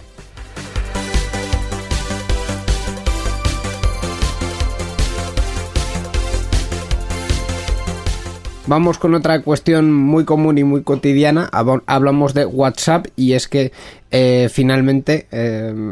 Vamos 8.66 8.98
con 8.98 9.14
otra 9.14 9.42
cuestión 9.42 9.94
muy 9.94 10.26
común 10.26 10.58
y 10.58 10.64
muy 10.64 10.84
cotidiana. 10.84 11.50
Hablamos 11.86 12.34
de 12.34 12.46
WhatsApp 12.46 13.08
y 13.16 13.34
es 13.34 13.48
que 13.48 13.72
eh, 14.12 14.50
finalmente, 14.52 15.28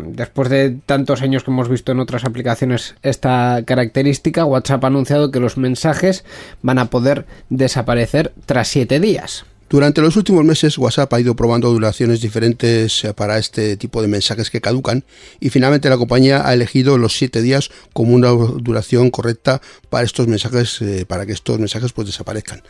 después 0.07 0.49
de 0.49 0.77
tantos 0.85 1.21
años 1.21 1.43
que 1.43 1.51
hemos 1.51 1.67
visto 1.67 1.91
en 1.91 1.99
otras 1.99 2.23
aplicaciones 2.23 2.95
esta 3.01 3.63
característica, 3.65 4.45
WhatsApp 4.45 4.85
ha 4.85 4.87
anunciado 4.87 5.31
que 5.31 5.41
los 5.41 5.57
mensajes 5.57 6.23
van 6.61 6.79
a 6.79 6.85
poder 6.85 7.25
desaparecer 7.49 8.33
tras 8.45 8.69
7 8.69 9.01
días. 9.01 9.45
Durante 9.71 10.01
los 10.01 10.17
últimos 10.17 10.43
meses, 10.43 10.77
WhatsApp 10.77 11.13
ha 11.13 11.21
ido 11.21 11.33
probando 11.33 11.71
duraciones 11.71 12.19
diferentes 12.19 13.05
eh, 13.05 13.13
para 13.13 13.37
este 13.37 13.77
tipo 13.77 14.01
de 14.01 14.09
mensajes 14.09 14.49
que 14.49 14.59
caducan 14.59 15.05
y 15.39 15.49
finalmente 15.49 15.89
la 15.89 15.95
compañía 15.95 16.45
ha 16.45 16.53
elegido 16.53 16.97
los 16.97 17.13
7 17.13 17.41
días 17.41 17.71
como 17.93 18.13
una 18.13 18.31
duración 18.31 19.11
correcta 19.11 19.61
para 19.89 20.03
estos 20.03 20.27
mensajes, 20.27 20.81
eh, 20.81 21.05
para 21.07 21.25
que 21.25 21.31
estos 21.31 21.57
mensajes 21.57 21.93
pues 21.93 22.07
desaparezcan. 22.07 22.63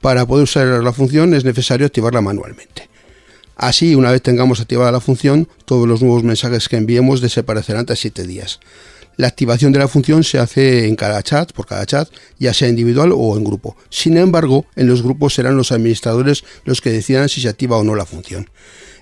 Para 0.00 0.26
poder 0.26 0.42
usar 0.42 0.66
la 0.66 0.92
función 0.92 1.32
es 1.32 1.44
necesario 1.44 1.86
activarla 1.86 2.20
manualmente. 2.20 2.88
Así, 3.54 3.94
una 3.94 4.10
vez 4.10 4.20
tengamos 4.20 4.60
activada 4.60 4.90
la 4.90 4.98
función, 4.98 5.46
todos 5.64 5.86
los 5.86 6.02
nuevos 6.02 6.24
mensajes 6.24 6.68
que 6.68 6.76
enviemos 6.76 7.20
desaparecerán 7.20 7.86
tras 7.86 8.00
7 8.00 8.26
días. 8.26 8.58
La 9.22 9.28
activación 9.28 9.72
de 9.72 9.78
la 9.78 9.86
función 9.86 10.24
se 10.24 10.40
hace 10.40 10.88
en 10.88 10.96
cada 10.96 11.22
chat, 11.22 11.52
por 11.52 11.64
cada 11.64 11.86
chat, 11.86 12.08
ya 12.40 12.52
sea 12.52 12.68
individual 12.68 13.12
o 13.14 13.36
en 13.36 13.44
grupo. 13.44 13.76
Sin 13.88 14.16
embargo, 14.16 14.66
en 14.74 14.88
los 14.88 15.04
grupos 15.04 15.34
serán 15.34 15.56
los 15.56 15.70
administradores 15.70 16.42
los 16.64 16.80
que 16.80 16.90
decidan 16.90 17.28
si 17.28 17.40
se 17.40 17.48
activa 17.48 17.76
o 17.76 17.84
no 17.84 17.94
la 17.94 18.04
función. 18.04 18.50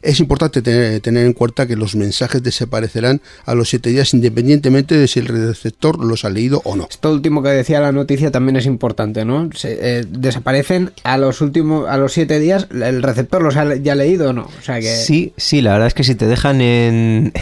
Es 0.03 0.21
importante 0.21 0.61
tener, 0.61 1.01
tener 1.01 1.25
en 1.25 1.33
cuenta 1.33 1.67
que 1.67 1.75
los 1.75 1.95
mensajes 1.95 2.43
desaparecerán 2.43 3.23
a 3.47 3.55
los 3.55 3.71
7 3.71 3.89
días 3.89 4.13
independientemente 4.13 4.97
de 4.99 5.09
si 5.09 5.21
el 5.21 5.27
receptor 5.27 6.03
los 6.05 6.27
ha 6.27 6.31
leído 6.31 6.61
o 6.65 6.77
no. 6.77 6.87
Esto 6.91 7.13
último 7.13 7.43
que 7.43 7.51
decía 7.51 7.81
la 7.81 7.93
noticia 7.93 8.31
también 8.31 8.57
es 8.57 8.67
importante, 8.67 9.25
¿no? 9.25 9.49
Se, 9.55 9.79
eh, 9.81 10.05
desaparecen 10.07 10.93
a 11.03 11.17
los 11.17 11.41
últimos, 11.41 11.89
a 11.89 11.97
los 11.97 12.13
siete 12.13 12.39
días, 12.39 12.69
el 12.71 13.03
receptor 13.03 13.43
los 13.43 13.57
ha 13.57 13.75
ya 13.77 13.95
leído 13.95 14.31
o 14.31 14.33
no. 14.35 14.51
O 14.59 14.63
sea 14.63 14.81
que 14.81 14.97
Sí, 14.97 15.33
sí, 15.39 15.63
la 15.63 15.73
verdad 15.73 15.89
es 15.89 15.95
que 15.95 16.05
si 16.05 16.15
te 16.15 16.27
dejan 16.27 16.61
en, 16.61 17.33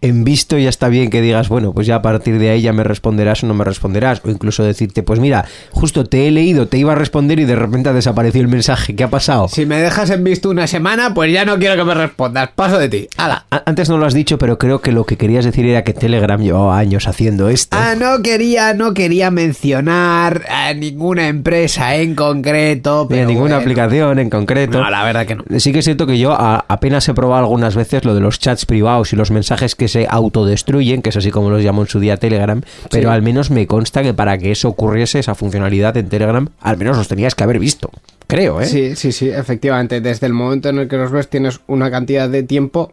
en 0.00 0.24
visto 0.24 0.58
ya 0.58 0.68
está 0.68 0.88
bien 0.88 1.10
que 1.10 1.20
digas, 1.20 1.48
bueno, 1.48 1.72
pues 1.72 1.86
ya 1.86 1.96
a 1.96 2.02
partir 2.02 2.38
de 2.38 2.50
ahí 2.50 2.60
ya 2.62 2.72
me 2.72 2.84
responderás 2.84 3.42
o 3.44 3.46
no 3.46 3.54
me 3.54 3.64
responderás. 3.64 4.20
O 4.24 4.30
incluso 4.30 4.62
decirte, 4.64 5.02
pues 5.02 5.20
mira, 5.20 5.44
justo 5.70 6.04
te 6.04 6.26
he 6.26 6.30
leído, 6.30 6.68
te 6.68 6.78
iba 6.78 6.92
a 6.92 6.96
responder 6.96 7.38
y 7.40 7.44
de 7.44 7.56
repente 7.56 7.88
ha 7.88 7.92
desaparecido 7.92 8.42
el 8.42 8.48
mensaje. 8.48 8.94
¿Qué 8.94 9.04
ha 9.04 9.08
pasado? 9.10 9.48
si 9.48 9.66
me 9.66 9.76
dejas 9.78 10.10
en 10.10 10.24
visto 10.24 10.50
una 10.50 10.66
semana, 10.66 11.14
pues 11.14 11.32
ya 11.32 11.44
no 11.44 11.58
quiero 11.58 11.76
que 11.76 11.84
me 11.84 11.94
respondas. 11.94 12.50
Paso 12.54 12.78
de 12.78 12.88
ti. 12.88 13.08
¡Hala! 13.16 13.46
Antes 13.66 13.88
no 13.88 13.98
lo 13.98 14.06
has 14.06 14.14
dicho, 14.14 14.38
pero 14.38 14.58
creo 14.58 14.80
que 14.80 14.92
lo 14.92 15.04
que 15.04 15.16
querías 15.16 15.44
decir 15.44 15.66
era 15.66 15.84
que 15.84 15.92
Telegram 15.94 16.40
llevaba 16.40 16.78
años 16.78 17.06
haciendo 17.08 17.48
esto. 17.48 17.76
Ah, 17.80 17.94
no 17.98 18.22
quería, 18.22 18.74
no 18.74 18.94
quería 18.94 19.30
mencionar 19.30 20.44
a 20.48 20.72
ninguna 20.74 21.28
empresa 21.28 21.96
en 21.96 22.14
concreto. 22.14 23.06
Ni 23.10 23.18
a 23.18 23.24
ninguna 23.24 23.56
bueno. 23.56 23.56
aplicación 23.62 24.18
en 24.18 24.30
concreto. 24.30 24.80
No, 24.82 24.90
la 24.90 25.04
verdad 25.04 25.26
que 25.26 25.34
no. 25.36 25.44
Sí 25.58 25.72
que 25.72 25.78
es 25.80 25.84
cierto 25.84 26.06
que 26.06 26.18
yo 26.18 26.32
a- 26.32 26.64
apenas 26.68 27.08
he 27.08 27.14
probado 27.14 27.42
algunas 27.44 27.74
veces 27.74 28.04
lo 28.04 28.14
de 28.14 28.20
los 28.20 28.38
chats 28.38 28.66
privados 28.66 29.12
y 29.12 29.16
los 29.16 29.30
mensajes 29.30 29.63
que 29.74 29.88
se 29.88 30.06
autodestruyen, 30.08 31.00
que 31.00 31.08
es 31.08 31.16
así 31.16 31.30
como 31.30 31.48
los 31.48 31.62
llamó 31.62 31.82
en 31.82 31.88
su 31.88 32.00
día 32.00 32.18
Telegram, 32.18 32.60
pero 32.90 33.10
al 33.10 33.22
menos 33.22 33.50
me 33.50 33.66
consta 33.66 34.02
que 34.02 34.12
para 34.12 34.36
que 34.36 34.52
eso 34.52 34.68
ocurriese, 34.68 35.18
esa 35.18 35.34
funcionalidad 35.34 35.96
en 35.96 36.08
Telegram, 36.08 36.48
al 36.60 36.76
menos 36.76 36.98
los 36.98 37.08
tenías 37.08 37.34
que 37.34 37.44
haber 37.44 37.58
visto. 37.58 37.90
Creo, 38.26 38.60
¿eh? 38.60 38.66
Sí, 38.66 38.96
sí, 38.96 39.12
sí, 39.12 39.28
efectivamente. 39.30 40.00
Desde 40.00 40.26
el 40.26 40.32
momento 40.32 40.68
en 40.68 40.78
el 40.78 40.88
que 40.88 40.96
los 40.96 41.10
ves 41.10 41.28
tienes 41.28 41.60
una 41.66 41.90
cantidad 41.90 42.28
de 42.28 42.42
tiempo 42.42 42.90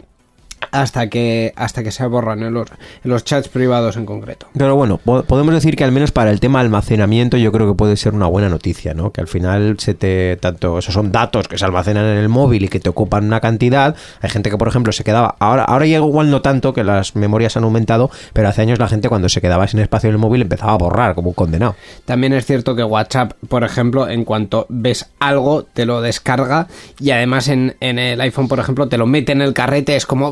hasta 0.72 1.08
que 1.08 1.54
hasta 1.56 1.84
que 1.84 1.92
se 1.92 2.06
borran 2.06 2.44
en 2.44 2.54
los, 2.54 2.68
en 3.04 3.10
los 3.12 3.24
chats 3.24 3.48
privados 3.50 3.98
en 3.98 4.06
concreto. 4.06 4.48
Pero 4.54 4.76
bueno, 4.76 4.98
po- 5.04 5.24
podemos 5.24 5.54
decir 5.54 5.76
que 5.76 5.84
al 5.84 5.92
menos 5.92 6.12
para 6.12 6.32
el 6.32 6.40
tema 6.40 6.60
almacenamiento 6.60 7.38
yo 7.38 7.52
creo 7.52 7.68
que 7.68 7.74
puede 7.76 7.98
ser 7.98 8.14
una 8.14 8.28
buena 8.28 8.50
noticia, 8.50 8.94
¿no? 8.94 9.12
Que 9.12 9.22
al 9.22 9.28
final 9.28 9.76
se 9.80 9.94
te 9.94 10.38
tanto 10.38 10.78
esos 10.78 10.94
son 10.94 11.12
datos 11.12 11.48
que 11.48 11.58
se 11.58 11.66
almacenan 11.66 12.06
en 12.06 12.18
el 12.18 12.30
móvil 12.30 12.64
y 12.66 12.68
que 12.68 12.80
te 12.80 12.90
ocupan 12.90 13.26
una 13.26 13.40
cantidad. 13.40 13.96
Hay 14.22 14.30
gente 14.30 14.50
que 14.50 14.58
por 14.58 14.68
ejemplo 14.68 14.92
se 14.94 15.04
quedaba 15.04 15.36
ahora 15.40 15.64
ahora 15.64 15.86
ya 15.86 15.98
igual 15.98 16.30
no 16.30 16.42
tanto 16.42 16.74
que 16.74 16.84
las 16.84 17.16
memorias 17.16 17.58
han 17.58 17.64
aumentado, 17.64 18.12
pero 18.34 18.48
hace 18.50 18.62
años 18.62 18.80
la 18.80 18.88
gente 18.88 19.10
cuando 19.10 19.30
se 19.30 19.42
quedaba 19.42 19.68
sin 19.68 19.80
espacio 19.80 20.10
en 20.10 20.16
el 20.16 20.20
móvil 20.20 20.42
empezaba 20.42 20.74
a 20.74 20.78
borrar 20.78 21.16
como 21.16 21.30
un 21.30 21.34
condenado. 21.36 21.76
También 22.06 22.34
es 22.34 22.46
cierto 22.46 22.76
que 22.76 22.84
WhatsApp, 22.84 23.34
por 23.50 23.64
ejemplo, 23.64 24.08
en 24.10 24.26
cuanto 24.26 24.66
ves 24.70 25.10
algo, 25.20 25.64
te 25.64 25.86
lo 25.86 26.02
descarga 26.02 26.68
y 27.00 27.12
además 27.12 27.48
en, 27.48 27.76
en 27.80 28.00
el 28.00 28.20
iPhone, 28.22 28.48
por 28.48 28.60
ejemplo, 28.60 28.88
te 28.88 28.98
lo 28.98 29.06
mete 29.08 29.32
en 29.32 29.42
el 29.42 29.54
carrete. 29.54 29.96
Es 29.96 30.06
como, 30.06 30.32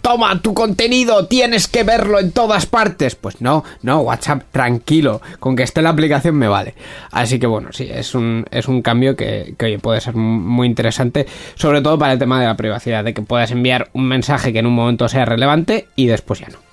toma 0.00 0.40
tu 0.40 0.54
contenido, 0.54 1.26
tienes 1.26 1.68
que 1.68 1.84
verlo 1.84 2.18
en 2.18 2.32
todas 2.32 2.66
partes. 2.66 3.14
Pues 3.14 3.40
no, 3.40 3.64
no, 3.82 4.00
WhatsApp, 4.00 4.44
tranquilo, 4.50 5.20
con 5.38 5.56
que 5.56 5.62
esté 5.62 5.82
la 5.82 5.90
aplicación 5.90 6.36
me 6.36 6.48
vale. 6.48 6.74
Así 7.10 7.38
que 7.38 7.46
bueno, 7.46 7.68
sí, 7.72 7.88
es 7.92 8.14
un, 8.14 8.44
es 8.50 8.68
un 8.68 8.82
cambio 8.82 9.16
que, 9.16 9.54
oye, 9.62 9.78
puede 9.78 10.00
ser 10.00 10.14
muy 10.14 10.66
interesante, 10.66 11.26
sobre 11.54 11.82
todo 11.82 11.98
para 11.98 12.12
el 12.12 12.18
tema 12.18 12.40
de 12.40 12.46
la 12.46 12.56
privacidad, 12.56 13.04
de 13.04 13.14
que 13.14 13.22
puedas 13.22 13.50
enviar 13.50 13.90
un 13.92 14.06
mensaje 14.08 14.52
que 14.52 14.58
en 14.58 14.66
un 14.66 14.74
momento 14.74 15.08
sea 15.08 15.24
relevante 15.24 15.88
y 15.96 16.06
después 16.06 16.40
ya 16.40 16.48
no. 16.48 16.65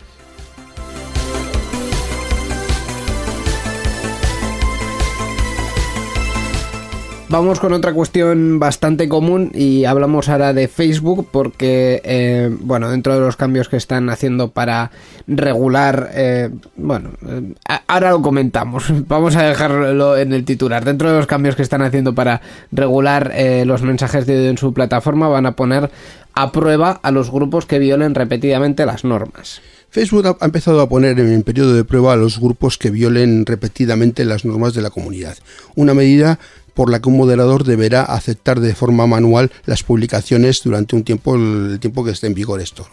Vamos 7.34 7.60
con 7.60 7.74
otra 7.74 7.94
cuestión 7.94 8.60
bastante 8.60 9.10
común 9.10 9.50
y 9.56 9.86
hablamos 9.86 10.30
ahora 10.30 10.54
de 10.54 10.68
Facebook 10.68 11.30
porque, 11.32 12.00
eh, 12.04 12.56
bueno, 12.60 12.92
dentro 12.92 13.16
de 13.16 13.22
los 13.22 13.38
cambios 13.38 13.70
que 13.70 13.76
están 13.76 14.12
haciendo 14.12 14.52
para 14.52 14.92
regular, 15.26 16.12
eh, 16.14 16.52
bueno, 16.76 17.10
eh, 17.28 17.56
ahora 17.88 18.12
lo 18.12 18.22
comentamos, 18.22 18.86
vamos 19.08 19.36
a 19.36 19.48
dejarlo 19.48 20.16
en 20.16 20.32
el 20.32 20.46
titular. 20.46 20.86
Dentro 20.86 21.12
de 21.12 21.18
los 21.18 21.26
cambios 21.26 21.56
que 21.56 21.64
están 21.64 21.82
haciendo 21.82 22.14
para 22.14 22.40
regular 22.72 23.34
los 23.66 23.82
mensajes 23.82 24.28
de 24.28 24.50
en 24.50 24.60
su 24.60 24.72
plataforma 24.72 25.28
van 25.28 25.48
a 25.48 25.56
poner 25.56 25.90
a 26.36 26.52
prueba 26.52 27.00
a 27.02 27.10
los 27.10 27.32
grupos 27.32 27.66
que 27.66 27.80
violen 27.80 28.14
repetidamente 28.14 28.86
las 28.86 29.04
normas. 29.04 29.60
Facebook 29.94 30.38
ha 30.40 30.46
empezado 30.46 30.82
a 30.82 30.90
poner 30.90 31.20
en 31.20 31.44
periodo 31.44 31.76
de 31.76 31.84
prueba 31.84 32.14
a 32.14 32.16
los 32.16 32.40
grupos 32.40 32.80
que 32.80 32.90
violen 32.90 33.46
repetidamente 33.46 34.26
las 34.26 34.44
normas 34.44 34.74
de 34.74 34.82
la 34.82 34.90
comunidad. 34.90 35.38
Una 35.76 35.94
medida 35.94 36.40
por 36.74 36.90
la 36.90 37.02
que 37.02 37.10
un 37.10 37.18
moderador 37.18 37.64
deberá 37.64 38.04
aceptar 38.04 38.60
de 38.60 38.76
forma 38.76 39.08
manual 39.08 39.52
las 39.66 39.84
publicaciones 39.84 40.62
durante 40.64 40.96
un 40.96 41.04
tiempo, 41.04 41.36
el 41.36 41.78
tiempo 41.80 42.04
que 42.04 42.12
esté 42.12 42.28
en 42.28 42.34
vigor 42.34 42.62
esto. 42.62 42.88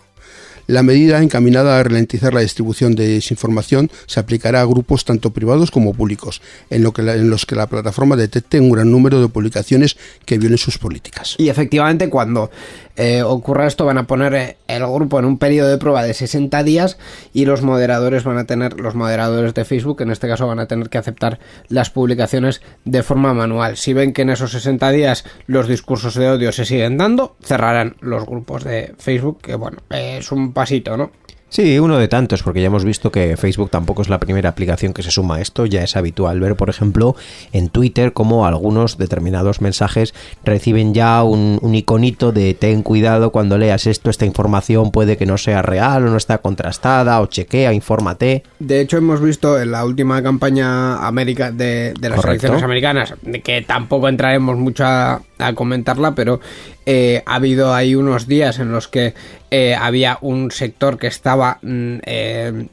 La 0.70 0.85
medida 0.85 1.20
encaminada 1.20 1.81
a 1.81 1.83
ralentizar 1.83 2.33
la 2.33 2.43
distribución 2.43 2.95
de 2.95 3.09
desinformación 3.09 3.91
se 4.07 4.20
aplicará 4.20 4.61
a 4.61 4.64
grupos 4.64 5.05
tanto 5.05 5.31
privados 5.31 5.72
como 5.72 5.95
públicos, 5.95 6.43
en, 6.70 6.85
lo 6.85 6.93
que 6.93 7.03
en 7.03 7.28
los 7.28 7.45
que 7.45 7.57
la 7.57 7.66
plataforma 7.66 8.14
detecte 8.14 8.61
un 8.61 8.70
gran 8.70 8.89
número 8.89 9.20
de 9.20 9.26
publicaciones 9.26 9.97
que 10.24 10.39
violen 10.39 10.59
sus 10.59 10.78
políticas. 10.78 11.35
Y 11.39 11.49
efectivamente, 11.49 12.09
cuando 12.09 12.53
eh, 12.97 13.22
ocurra 13.22 13.66
esto, 13.66 13.84
van 13.84 13.99
a 13.99 14.07
poner 14.07 14.34
eh, 14.34 14.57
el 14.68 14.86
grupo 14.86 15.18
en 15.18 15.24
un 15.24 15.38
periodo 15.38 15.68
de 15.68 15.78
prueba 15.78 16.03
de 16.03 16.14
60 16.14 16.62
días 16.64 16.99
y 17.32 17.45
los 17.45 17.62
moderadores 17.62 18.24
van 18.24 18.38
a 18.38 18.45
tener, 18.45 18.78
los 18.80 18.95
moderadores 18.95 19.55
de 19.55 19.64
Facebook, 19.64 20.03
en 20.03 20.11
este 20.11 20.28
caso, 20.28 20.47
van 20.47 20.59
a 20.59 20.66
tener 20.66 20.88
que 20.88 20.99
aceptar 20.99 21.38
las 21.68 21.91
publicaciones 21.91 22.61
de 22.84 23.03
forma 23.03 23.34
manual. 23.34 23.76
Si 23.76 23.93
ven 23.93 24.12
que 24.12 24.22
en 24.22 24.30
esos 24.30 24.53
60 24.53 24.91
días 24.91 25.24
los 25.47 25.68
discursos 25.68 26.14
de 26.14 26.28
odio 26.28 26.53
se 26.53 26.64
siguen 26.64 26.99
dando, 26.99 27.36
cerrarán 27.43 27.97
los 28.01 28.26
grupos 28.26 28.64
de 28.64 28.95
Facebook, 28.99 29.41
que 29.43 29.55
bueno, 29.55 29.78
es 29.91 30.30
un 30.32 30.53
pasito, 30.53 30.97
¿no? 30.97 31.11
Sí, 31.51 31.80
uno 31.80 31.98
de 31.98 32.07
tantos, 32.07 32.44
porque 32.44 32.61
ya 32.61 32.68
hemos 32.68 32.84
visto 32.84 33.11
que 33.11 33.36
Facebook 33.36 33.70
tampoco 33.70 34.03
es 34.03 34.09
la 34.09 34.20
primera 34.20 34.48
aplicación 34.48 34.92
que 34.92 35.03
se 35.03 35.11
suma 35.11 35.36
a 35.36 35.40
esto. 35.40 35.66
Ya 35.66 35.82
es 35.82 35.96
habitual 35.96 36.38
ver, 36.38 36.55
por 36.55 36.70
ejemplo, 36.70 37.16
en 37.53 37.68
Twitter 37.70 38.12
cómo 38.12 38.46
algunos 38.46 38.98
determinados 38.98 39.61
mensajes 39.61 40.14
reciben 40.44 40.94
ya 40.94 41.24
un, 41.24 41.59
un 41.61 41.74
iconito 41.74 42.30
de 42.30 42.55
ten 42.55 42.82
cuidado 42.82 43.32
cuando 43.32 43.59
leas 43.59 43.88
esto, 43.88 44.11
esta 44.11 44.26
información 44.26 44.92
puede 44.92 45.16
que 45.16 45.26
no 45.26 45.38
sea 45.38 45.61
real 45.61 46.07
o 46.07 46.11
no 46.11 46.16
está 46.16 46.38
contrastada, 46.38 47.20
o 47.20 47.26
chequea, 47.26 47.72
infórmate. 47.72 48.44
De 48.61 48.80
hecho, 48.80 48.96
hemos 48.98 49.20
visto 49.20 49.61
en 49.61 49.72
la 49.72 49.84
última 49.84 50.22
campaña 50.22 51.05
América 51.05 51.51
de, 51.51 51.94
de 51.98 52.09
las 52.09 52.20
Correcto. 52.20 52.30
elecciones 52.46 52.62
americanas, 52.62 53.14
de 53.22 53.40
que 53.40 53.62
tampoco 53.62 54.09
entraremos 54.09 54.57
mucho 54.57 54.84
a, 54.86 55.20
a 55.41 55.55
comentarla, 55.55 56.14
pero 56.14 56.41
eh, 56.86 57.22
ha 57.26 57.34
habido 57.36 57.74
ahí 57.74 57.95
unos 57.95 58.26
días 58.26 58.59
en 58.59 58.72
los 58.72 58.88
que 58.88 59.14
eh, 59.51 59.74
había 59.74 60.18
un 60.20 60.51
sector 60.51 60.99
que 60.99 61.07
estaba 61.09 61.59
mm, 61.62 61.97
eh, 62.07 62.66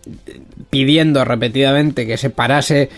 pidiendo 0.69 1.23
repetidamente 1.25 2.05
que 2.05 2.17
se 2.17 2.29
parase 2.29 2.89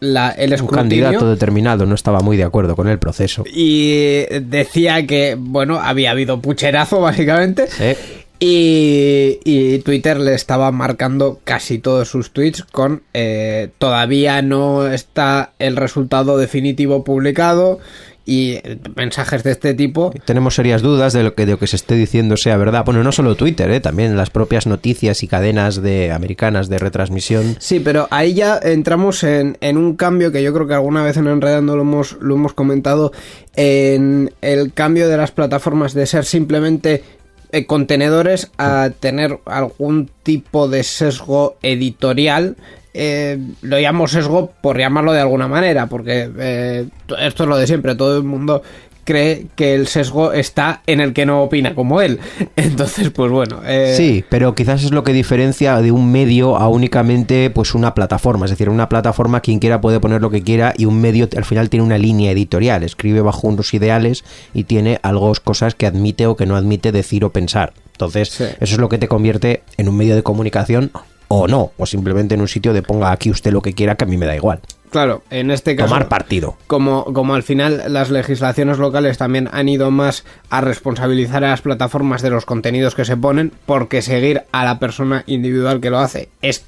la- 0.00 0.30
el 0.30 0.60
Un 0.62 0.68
candidato 0.68 1.28
determinado 1.30 1.84
no 1.86 1.94
estaba 1.94 2.20
muy 2.20 2.36
de 2.36 2.44
acuerdo 2.44 2.76
con 2.76 2.88
el 2.88 2.98
proceso. 2.98 3.44
Y 3.52 4.24
decía 4.42 5.06
que, 5.06 5.36
bueno, 5.38 5.80
había 5.80 6.12
habido 6.12 6.40
pucherazo, 6.40 7.00
básicamente. 7.02 7.66
Sí. 7.68 7.94
Y, 8.40 9.40
y 9.44 9.78
Twitter 9.80 10.20
le 10.20 10.34
estaba 10.34 10.70
marcando 10.70 11.40
casi 11.42 11.80
todos 11.80 12.08
sus 12.08 12.30
tweets 12.30 12.62
con 12.62 13.02
eh, 13.12 13.70
todavía 13.78 14.42
no 14.42 14.86
está 14.86 15.50
el 15.58 15.74
resultado 15.74 16.38
definitivo 16.38 17.02
publicado 17.02 17.80
y 18.28 18.60
eh, 18.62 18.78
mensajes 18.94 19.42
de 19.42 19.52
este 19.52 19.72
tipo. 19.72 20.12
Tenemos 20.26 20.54
serias 20.54 20.82
dudas 20.82 21.14
de 21.14 21.22
lo 21.22 21.34
que 21.34 21.46
de 21.46 21.52
lo 21.52 21.58
que 21.58 21.66
se 21.66 21.76
esté 21.76 21.94
diciendo 21.94 22.36
sea 22.36 22.58
verdad. 22.58 22.84
Bueno, 22.84 23.02
no 23.02 23.10
solo 23.10 23.36
Twitter, 23.36 23.70
¿eh? 23.70 23.80
también 23.80 24.18
las 24.18 24.28
propias 24.28 24.66
noticias 24.66 25.22
y 25.22 25.28
cadenas 25.28 25.80
de 25.80 26.12
americanas 26.12 26.68
de 26.68 26.78
retransmisión. 26.78 27.56
Sí, 27.58 27.80
pero 27.80 28.06
ahí 28.10 28.34
ya 28.34 28.60
entramos 28.62 29.24
en, 29.24 29.56
en 29.62 29.78
un 29.78 29.96
cambio 29.96 30.30
que 30.30 30.42
yo 30.42 30.52
creo 30.52 30.66
que 30.66 30.74
alguna 30.74 31.02
vez 31.02 31.16
en 31.16 31.26
Enredando 31.26 31.74
lo 31.74 31.82
hemos, 31.82 32.18
lo 32.20 32.34
hemos 32.34 32.52
comentado, 32.52 33.12
en 33.56 34.30
el 34.42 34.74
cambio 34.74 35.08
de 35.08 35.16
las 35.16 35.30
plataformas 35.30 35.94
de 35.94 36.04
ser 36.04 36.26
simplemente 36.26 37.02
eh, 37.50 37.64
contenedores 37.64 38.50
a 38.58 38.90
tener 39.00 39.40
algún 39.46 40.10
tipo 40.22 40.68
de 40.68 40.82
sesgo 40.82 41.56
editorial. 41.62 42.56
Eh, 42.94 43.38
lo 43.62 43.78
llamo 43.78 44.08
sesgo 44.08 44.52
por 44.60 44.78
llamarlo 44.78 45.12
de 45.12 45.20
alguna 45.20 45.46
manera, 45.48 45.86
porque 45.86 46.30
eh, 46.38 46.86
esto 47.20 47.42
es 47.44 47.48
lo 47.48 47.56
de 47.56 47.66
siempre, 47.66 47.94
todo 47.94 48.16
el 48.16 48.24
mundo 48.24 48.62
cree 49.04 49.46
que 49.56 49.74
el 49.74 49.86
sesgo 49.86 50.34
está 50.34 50.82
en 50.86 51.00
el 51.00 51.14
que 51.14 51.24
no 51.24 51.42
opina 51.42 51.74
como 51.74 52.02
él. 52.02 52.18
Entonces, 52.56 53.08
pues 53.08 53.30
bueno. 53.32 53.62
eh, 53.64 53.94
Sí, 53.96 54.22
pero 54.28 54.54
quizás 54.54 54.84
es 54.84 54.90
lo 54.90 55.02
que 55.02 55.14
diferencia 55.14 55.80
de 55.80 55.92
un 55.92 56.12
medio 56.12 56.56
a 56.56 56.68
únicamente 56.68 57.48
pues 57.48 57.74
una 57.74 57.94
plataforma. 57.94 58.44
Es 58.44 58.50
decir, 58.50 58.68
una 58.68 58.90
plataforma 58.90 59.40
quien 59.40 59.60
quiera 59.60 59.80
puede 59.80 59.98
poner 59.98 60.20
lo 60.20 60.28
que 60.30 60.42
quiera 60.42 60.74
y 60.76 60.84
un 60.84 61.00
medio 61.00 61.26
al 61.38 61.46
final 61.46 61.70
tiene 61.70 61.86
una 61.86 61.96
línea 61.96 62.32
editorial. 62.32 62.82
Escribe 62.82 63.22
bajo 63.22 63.48
unos 63.48 63.72
ideales 63.72 64.24
y 64.52 64.64
tiene 64.64 64.98
algo, 65.02 65.32
cosas 65.42 65.74
que 65.74 65.86
admite 65.86 66.26
o 66.26 66.36
que 66.36 66.44
no 66.44 66.54
admite 66.56 66.92
decir 66.92 67.24
o 67.24 67.30
pensar. 67.32 67.72
Entonces, 67.92 68.28
Sí. 68.28 68.44
eso 68.44 68.74
es 68.74 68.78
lo 68.78 68.90
que 68.90 68.98
te 68.98 69.08
convierte 69.08 69.62
en 69.78 69.88
un 69.88 69.96
medio 69.96 70.16
de 70.16 70.22
comunicación 70.22 70.90
o 71.28 71.46
no, 71.46 71.72
o 71.76 71.86
simplemente 71.86 72.34
en 72.34 72.40
un 72.40 72.48
sitio 72.48 72.72
de 72.72 72.82
ponga 72.82 73.12
aquí 73.12 73.30
usted 73.30 73.52
lo 73.52 73.62
que 73.62 73.74
quiera 73.74 73.96
que 73.96 74.04
a 74.04 74.08
mí 74.08 74.16
me 74.16 74.26
da 74.26 74.34
igual. 74.34 74.60
Claro, 74.90 75.22
en 75.30 75.50
este 75.50 75.76
caso. 75.76 75.88
Tomar 75.88 76.08
partido. 76.08 76.56
como, 76.66 77.04
como 77.12 77.34
al 77.34 77.42
final 77.42 77.84
las 77.88 78.10
legislaciones 78.10 78.78
locales 78.78 79.18
también 79.18 79.48
han 79.52 79.68
ido 79.68 79.90
más 79.90 80.24
a 80.48 80.62
responsabilizar 80.62 81.44
a 81.44 81.50
las 81.50 81.60
plataformas 81.60 82.22
de 82.22 82.30
los 82.30 82.46
contenidos 82.46 82.94
que 82.94 83.04
se 83.04 83.16
ponen, 83.16 83.52
porque 83.66 84.00
seguir 84.00 84.44
a 84.50 84.64
la 84.64 84.78
persona 84.78 85.24
individual 85.26 85.80
que 85.80 85.90
lo 85.90 85.98
hace 85.98 86.30
es 86.40 86.64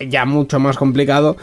ya 0.00 0.24
mucho 0.24 0.58
más 0.58 0.76
complicado, 0.76 1.36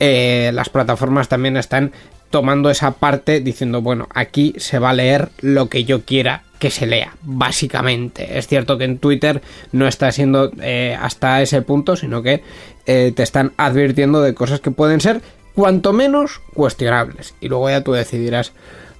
eh, 0.00 0.50
las 0.52 0.68
plataformas 0.68 1.28
también 1.28 1.56
están 1.56 1.92
tomando 2.30 2.70
esa 2.70 2.92
parte 2.92 3.40
diciendo, 3.40 3.80
bueno, 3.80 4.08
aquí 4.14 4.54
se 4.58 4.78
va 4.78 4.90
a 4.90 4.94
leer 4.94 5.30
lo 5.40 5.68
que 5.68 5.84
yo 5.84 6.02
quiera 6.04 6.42
que 6.58 6.70
se 6.70 6.86
lea, 6.86 7.14
básicamente. 7.22 8.38
Es 8.38 8.46
cierto 8.46 8.78
que 8.78 8.84
en 8.84 8.98
Twitter 8.98 9.42
no 9.72 9.86
está 9.86 10.10
siendo 10.12 10.50
eh, 10.60 10.96
hasta 11.00 11.42
ese 11.42 11.62
punto, 11.62 11.96
sino 11.96 12.22
que 12.22 12.42
eh, 12.86 13.12
te 13.14 13.22
están 13.22 13.52
advirtiendo 13.56 14.20
de 14.20 14.34
cosas 14.34 14.60
que 14.60 14.70
pueden 14.70 15.00
ser 15.00 15.20
cuanto 15.54 15.92
menos 15.92 16.40
cuestionables. 16.54 17.34
Y 17.40 17.48
luego 17.48 17.70
ya 17.70 17.82
tú 17.82 17.92
decidirás 17.92 18.52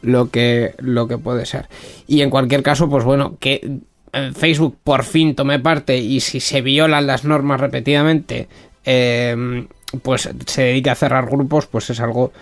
lo 0.02 0.30
que, 0.30 0.74
lo 0.78 1.09
que 1.09 1.18
puede 1.18 1.46
ser. 1.46 1.68
Y 2.06 2.22
en 2.22 2.30
cualquier 2.30 2.62
caso, 2.62 2.88
pues 2.88 3.04
bueno, 3.04 3.36
que 3.40 3.80
eh, 4.12 4.32
Facebook 4.34 4.76
por 4.82 5.04
fin 5.04 5.34
tome 5.34 5.59
parte 5.59 5.98
y 5.98 6.20
si 6.20 6.40
se 6.40 6.62
violan 6.62 7.06
las 7.06 7.24
normas 7.24 7.61
repetidamente, 7.61 8.48
eh, 8.84 9.66
pues 10.02 10.28
se 10.46 10.62
dedique 10.62 10.90
a 10.90 10.94
cerrar 10.94 11.26
grupos, 11.26 11.66
pues 11.66 11.90
es 11.90 12.00
algo 12.00 12.32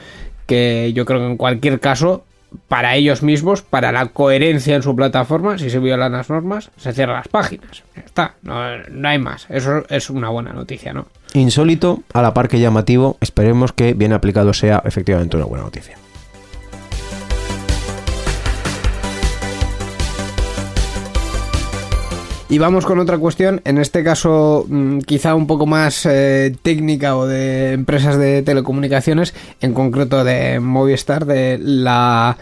que 0.46 0.92
yo 0.92 1.04
creo 1.04 1.20
que 1.20 1.26
en 1.26 1.36
cualquier 1.36 1.80
caso, 1.80 2.24
para 2.68 2.96
ellos 2.96 3.22
mismos, 3.22 3.62
para 3.62 3.92
la 3.92 4.06
coherencia 4.06 4.76
en 4.76 4.82
su 4.82 4.94
plataforma, 4.96 5.58
si 5.58 5.70
se 5.70 5.78
violan 5.78 6.12
las 6.12 6.30
normas, 6.30 6.70
se 6.76 6.92
cierran 6.92 7.16
las 7.16 7.28
páginas. 7.28 7.82
Está, 7.94 8.34
no, 8.42 8.78
no 8.90 9.08
hay 9.08 9.18
más. 9.18 9.46
Eso 9.50 9.84
es 9.88 10.10
una 10.10 10.28
buena 10.28 10.52
noticia, 10.52 10.92
¿no? 10.92 11.06
Insólito, 11.34 12.02
a 12.12 12.22
la 12.22 12.34
par 12.34 12.48
que 12.48 12.60
llamativo, 12.60 13.18
esperemos 13.20 13.72
que 13.72 13.94
bien 13.94 14.12
aplicado 14.12 14.52
sea 14.54 14.82
efectivamente 14.84 15.36
una 15.36 15.46
buena 15.46 15.64
noticia. 15.64 15.98
Y 22.48 22.58
vamos 22.58 22.86
con 22.86 23.00
otra 23.00 23.18
cuestión, 23.18 23.60
en 23.64 23.78
este 23.78 24.04
caso 24.04 24.66
mm, 24.68 25.00
quizá 25.00 25.34
un 25.34 25.48
poco 25.48 25.66
más 25.66 26.06
eh, 26.06 26.54
técnica 26.62 27.16
o 27.16 27.26
de 27.26 27.72
empresas 27.72 28.18
de 28.18 28.42
telecomunicaciones, 28.42 29.34
en 29.60 29.74
concreto 29.74 30.22
de 30.22 30.60
Movistar, 30.60 31.26
de 31.26 31.58
la, 31.60 32.38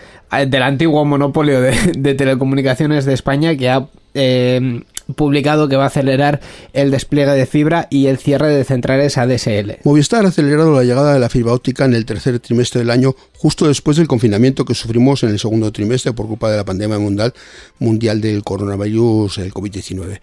del 0.46 0.62
antiguo 0.62 1.06
monopolio 1.06 1.58
de, 1.62 1.74
de 1.96 2.14
telecomunicaciones 2.14 3.06
de 3.06 3.14
España 3.14 3.56
que 3.56 3.70
ha 3.70 3.86
eh, 4.12 4.82
publicado 5.16 5.68
que 5.68 5.76
va 5.76 5.84
a 5.84 5.88
acelerar 5.88 6.40
el 6.72 6.90
despliegue 6.90 7.32
de 7.32 7.46
fibra 7.46 7.86
y 7.90 8.06
el 8.06 8.18
cierre 8.18 8.48
de 8.48 8.64
centrales 8.64 9.18
ADSL. 9.18 9.78
Movistar 9.84 10.24
ha 10.24 10.28
acelerado 10.28 10.74
la 10.74 10.84
llegada 10.84 11.14
de 11.14 11.20
la 11.20 11.28
fibra 11.28 11.52
óptica 11.52 11.84
en 11.84 11.94
el 11.94 12.06
tercer 12.06 12.38
trimestre 12.40 12.80
del 12.80 12.90
año, 12.90 13.14
justo 13.36 13.68
después 13.68 13.96
del 13.96 14.08
confinamiento 14.08 14.64
que 14.64 14.74
sufrimos 14.74 15.22
en 15.22 15.30
el 15.30 15.38
segundo 15.38 15.70
trimestre 15.72 16.12
por 16.12 16.26
culpa 16.26 16.50
de 16.50 16.56
la 16.56 16.64
pandemia 16.64 16.98
mundial, 16.98 17.34
mundial 17.78 18.20
del 18.20 18.42
coronavirus, 18.42 19.38
el 19.38 19.52
COVID-19. 19.52 20.20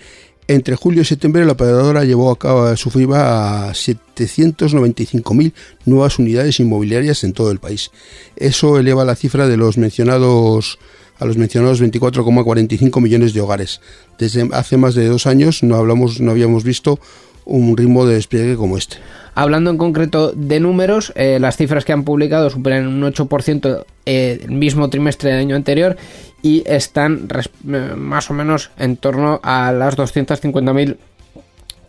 Entre 0.48 0.76
julio 0.76 1.04
y 1.04 1.06
septiembre 1.06 1.46
la 1.46 1.54
operadora 1.54 2.04
llevó 2.04 2.32
a 2.32 2.38
cabo 2.38 2.76
su 2.76 2.90
fibra 2.90 3.70
a 3.70 3.72
795.000 3.72 5.54
nuevas 5.86 6.20
unidades 6.20 6.60
inmobiliarias 6.60 7.24
en 7.24 7.32
todo 7.32 7.52
el 7.52 7.60
país. 7.60 7.92
Eso 8.36 8.78
eleva 8.78 9.06
la 9.06 9.16
cifra 9.16 9.48
de 9.48 9.56
los 9.56 9.78
mencionados 9.78 10.78
a 11.22 11.26
los 11.26 11.38
mencionados 11.38 11.82
24,45 11.82 13.00
millones 13.00 13.34
de 13.34 13.42
hogares. 13.42 13.80
Desde 14.18 14.50
hace 14.54 14.76
más 14.76 14.96
de 14.96 15.08
dos 15.08 15.28
años 15.28 15.62
no 15.62 15.76
hablamos, 15.76 16.20
no 16.20 16.32
habíamos 16.32 16.64
visto 16.64 17.00
un 17.46 17.78
ritmo 17.78 18.06
de 18.06 18.16
despliegue 18.16 18.56
como 18.56 18.76
este. 18.76 18.98
Hablando 19.36 19.70
en 19.70 19.78
concreto 19.78 20.32
de 20.34 20.60
números, 20.60 21.14
eh, 21.16 21.38
las 21.40 21.58
cifras 21.58 21.86
que 21.86 21.94
han 21.94 22.04
publicado 22.04 22.50
superan 22.50 22.88
un 22.88 23.02
8% 23.04 23.86
eh, 24.06 24.40
el 24.44 24.52
mismo 24.52 24.90
trimestre 24.90 25.30
del 25.30 25.40
año 25.40 25.56
anterior 25.56 25.96
y 26.42 26.64
están 26.66 27.28
eh, 27.32 27.78
más 27.96 28.32
o 28.32 28.34
menos 28.34 28.72
en 28.80 28.98
torno 28.98 29.40
a 29.44 29.72
las 29.72 29.98
250.000 29.98 30.98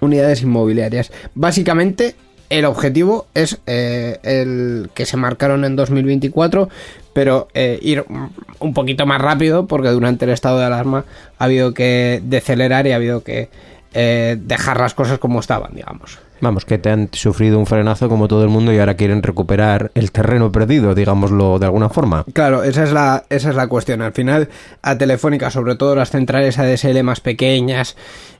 unidades 0.00 0.42
inmobiliarias. 0.42 1.10
Básicamente, 1.34 2.16
el 2.50 2.66
objetivo 2.66 3.26
es 3.34 3.58
el 3.64 4.90
que 4.94 5.06
se 5.06 5.16
marcaron 5.16 5.64
en 5.64 5.74
2024, 5.74 6.68
pero 7.12 7.48
eh, 7.54 7.78
ir 7.82 8.04
un 8.58 8.74
poquito 8.74 9.06
más 9.06 9.20
rápido 9.20 9.66
porque 9.66 9.88
durante 9.88 10.24
el 10.24 10.30
estado 10.30 10.58
de 10.58 10.66
alarma 10.66 11.04
ha 11.38 11.44
habido 11.44 11.74
que 11.74 12.20
decelerar 12.24 12.86
y 12.86 12.92
ha 12.92 12.96
habido 12.96 13.22
que 13.22 13.48
eh, 13.94 14.38
dejar 14.40 14.80
las 14.80 14.94
cosas 14.94 15.18
como 15.18 15.40
estaban, 15.40 15.74
digamos. 15.74 16.18
Vamos, 16.40 16.64
que 16.64 16.78
te 16.78 16.90
han 16.90 17.08
sufrido 17.12 17.58
un 17.58 17.66
frenazo 17.66 18.08
como 18.08 18.26
todo 18.26 18.42
el 18.42 18.48
mundo 18.48 18.72
y 18.72 18.78
ahora 18.78 18.94
quieren 18.94 19.22
recuperar 19.22 19.92
el 19.94 20.10
terreno 20.10 20.50
perdido, 20.50 20.94
digámoslo 20.94 21.58
de 21.58 21.66
alguna 21.66 21.88
forma. 21.88 22.24
Claro, 22.32 22.64
esa 22.64 22.82
es 22.82 22.92
la, 22.92 23.24
esa 23.28 23.50
es 23.50 23.54
la 23.54 23.68
cuestión. 23.68 24.02
Al 24.02 24.12
final, 24.12 24.48
a 24.82 24.98
Telefónica, 24.98 25.50
sobre 25.50 25.76
todo 25.76 25.94
las 25.94 26.10
centrales 26.10 26.58
ADSL 26.58 27.02
más 27.04 27.20
pequeñas 27.20 27.96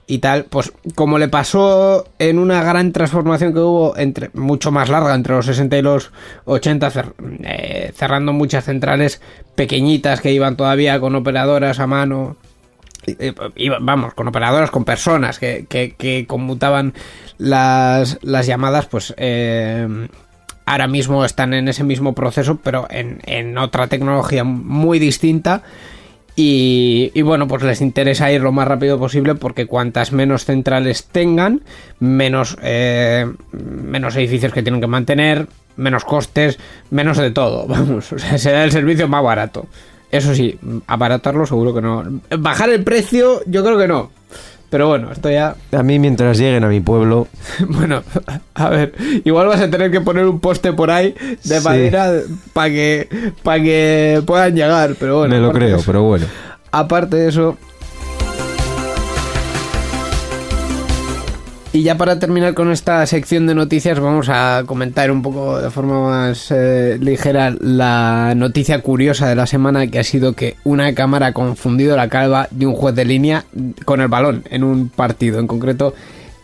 y 0.07 0.19
tal, 0.19 0.45
pues 0.45 0.73
como 0.95 1.19
le 1.19 1.29
pasó 1.29 2.07
en 2.19 2.39
una 2.39 2.63
gran 2.63 2.93
transformación 2.93 3.53
que 3.55 3.61
hubo 3.61 3.97
entre 3.97 4.31
mucho 4.35 4.71
más 4.73 4.89
larga 4.89 5.15
entre 5.15 5.35
los 5.35 5.47
60 5.47 5.79
y 5.79 5.83
los 5.83 6.11
80 6.45 6.91
cer- 6.91 7.13
eh, 7.45 7.93
cerrando 7.95 8.33
muchas 8.33 8.65
centrales 8.65 9.21
pequeñitas 9.55 10.21
que 10.21 10.33
iban 10.33 10.57
todavía 10.57 10.99
con 11.01 11.15
operadoras 11.15 11.79
a 11.81 11.87
mano 11.87 12.37
iba- 13.57 13.79
vamos, 13.81 14.15
con 14.15 14.29
operadoras, 14.29 14.71
con 14.71 14.85
personas 14.85 15.39
que, 15.39 15.67
que, 15.69 15.95
que 15.97 16.27
conmutaban 16.27 16.95
las, 17.39 18.19
las 18.23 18.47
llamadas, 18.47 18.87
pues 18.87 19.15
eh, 19.17 20.09
ahora 20.67 20.87
mismo 20.89 21.25
están 21.25 21.55
en 21.55 21.69
ese 21.69 21.85
mismo 21.85 22.15
proceso, 22.15 22.59
pero 22.63 22.87
en, 22.91 23.21
en 23.25 23.59
otra 23.59 23.87
tecnología 23.89 24.45
muy 24.45 24.99
distinta. 24.99 25.63
Y, 26.35 27.21
bueno, 27.23 27.47
pues 27.47 27.63
les 27.63 27.83
interesa 27.83 28.33
ir 28.33 28.41
lo 28.41 28.53
más 28.53 28.67
rápido 28.67 28.99
posible 28.99 29.35
porque 29.35 29.67
cuantas 29.67 30.13
menos 30.13 30.47
centrales 30.47 31.05
tengan, 31.05 31.61
menos, 32.01 32.57
eh, 32.63 33.31
menos 33.53 34.17
edificios 34.17 34.53
que 34.53 34.63
tienen 34.63 34.81
que 34.81 34.87
mantener, 34.87 35.47
menos 35.77 36.05
costes, 36.05 36.59
menos 36.91 37.19
de 37.19 37.31
todo. 37.31 37.67
Vamos, 37.69 38.13
o 38.13 38.19
sea, 38.19 38.39
será 38.39 38.65
el 38.65 38.73
servicio 38.73 39.09
más 39.09 39.23
barato. 39.23 39.67
Eso 40.11 40.35
sí, 40.35 40.59
abaratarlo 40.87 41.47
seguro 41.47 41.75
que 41.75 41.81
no. 41.81 42.05
Bajar 42.39 42.71
el 42.71 42.85
precio, 42.85 43.41
yo 43.47 43.65
creo 43.65 43.79
que 43.79 43.89
no. 43.89 44.11
Pero 44.73 44.89
bueno, 44.89 45.13
esto 45.13 45.31
ya. 45.31 45.55
A 45.71 45.83
mí 45.83 45.99
mientras 45.99 46.39
lleguen 46.39 46.65
a 46.65 46.69
mi 46.69 46.81
pueblo, 46.81 47.29
Bueno, 47.69 48.03
a 48.55 48.69
ver, 48.71 48.95
igual 49.23 49.47
vas 49.47 49.61
a 49.61 49.71
tener 49.71 49.91
que 49.91 50.01
poner 50.01 50.25
un 50.27 50.41
poste 50.41 50.73
por 50.73 50.91
ahí 50.91 51.15
de 51.45 51.59
Sí. 51.61 51.63
madera 51.65 52.11
para 52.55 52.71
que, 52.71 53.07
para 53.43 53.63
que 53.63 54.23
puedan 54.25 54.55
llegar. 54.57 54.95
Pero 54.99 55.19
bueno, 55.19 55.35
me 55.35 55.41
lo 55.43 55.53
creo, 55.53 55.77
eso- 55.77 55.85
pero 55.87 56.03
bueno. 56.05 56.25
Aparte 56.71 57.17
de 57.17 57.29
eso. 57.29 57.59
Y 61.75 61.85
ya 61.85 61.97
para 61.97 62.19
terminar 62.19 62.53
con 62.53 62.71
esta 62.71 63.07
sección 63.07 63.47
de 63.47 63.55
noticias, 63.55 63.99
vamos 63.99 64.29
a 64.29 64.65
comentar 64.67 65.11
un 65.11 65.23
poco 65.23 65.59
de 65.59 65.71
forma 65.71 66.01
más 66.01 66.51
eh, 66.51 66.99
ligera 67.01 67.55
la 67.59 68.35
noticia 68.37 68.83
curiosa 68.83 69.27
de 69.27 69.37
la 69.37 69.47
semana, 69.47 69.87
que 69.87 69.99
ha 69.99 70.05
sido 70.05 70.35
que 70.35 70.57
una 70.65 70.95
cámara 70.95 71.29
ha 71.29 71.33
confundido 71.33 71.97
la 71.97 72.11
calva 72.11 72.47
de 72.51 72.67
un 72.67 72.75
juez 72.75 72.95
de 72.95 73.07
línea 73.07 73.47
con 73.87 74.03
el 74.03 74.09
balón 74.09 74.45
en 74.51 74.65
un 74.65 74.91
partido, 74.91 75.39
en 75.39 75.47
concreto 75.47 75.95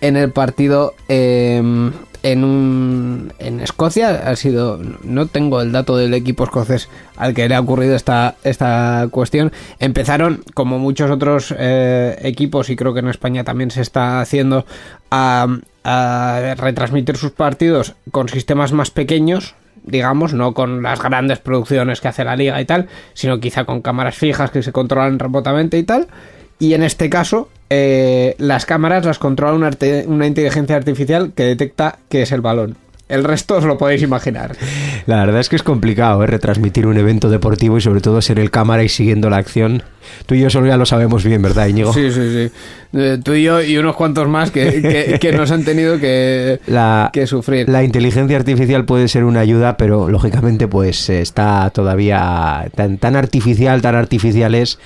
en 0.01 0.17
el 0.17 0.31
partido 0.31 0.95
eh, 1.09 1.91
en 2.23 2.45
un 2.45 3.33
en 3.39 3.61
Escocia 3.61 4.29
ha 4.29 4.37
sido 4.37 4.81
no 5.03 5.27
tengo 5.27 5.61
el 5.61 5.73
dato 5.73 5.97
del 5.97 6.15
equipo 6.15 6.45
escocés 6.45 6.89
al 7.17 7.35
que 7.35 7.49
le 7.49 7.55
ha 7.55 7.61
ocurrido 7.61 7.95
esta 7.95 8.37
esta 8.45 9.09
cuestión 9.11 9.53
empezaron 9.79 10.43
como 10.55 10.79
muchos 10.79 11.11
otros 11.11 11.55
eh, 11.57 12.19
equipos 12.23 12.71
y 12.71 12.77
creo 12.77 12.95
que 12.95 13.01
en 13.01 13.09
España 13.09 13.45
también 13.45 13.71
se 13.71 13.83
está 13.83 14.21
haciendo 14.21 14.67
a, 15.11 15.47
a 15.85 16.55
retransmitir 16.57 17.17
sus 17.17 17.33
partidos 17.33 17.95
con 18.11 18.29
sistemas 18.29 18.73
más 18.73 18.91
pequeños 18.91 19.55
digamos, 19.85 20.35
no 20.35 20.55
con 20.55 20.83
las 20.83 21.03
grandes 21.03 21.39
producciones 21.39 22.01
que 22.01 22.09
hace 22.09 22.25
la 22.25 22.37
liga 22.37 22.61
y 22.61 22.65
tal, 22.65 22.89
sino 23.15 23.41
quizá 23.41 23.65
con 23.65 23.81
cámaras 23.81 24.17
fijas 24.17 24.51
que 24.51 24.63
se 24.63 24.73
controlan 24.73 25.19
remotamente 25.19 25.79
y 25.79 25.83
tal. 25.83 26.09
Y 26.59 26.75
en 26.75 26.83
este 26.83 27.09
caso, 27.09 27.49
eh, 27.71 28.35
las 28.39 28.67
cámaras 28.67 29.05
las 29.05 29.19
controla 29.19 29.55
una, 29.55 29.71
una 30.07 30.27
inteligencia 30.27 30.77
artificial 30.77 31.33
que 31.35 31.45
detecta 31.45 31.99
que 32.09 32.23
es 32.23 32.33
el 32.33 32.41
balón. 32.41 32.77
El 33.09 33.25
resto 33.25 33.57
os 33.57 33.65
lo 33.65 33.79
podéis 33.79 34.03
imaginar. 34.03 34.55
La 35.07 35.25
verdad 35.25 35.41
es 35.41 35.49
que 35.49 35.57
es 35.57 35.63
complicado 35.63 36.23
¿eh? 36.23 36.27
retransmitir 36.27 36.87
un 36.87 36.99
evento 36.99 37.31
deportivo 37.31 37.79
y 37.79 37.81
sobre 37.81 38.03
todo 38.03 38.21
ser 38.21 38.39
el 38.39 38.51
cámara 38.51 38.83
y 38.85 38.91
siguiendo 38.91 39.31
la 39.31 39.39
acción. 39.39 39.83
Tú 40.27 40.35
y 40.35 40.41
yo 40.43 40.51
solo 40.51 40.67
ya 40.67 40.77
lo 40.77 40.85
sabemos 40.85 41.25
bien, 41.25 41.41
¿verdad, 41.41 41.69
Íñigo? 41.69 41.95
Sí, 41.95 42.11
sí, 42.11 42.21
sí. 42.31 42.53
Eh, 42.93 43.19
tú 43.25 43.33
y 43.33 43.45
yo 43.45 43.63
y 43.63 43.79
unos 43.79 43.97
cuantos 43.97 44.29
más 44.29 44.51
que, 44.51 44.83
que- 44.83 45.19
que 45.23 45.33
nos 45.33 45.51
han 45.53 45.65
tenido 45.65 45.99
que, 45.99 46.61
La, 46.67 47.09
que 47.11 47.27
sufrir. 47.27 47.67
la 47.71 47.83
inteligencia 47.83 48.37
artificial 48.37 48.85
puede 48.85 49.09
ser 49.09 49.25
una 49.25 49.41
ayuda, 49.41 49.79
pero 49.79 50.11
lógicamente 50.11 50.69
pues 50.69 51.09
está 51.09 51.71
todavía 51.71 52.67
tan, 52.75 52.99
tan 52.99 53.17
artificial, 53.17 53.81
tan 53.81 53.95
artificiales 53.95 54.79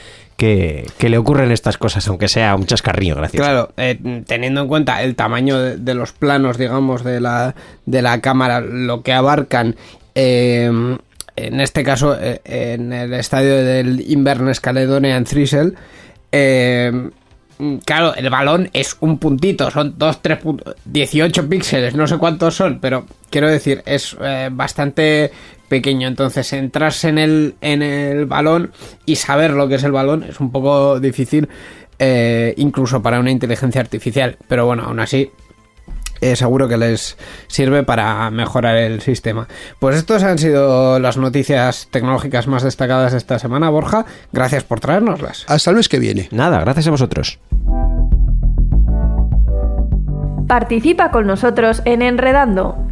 que, 0.42 1.08
le 1.08 1.18
ocurren 1.18 1.52
estas 1.52 1.78
cosas, 1.78 2.08
aunque 2.08 2.26
sea 2.26 2.56
un 2.56 2.66
chascarrillo, 2.66 3.14
gracias. 3.14 3.40
Claro, 3.40 3.72
eh, 3.76 4.24
teniendo 4.26 4.62
en 4.62 4.68
cuenta 4.68 5.00
el 5.02 5.14
tamaño 5.14 5.56
de, 5.60 5.94
los 5.94 6.12
planos, 6.12 6.58
digamos, 6.58 7.04
de 7.04 7.20
la, 7.20 7.54
de 7.86 8.02
la 8.02 8.20
cámara, 8.20 8.60
lo 8.60 9.02
que 9.02 9.12
abarcan, 9.12 9.76
eh, 10.16 10.98
en 11.36 11.60
este 11.60 11.84
caso, 11.84 12.16
eh, 12.20 12.40
en 12.44 12.92
el 12.92 13.14
estadio 13.14 13.54
del 13.64 14.00
Inverness 14.10 14.58
Caledonia 14.58 15.16
en 15.16 15.24
Thrissel, 15.24 15.76
eh, 16.32 17.10
claro, 17.84 18.16
el 18.16 18.28
balón 18.28 18.68
es 18.72 18.96
un 18.98 19.18
puntito, 19.18 19.70
son 19.70 19.94
2, 19.96 20.22
3 20.22 20.38
puntos, 20.38 20.74
18 20.86 21.48
píxeles, 21.48 21.94
no 21.94 22.08
sé 22.08 22.18
cuántos 22.18 22.56
son, 22.56 22.80
pero 22.80 23.06
quiero 23.30 23.48
decir, 23.48 23.82
es 23.86 24.16
bastante 24.50 25.30
pequeño, 25.72 26.06
entonces 26.06 26.46
centrarse 26.46 27.08
en 27.08 27.16
el, 27.16 27.54
en 27.62 27.80
el 27.80 28.26
balón 28.26 28.72
y 29.06 29.16
saber 29.16 29.52
lo 29.52 29.68
que 29.68 29.76
es 29.76 29.84
el 29.84 29.92
balón 29.92 30.22
es 30.22 30.38
un 30.38 30.52
poco 30.52 31.00
difícil, 31.00 31.48
eh, 31.98 32.52
incluso 32.58 33.00
para 33.00 33.18
una 33.18 33.30
inteligencia 33.30 33.80
artificial, 33.80 34.36
pero 34.48 34.66
bueno, 34.66 34.82
aún 34.82 35.00
así 35.00 35.30
eh, 36.20 36.36
seguro 36.36 36.68
que 36.68 36.76
les 36.76 37.16
sirve 37.46 37.84
para 37.84 38.30
mejorar 38.30 38.76
el 38.76 39.00
sistema. 39.00 39.48
Pues 39.78 39.96
estas 39.96 40.22
han 40.24 40.36
sido 40.36 40.98
las 40.98 41.16
noticias 41.16 41.88
tecnológicas 41.90 42.46
más 42.48 42.62
destacadas 42.62 43.12
de 43.12 43.18
esta 43.18 43.38
semana, 43.38 43.70
Borja. 43.70 44.04
Gracias 44.30 44.64
por 44.64 44.78
traérnoslas. 44.78 45.46
Hasta 45.48 45.70
el 45.70 45.76
mes 45.76 45.88
que 45.88 45.98
viene. 45.98 46.28
Nada, 46.32 46.60
gracias 46.60 46.86
a 46.86 46.90
vosotros. 46.90 47.38
Participa 50.46 51.10
con 51.10 51.26
nosotros 51.26 51.80
en 51.86 52.02
Enredando. 52.02 52.91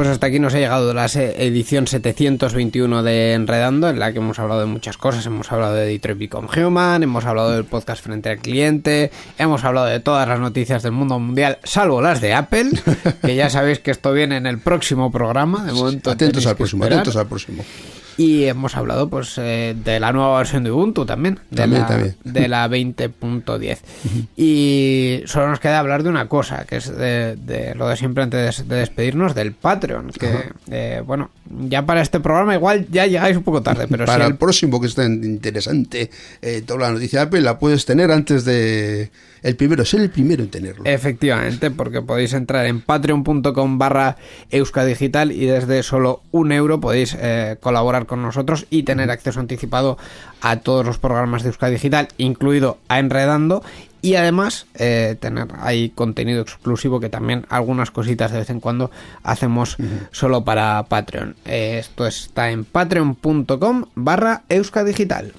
Pues 0.00 0.08
hasta 0.08 0.28
aquí 0.28 0.38
nos 0.38 0.54
ha 0.54 0.58
llegado 0.58 0.94
la 0.94 1.04
edición 1.04 1.86
721 1.86 3.02
de 3.02 3.34
Enredando, 3.34 3.90
en 3.90 3.98
la 3.98 4.12
que 4.12 4.18
hemos 4.18 4.38
hablado 4.38 4.60
de 4.60 4.66
muchas 4.66 4.96
cosas. 4.96 5.26
Hemos 5.26 5.52
hablado 5.52 5.74
de 5.74 5.84
Detroit 5.84 6.18
Become 6.18 6.48
Human, 6.56 7.02
hemos 7.02 7.26
hablado 7.26 7.50
del 7.50 7.66
podcast 7.66 8.02
frente 8.02 8.30
al 8.30 8.38
cliente, 8.38 9.10
hemos 9.36 9.62
hablado 9.62 9.88
de 9.88 10.00
todas 10.00 10.26
las 10.26 10.40
noticias 10.40 10.82
del 10.82 10.92
mundo 10.92 11.18
mundial, 11.18 11.58
salvo 11.64 12.00
las 12.00 12.22
de 12.22 12.32
Apple, 12.32 12.70
que 13.20 13.34
ya 13.34 13.50
sabéis 13.50 13.80
que 13.80 13.90
esto 13.90 14.10
viene 14.14 14.38
en 14.38 14.46
el 14.46 14.58
próximo 14.58 15.12
programa. 15.12 15.66
De 15.66 15.74
momento 15.74 16.10
Atentos 16.10 16.46
al 16.46 16.56
próximo, 16.56 16.84
atentos 16.86 17.16
al 17.16 17.26
próximo. 17.26 17.62
Y 18.20 18.44
hemos 18.44 18.76
hablado 18.76 19.08
pues 19.08 19.38
eh, 19.38 19.74
de 19.82 19.98
la 19.98 20.12
nueva 20.12 20.36
versión 20.36 20.62
de 20.62 20.70
Ubuntu 20.70 21.06
también, 21.06 21.38
de 21.48 21.56
También, 21.56 21.80
la, 21.80 21.88
también. 21.88 22.16
de 22.22 22.48
la 22.48 22.68
20.10. 22.68 23.78
y 24.36 25.22
solo 25.24 25.48
nos 25.48 25.58
queda 25.58 25.78
hablar 25.78 26.02
de 26.02 26.10
una 26.10 26.28
cosa, 26.28 26.66
que 26.66 26.76
es 26.76 26.94
de, 26.94 27.36
de 27.36 27.74
lo 27.74 27.88
de 27.88 27.96
siempre 27.96 28.22
antes 28.22 28.68
de 28.68 28.76
despedirnos, 28.76 29.34
del 29.34 29.52
Patreon, 29.52 30.10
que 30.10 30.50
eh, 30.70 31.02
bueno, 31.06 31.30
ya 31.48 31.86
para 31.86 32.02
este 32.02 32.20
programa 32.20 32.54
igual 32.54 32.86
ya 32.90 33.06
llegáis 33.06 33.38
un 33.38 33.42
poco 33.42 33.62
tarde, 33.62 33.86
pero 33.88 34.04
Para 34.10 34.26
si 34.26 34.30
el 34.32 34.36
próximo 34.36 34.82
que 34.82 34.88
está 34.88 35.06
interesante, 35.06 36.10
eh, 36.42 36.62
toda 36.66 36.80
la 36.80 36.90
noticia 36.90 37.20
de 37.20 37.24
Apple 37.24 37.40
la 37.40 37.58
puedes 37.58 37.86
tener 37.86 38.10
antes 38.10 38.44
de 38.44 39.10
el 39.42 39.56
primero, 39.56 39.84
ser 39.84 40.00
el 40.00 40.10
primero 40.10 40.42
en 40.42 40.50
tenerlo. 40.50 40.84
Efectivamente, 40.84 41.70
porque 41.70 42.02
podéis 42.02 42.32
entrar 42.32 42.66
en 42.66 42.80
patreon.com 42.80 43.78
barra 43.78 44.16
euskadigital 44.50 45.32
y 45.32 45.46
desde 45.46 45.82
solo 45.82 46.22
un 46.30 46.52
euro 46.52 46.80
podéis 46.80 47.16
eh, 47.18 47.56
colaborar 47.60 48.06
con 48.06 48.22
nosotros 48.22 48.66
y 48.70 48.82
tener 48.82 49.10
acceso 49.10 49.40
anticipado 49.40 49.98
a 50.40 50.56
todos 50.56 50.86
los 50.86 50.98
programas 50.98 51.42
de 51.42 51.48
Euskadi 51.50 51.72
Digital, 51.72 52.08
incluido 52.16 52.78
a 52.88 52.98
Enredando, 52.98 53.62
y 54.02 54.14
además 54.14 54.66
eh, 54.74 55.16
tener 55.20 55.48
ahí 55.60 55.90
contenido 55.90 56.40
exclusivo 56.40 57.00
que 57.00 57.08
también 57.08 57.46
algunas 57.48 57.90
cositas 57.90 58.32
de 58.32 58.38
vez 58.38 58.50
en 58.50 58.60
cuando 58.60 58.90
hacemos 59.22 59.76
solo 60.10 60.44
para 60.44 60.82
Patreon. 60.84 61.36
Eh, 61.44 61.76
esto 61.78 62.06
está 62.06 62.50
en 62.50 62.64
patreon.com 62.64 63.84
barra 63.94 64.42
euskadigital. 64.48 65.32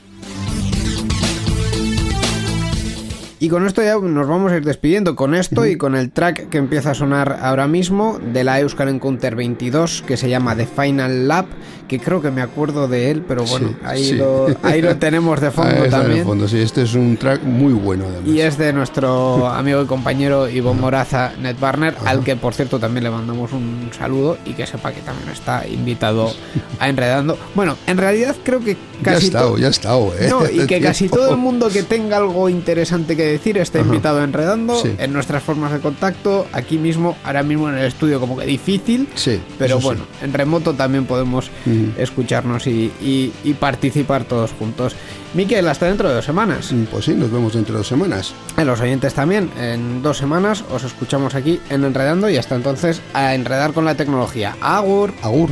Y 3.41 3.49
con 3.49 3.65
esto 3.65 3.81
ya 3.81 3.97
nos 3.97 4.27
vamos 4.27 4.51
a 4.51 4.57
ir 4.57 4.63
despidiendo. 4.63 5.15
Con 5.15 5.33
esto 5.33 5.65
y 5.65 5.75
con 5.75 5.95
el 5.95 6.11
track 6.11 6.49
que 6.49 6.59
empieza 6.59 6.91
a 6.91 6.93
sonar 6.93 7.39
ahora 7.41 7.67
mismo 7.67 8.19
de 8.19 8.43
la 8.43 8.59
Euskal 8.59 8.89
Encounter 8.89 9.35
22 9.35 10.03
que 10.05 10.15
se 10.15 10.29
llama 10.29 10.55
The 10.55 10.67
Final 10.67 11.27
Lap, 11.27 11.47
que 11.91 11.99
creo 11.99 12.21
que 12.21 12.31
me 12.31 12.41
acuerdo 12.41 12.87
de 12.87 13.11
él, 13.11 13.21
pero 13.27 13.43
bueno, 13.43 13.67
Sí, 13.67 13.75
ahí, 13.83 14.03
sí. 14.05 14.13
Lo, 14.15 14.47
ahí 14.63 14.81
lo 14.81 14.95
tenemos 14.95 15.41
de 15.41 15.51
fondo 15.57 15.83
también. 15.89 16.23
fondo, 16.23 16.47
sí, 16.47 16.59
este 16.59 16.83
es 16.83 16.93
un 16.93 17.17
track 17.17 17.43
muy 17.43 17.73
bueno 17.73 18.05
además. 18.07 18.29
Y 18.29 18.39
es 18.39 18.57
de 18.57 18.71
nuestro 18.71 19.45
amigo 19.49 19.81
y 19.81 19.85
compañero 19.87 20.47
Ivonne 20.47 20.79
Moraza 20.79 21.33
Netbarner, 21.41 21.93
al 22.05 22.23
que 22.23 22.37
por 22.37 22.53
cierto 22.53 22.79
también 22.79 23.03
le 23.03 23.09
mandamos 23.11 23.51
un 23.51 23.89
saludo 23.91 24.37
y 24.45 24.53
que 24.53 24.65
sepa 24.65 24.93
que 24.93 25.01
también 25.01 25.27
está 25.31 25.67
invitado 25.67 26.31
a 26.79 26.87
Enredando. 26.87 27.37
Bueno, 27.55 27.75
en 27.87 27.97
realidad 27.97 28.37
creo 28.41 28.61
que 28.61 28.75
ya 29.03 29.11
ha 29.11 29.13
casi 29.15 29.25
estado, 29.25 29.57
ya 29.57 29.67
ha 29.67 29.71
estado, 29.71 30.13
¿eh? 30.17 30.27
no, 30.29 30.49
y 30.49 30.65
que 30.67 30.79
casi 30.81 31.09
todo 31.09 31.31
el 31.31 31.37
mundo 31.37 31.67
que 31.67 31.83
tenga 31.83 32.15
algo 32.15 32.47
interesante 32.47 33.17
que 33.17 33.23
decir 33.25 33.57
está 33.57 33.79
invitado 33.79 34.21
a 34.21 34.23
Enredando 34.23 34.75
Sí. 34.81 34.95
en 34.97 35.11
nuestras 35.11 35.43
formas 35.43 35.73
de 35.73 35.79
contacto, 35.79 36.47
aquí 36.53 36.77
mismo, 36.77 37.17
ahora 37.25 37.43
mismo 37.43 37.67
en 37.67 37.75
el 37.77 37.85
estudio 37.85 38.21
como 38.21 38.37
que 38.37 38.45
difícil, 38.45 39.09
Sí, 39.15 39.41
pero 39.59 39.79
bueno, 39.81 40.03
en 40.21 40.31
remoto 40.31 40.73
también 40.73 41.05
podemos 41.05 41.49
Escucharnos 41.97 42.67
y, 42.67 42.91
y- 43.01 43.31
y 43.43 43.53
participar 43.53 44.23
todos 44.25 44.51
juntos. 44.51 44.95
Miquel, 45.33 45.67
hasta 45.67 45.85
dentro 45.87 46.09
de 46.09 46.15
dos 46.15 46.25
semanas. 46.25 46.71
Mm, 46.71 46.83
Pues 46.85 47.05
sí, 47.05 47.13
nos 47.13 47.31
vemos 47.31 47.53
dentro 47.53 47.73
de 47.73 47.77
dos 47.79 47.87
semanas. 47.87 48.33
En 48.57 48.67
los 48.67 48.81
oyentes 48.81 49.13
también, 49.13 49.49
en 49.59 50.01
dos 50.01 50.17
semanas 50.17 50.63
os 50.71 50.83
escuchamos 50.83 51.35
aquí 51.35 51.59
en 51.69 51.83
Enredando 51.85 52.29
y 52.29 52.37
hasta 52.37 52.55
entonces 52.55 53.01
a 53.13 53.33
enredar 53.35 53.73
con 53.73 53.85
la 53.85 53.95
tecnología. 53.95 54.55
Agur. 54.61 55.13
Agur. 55.21 55.49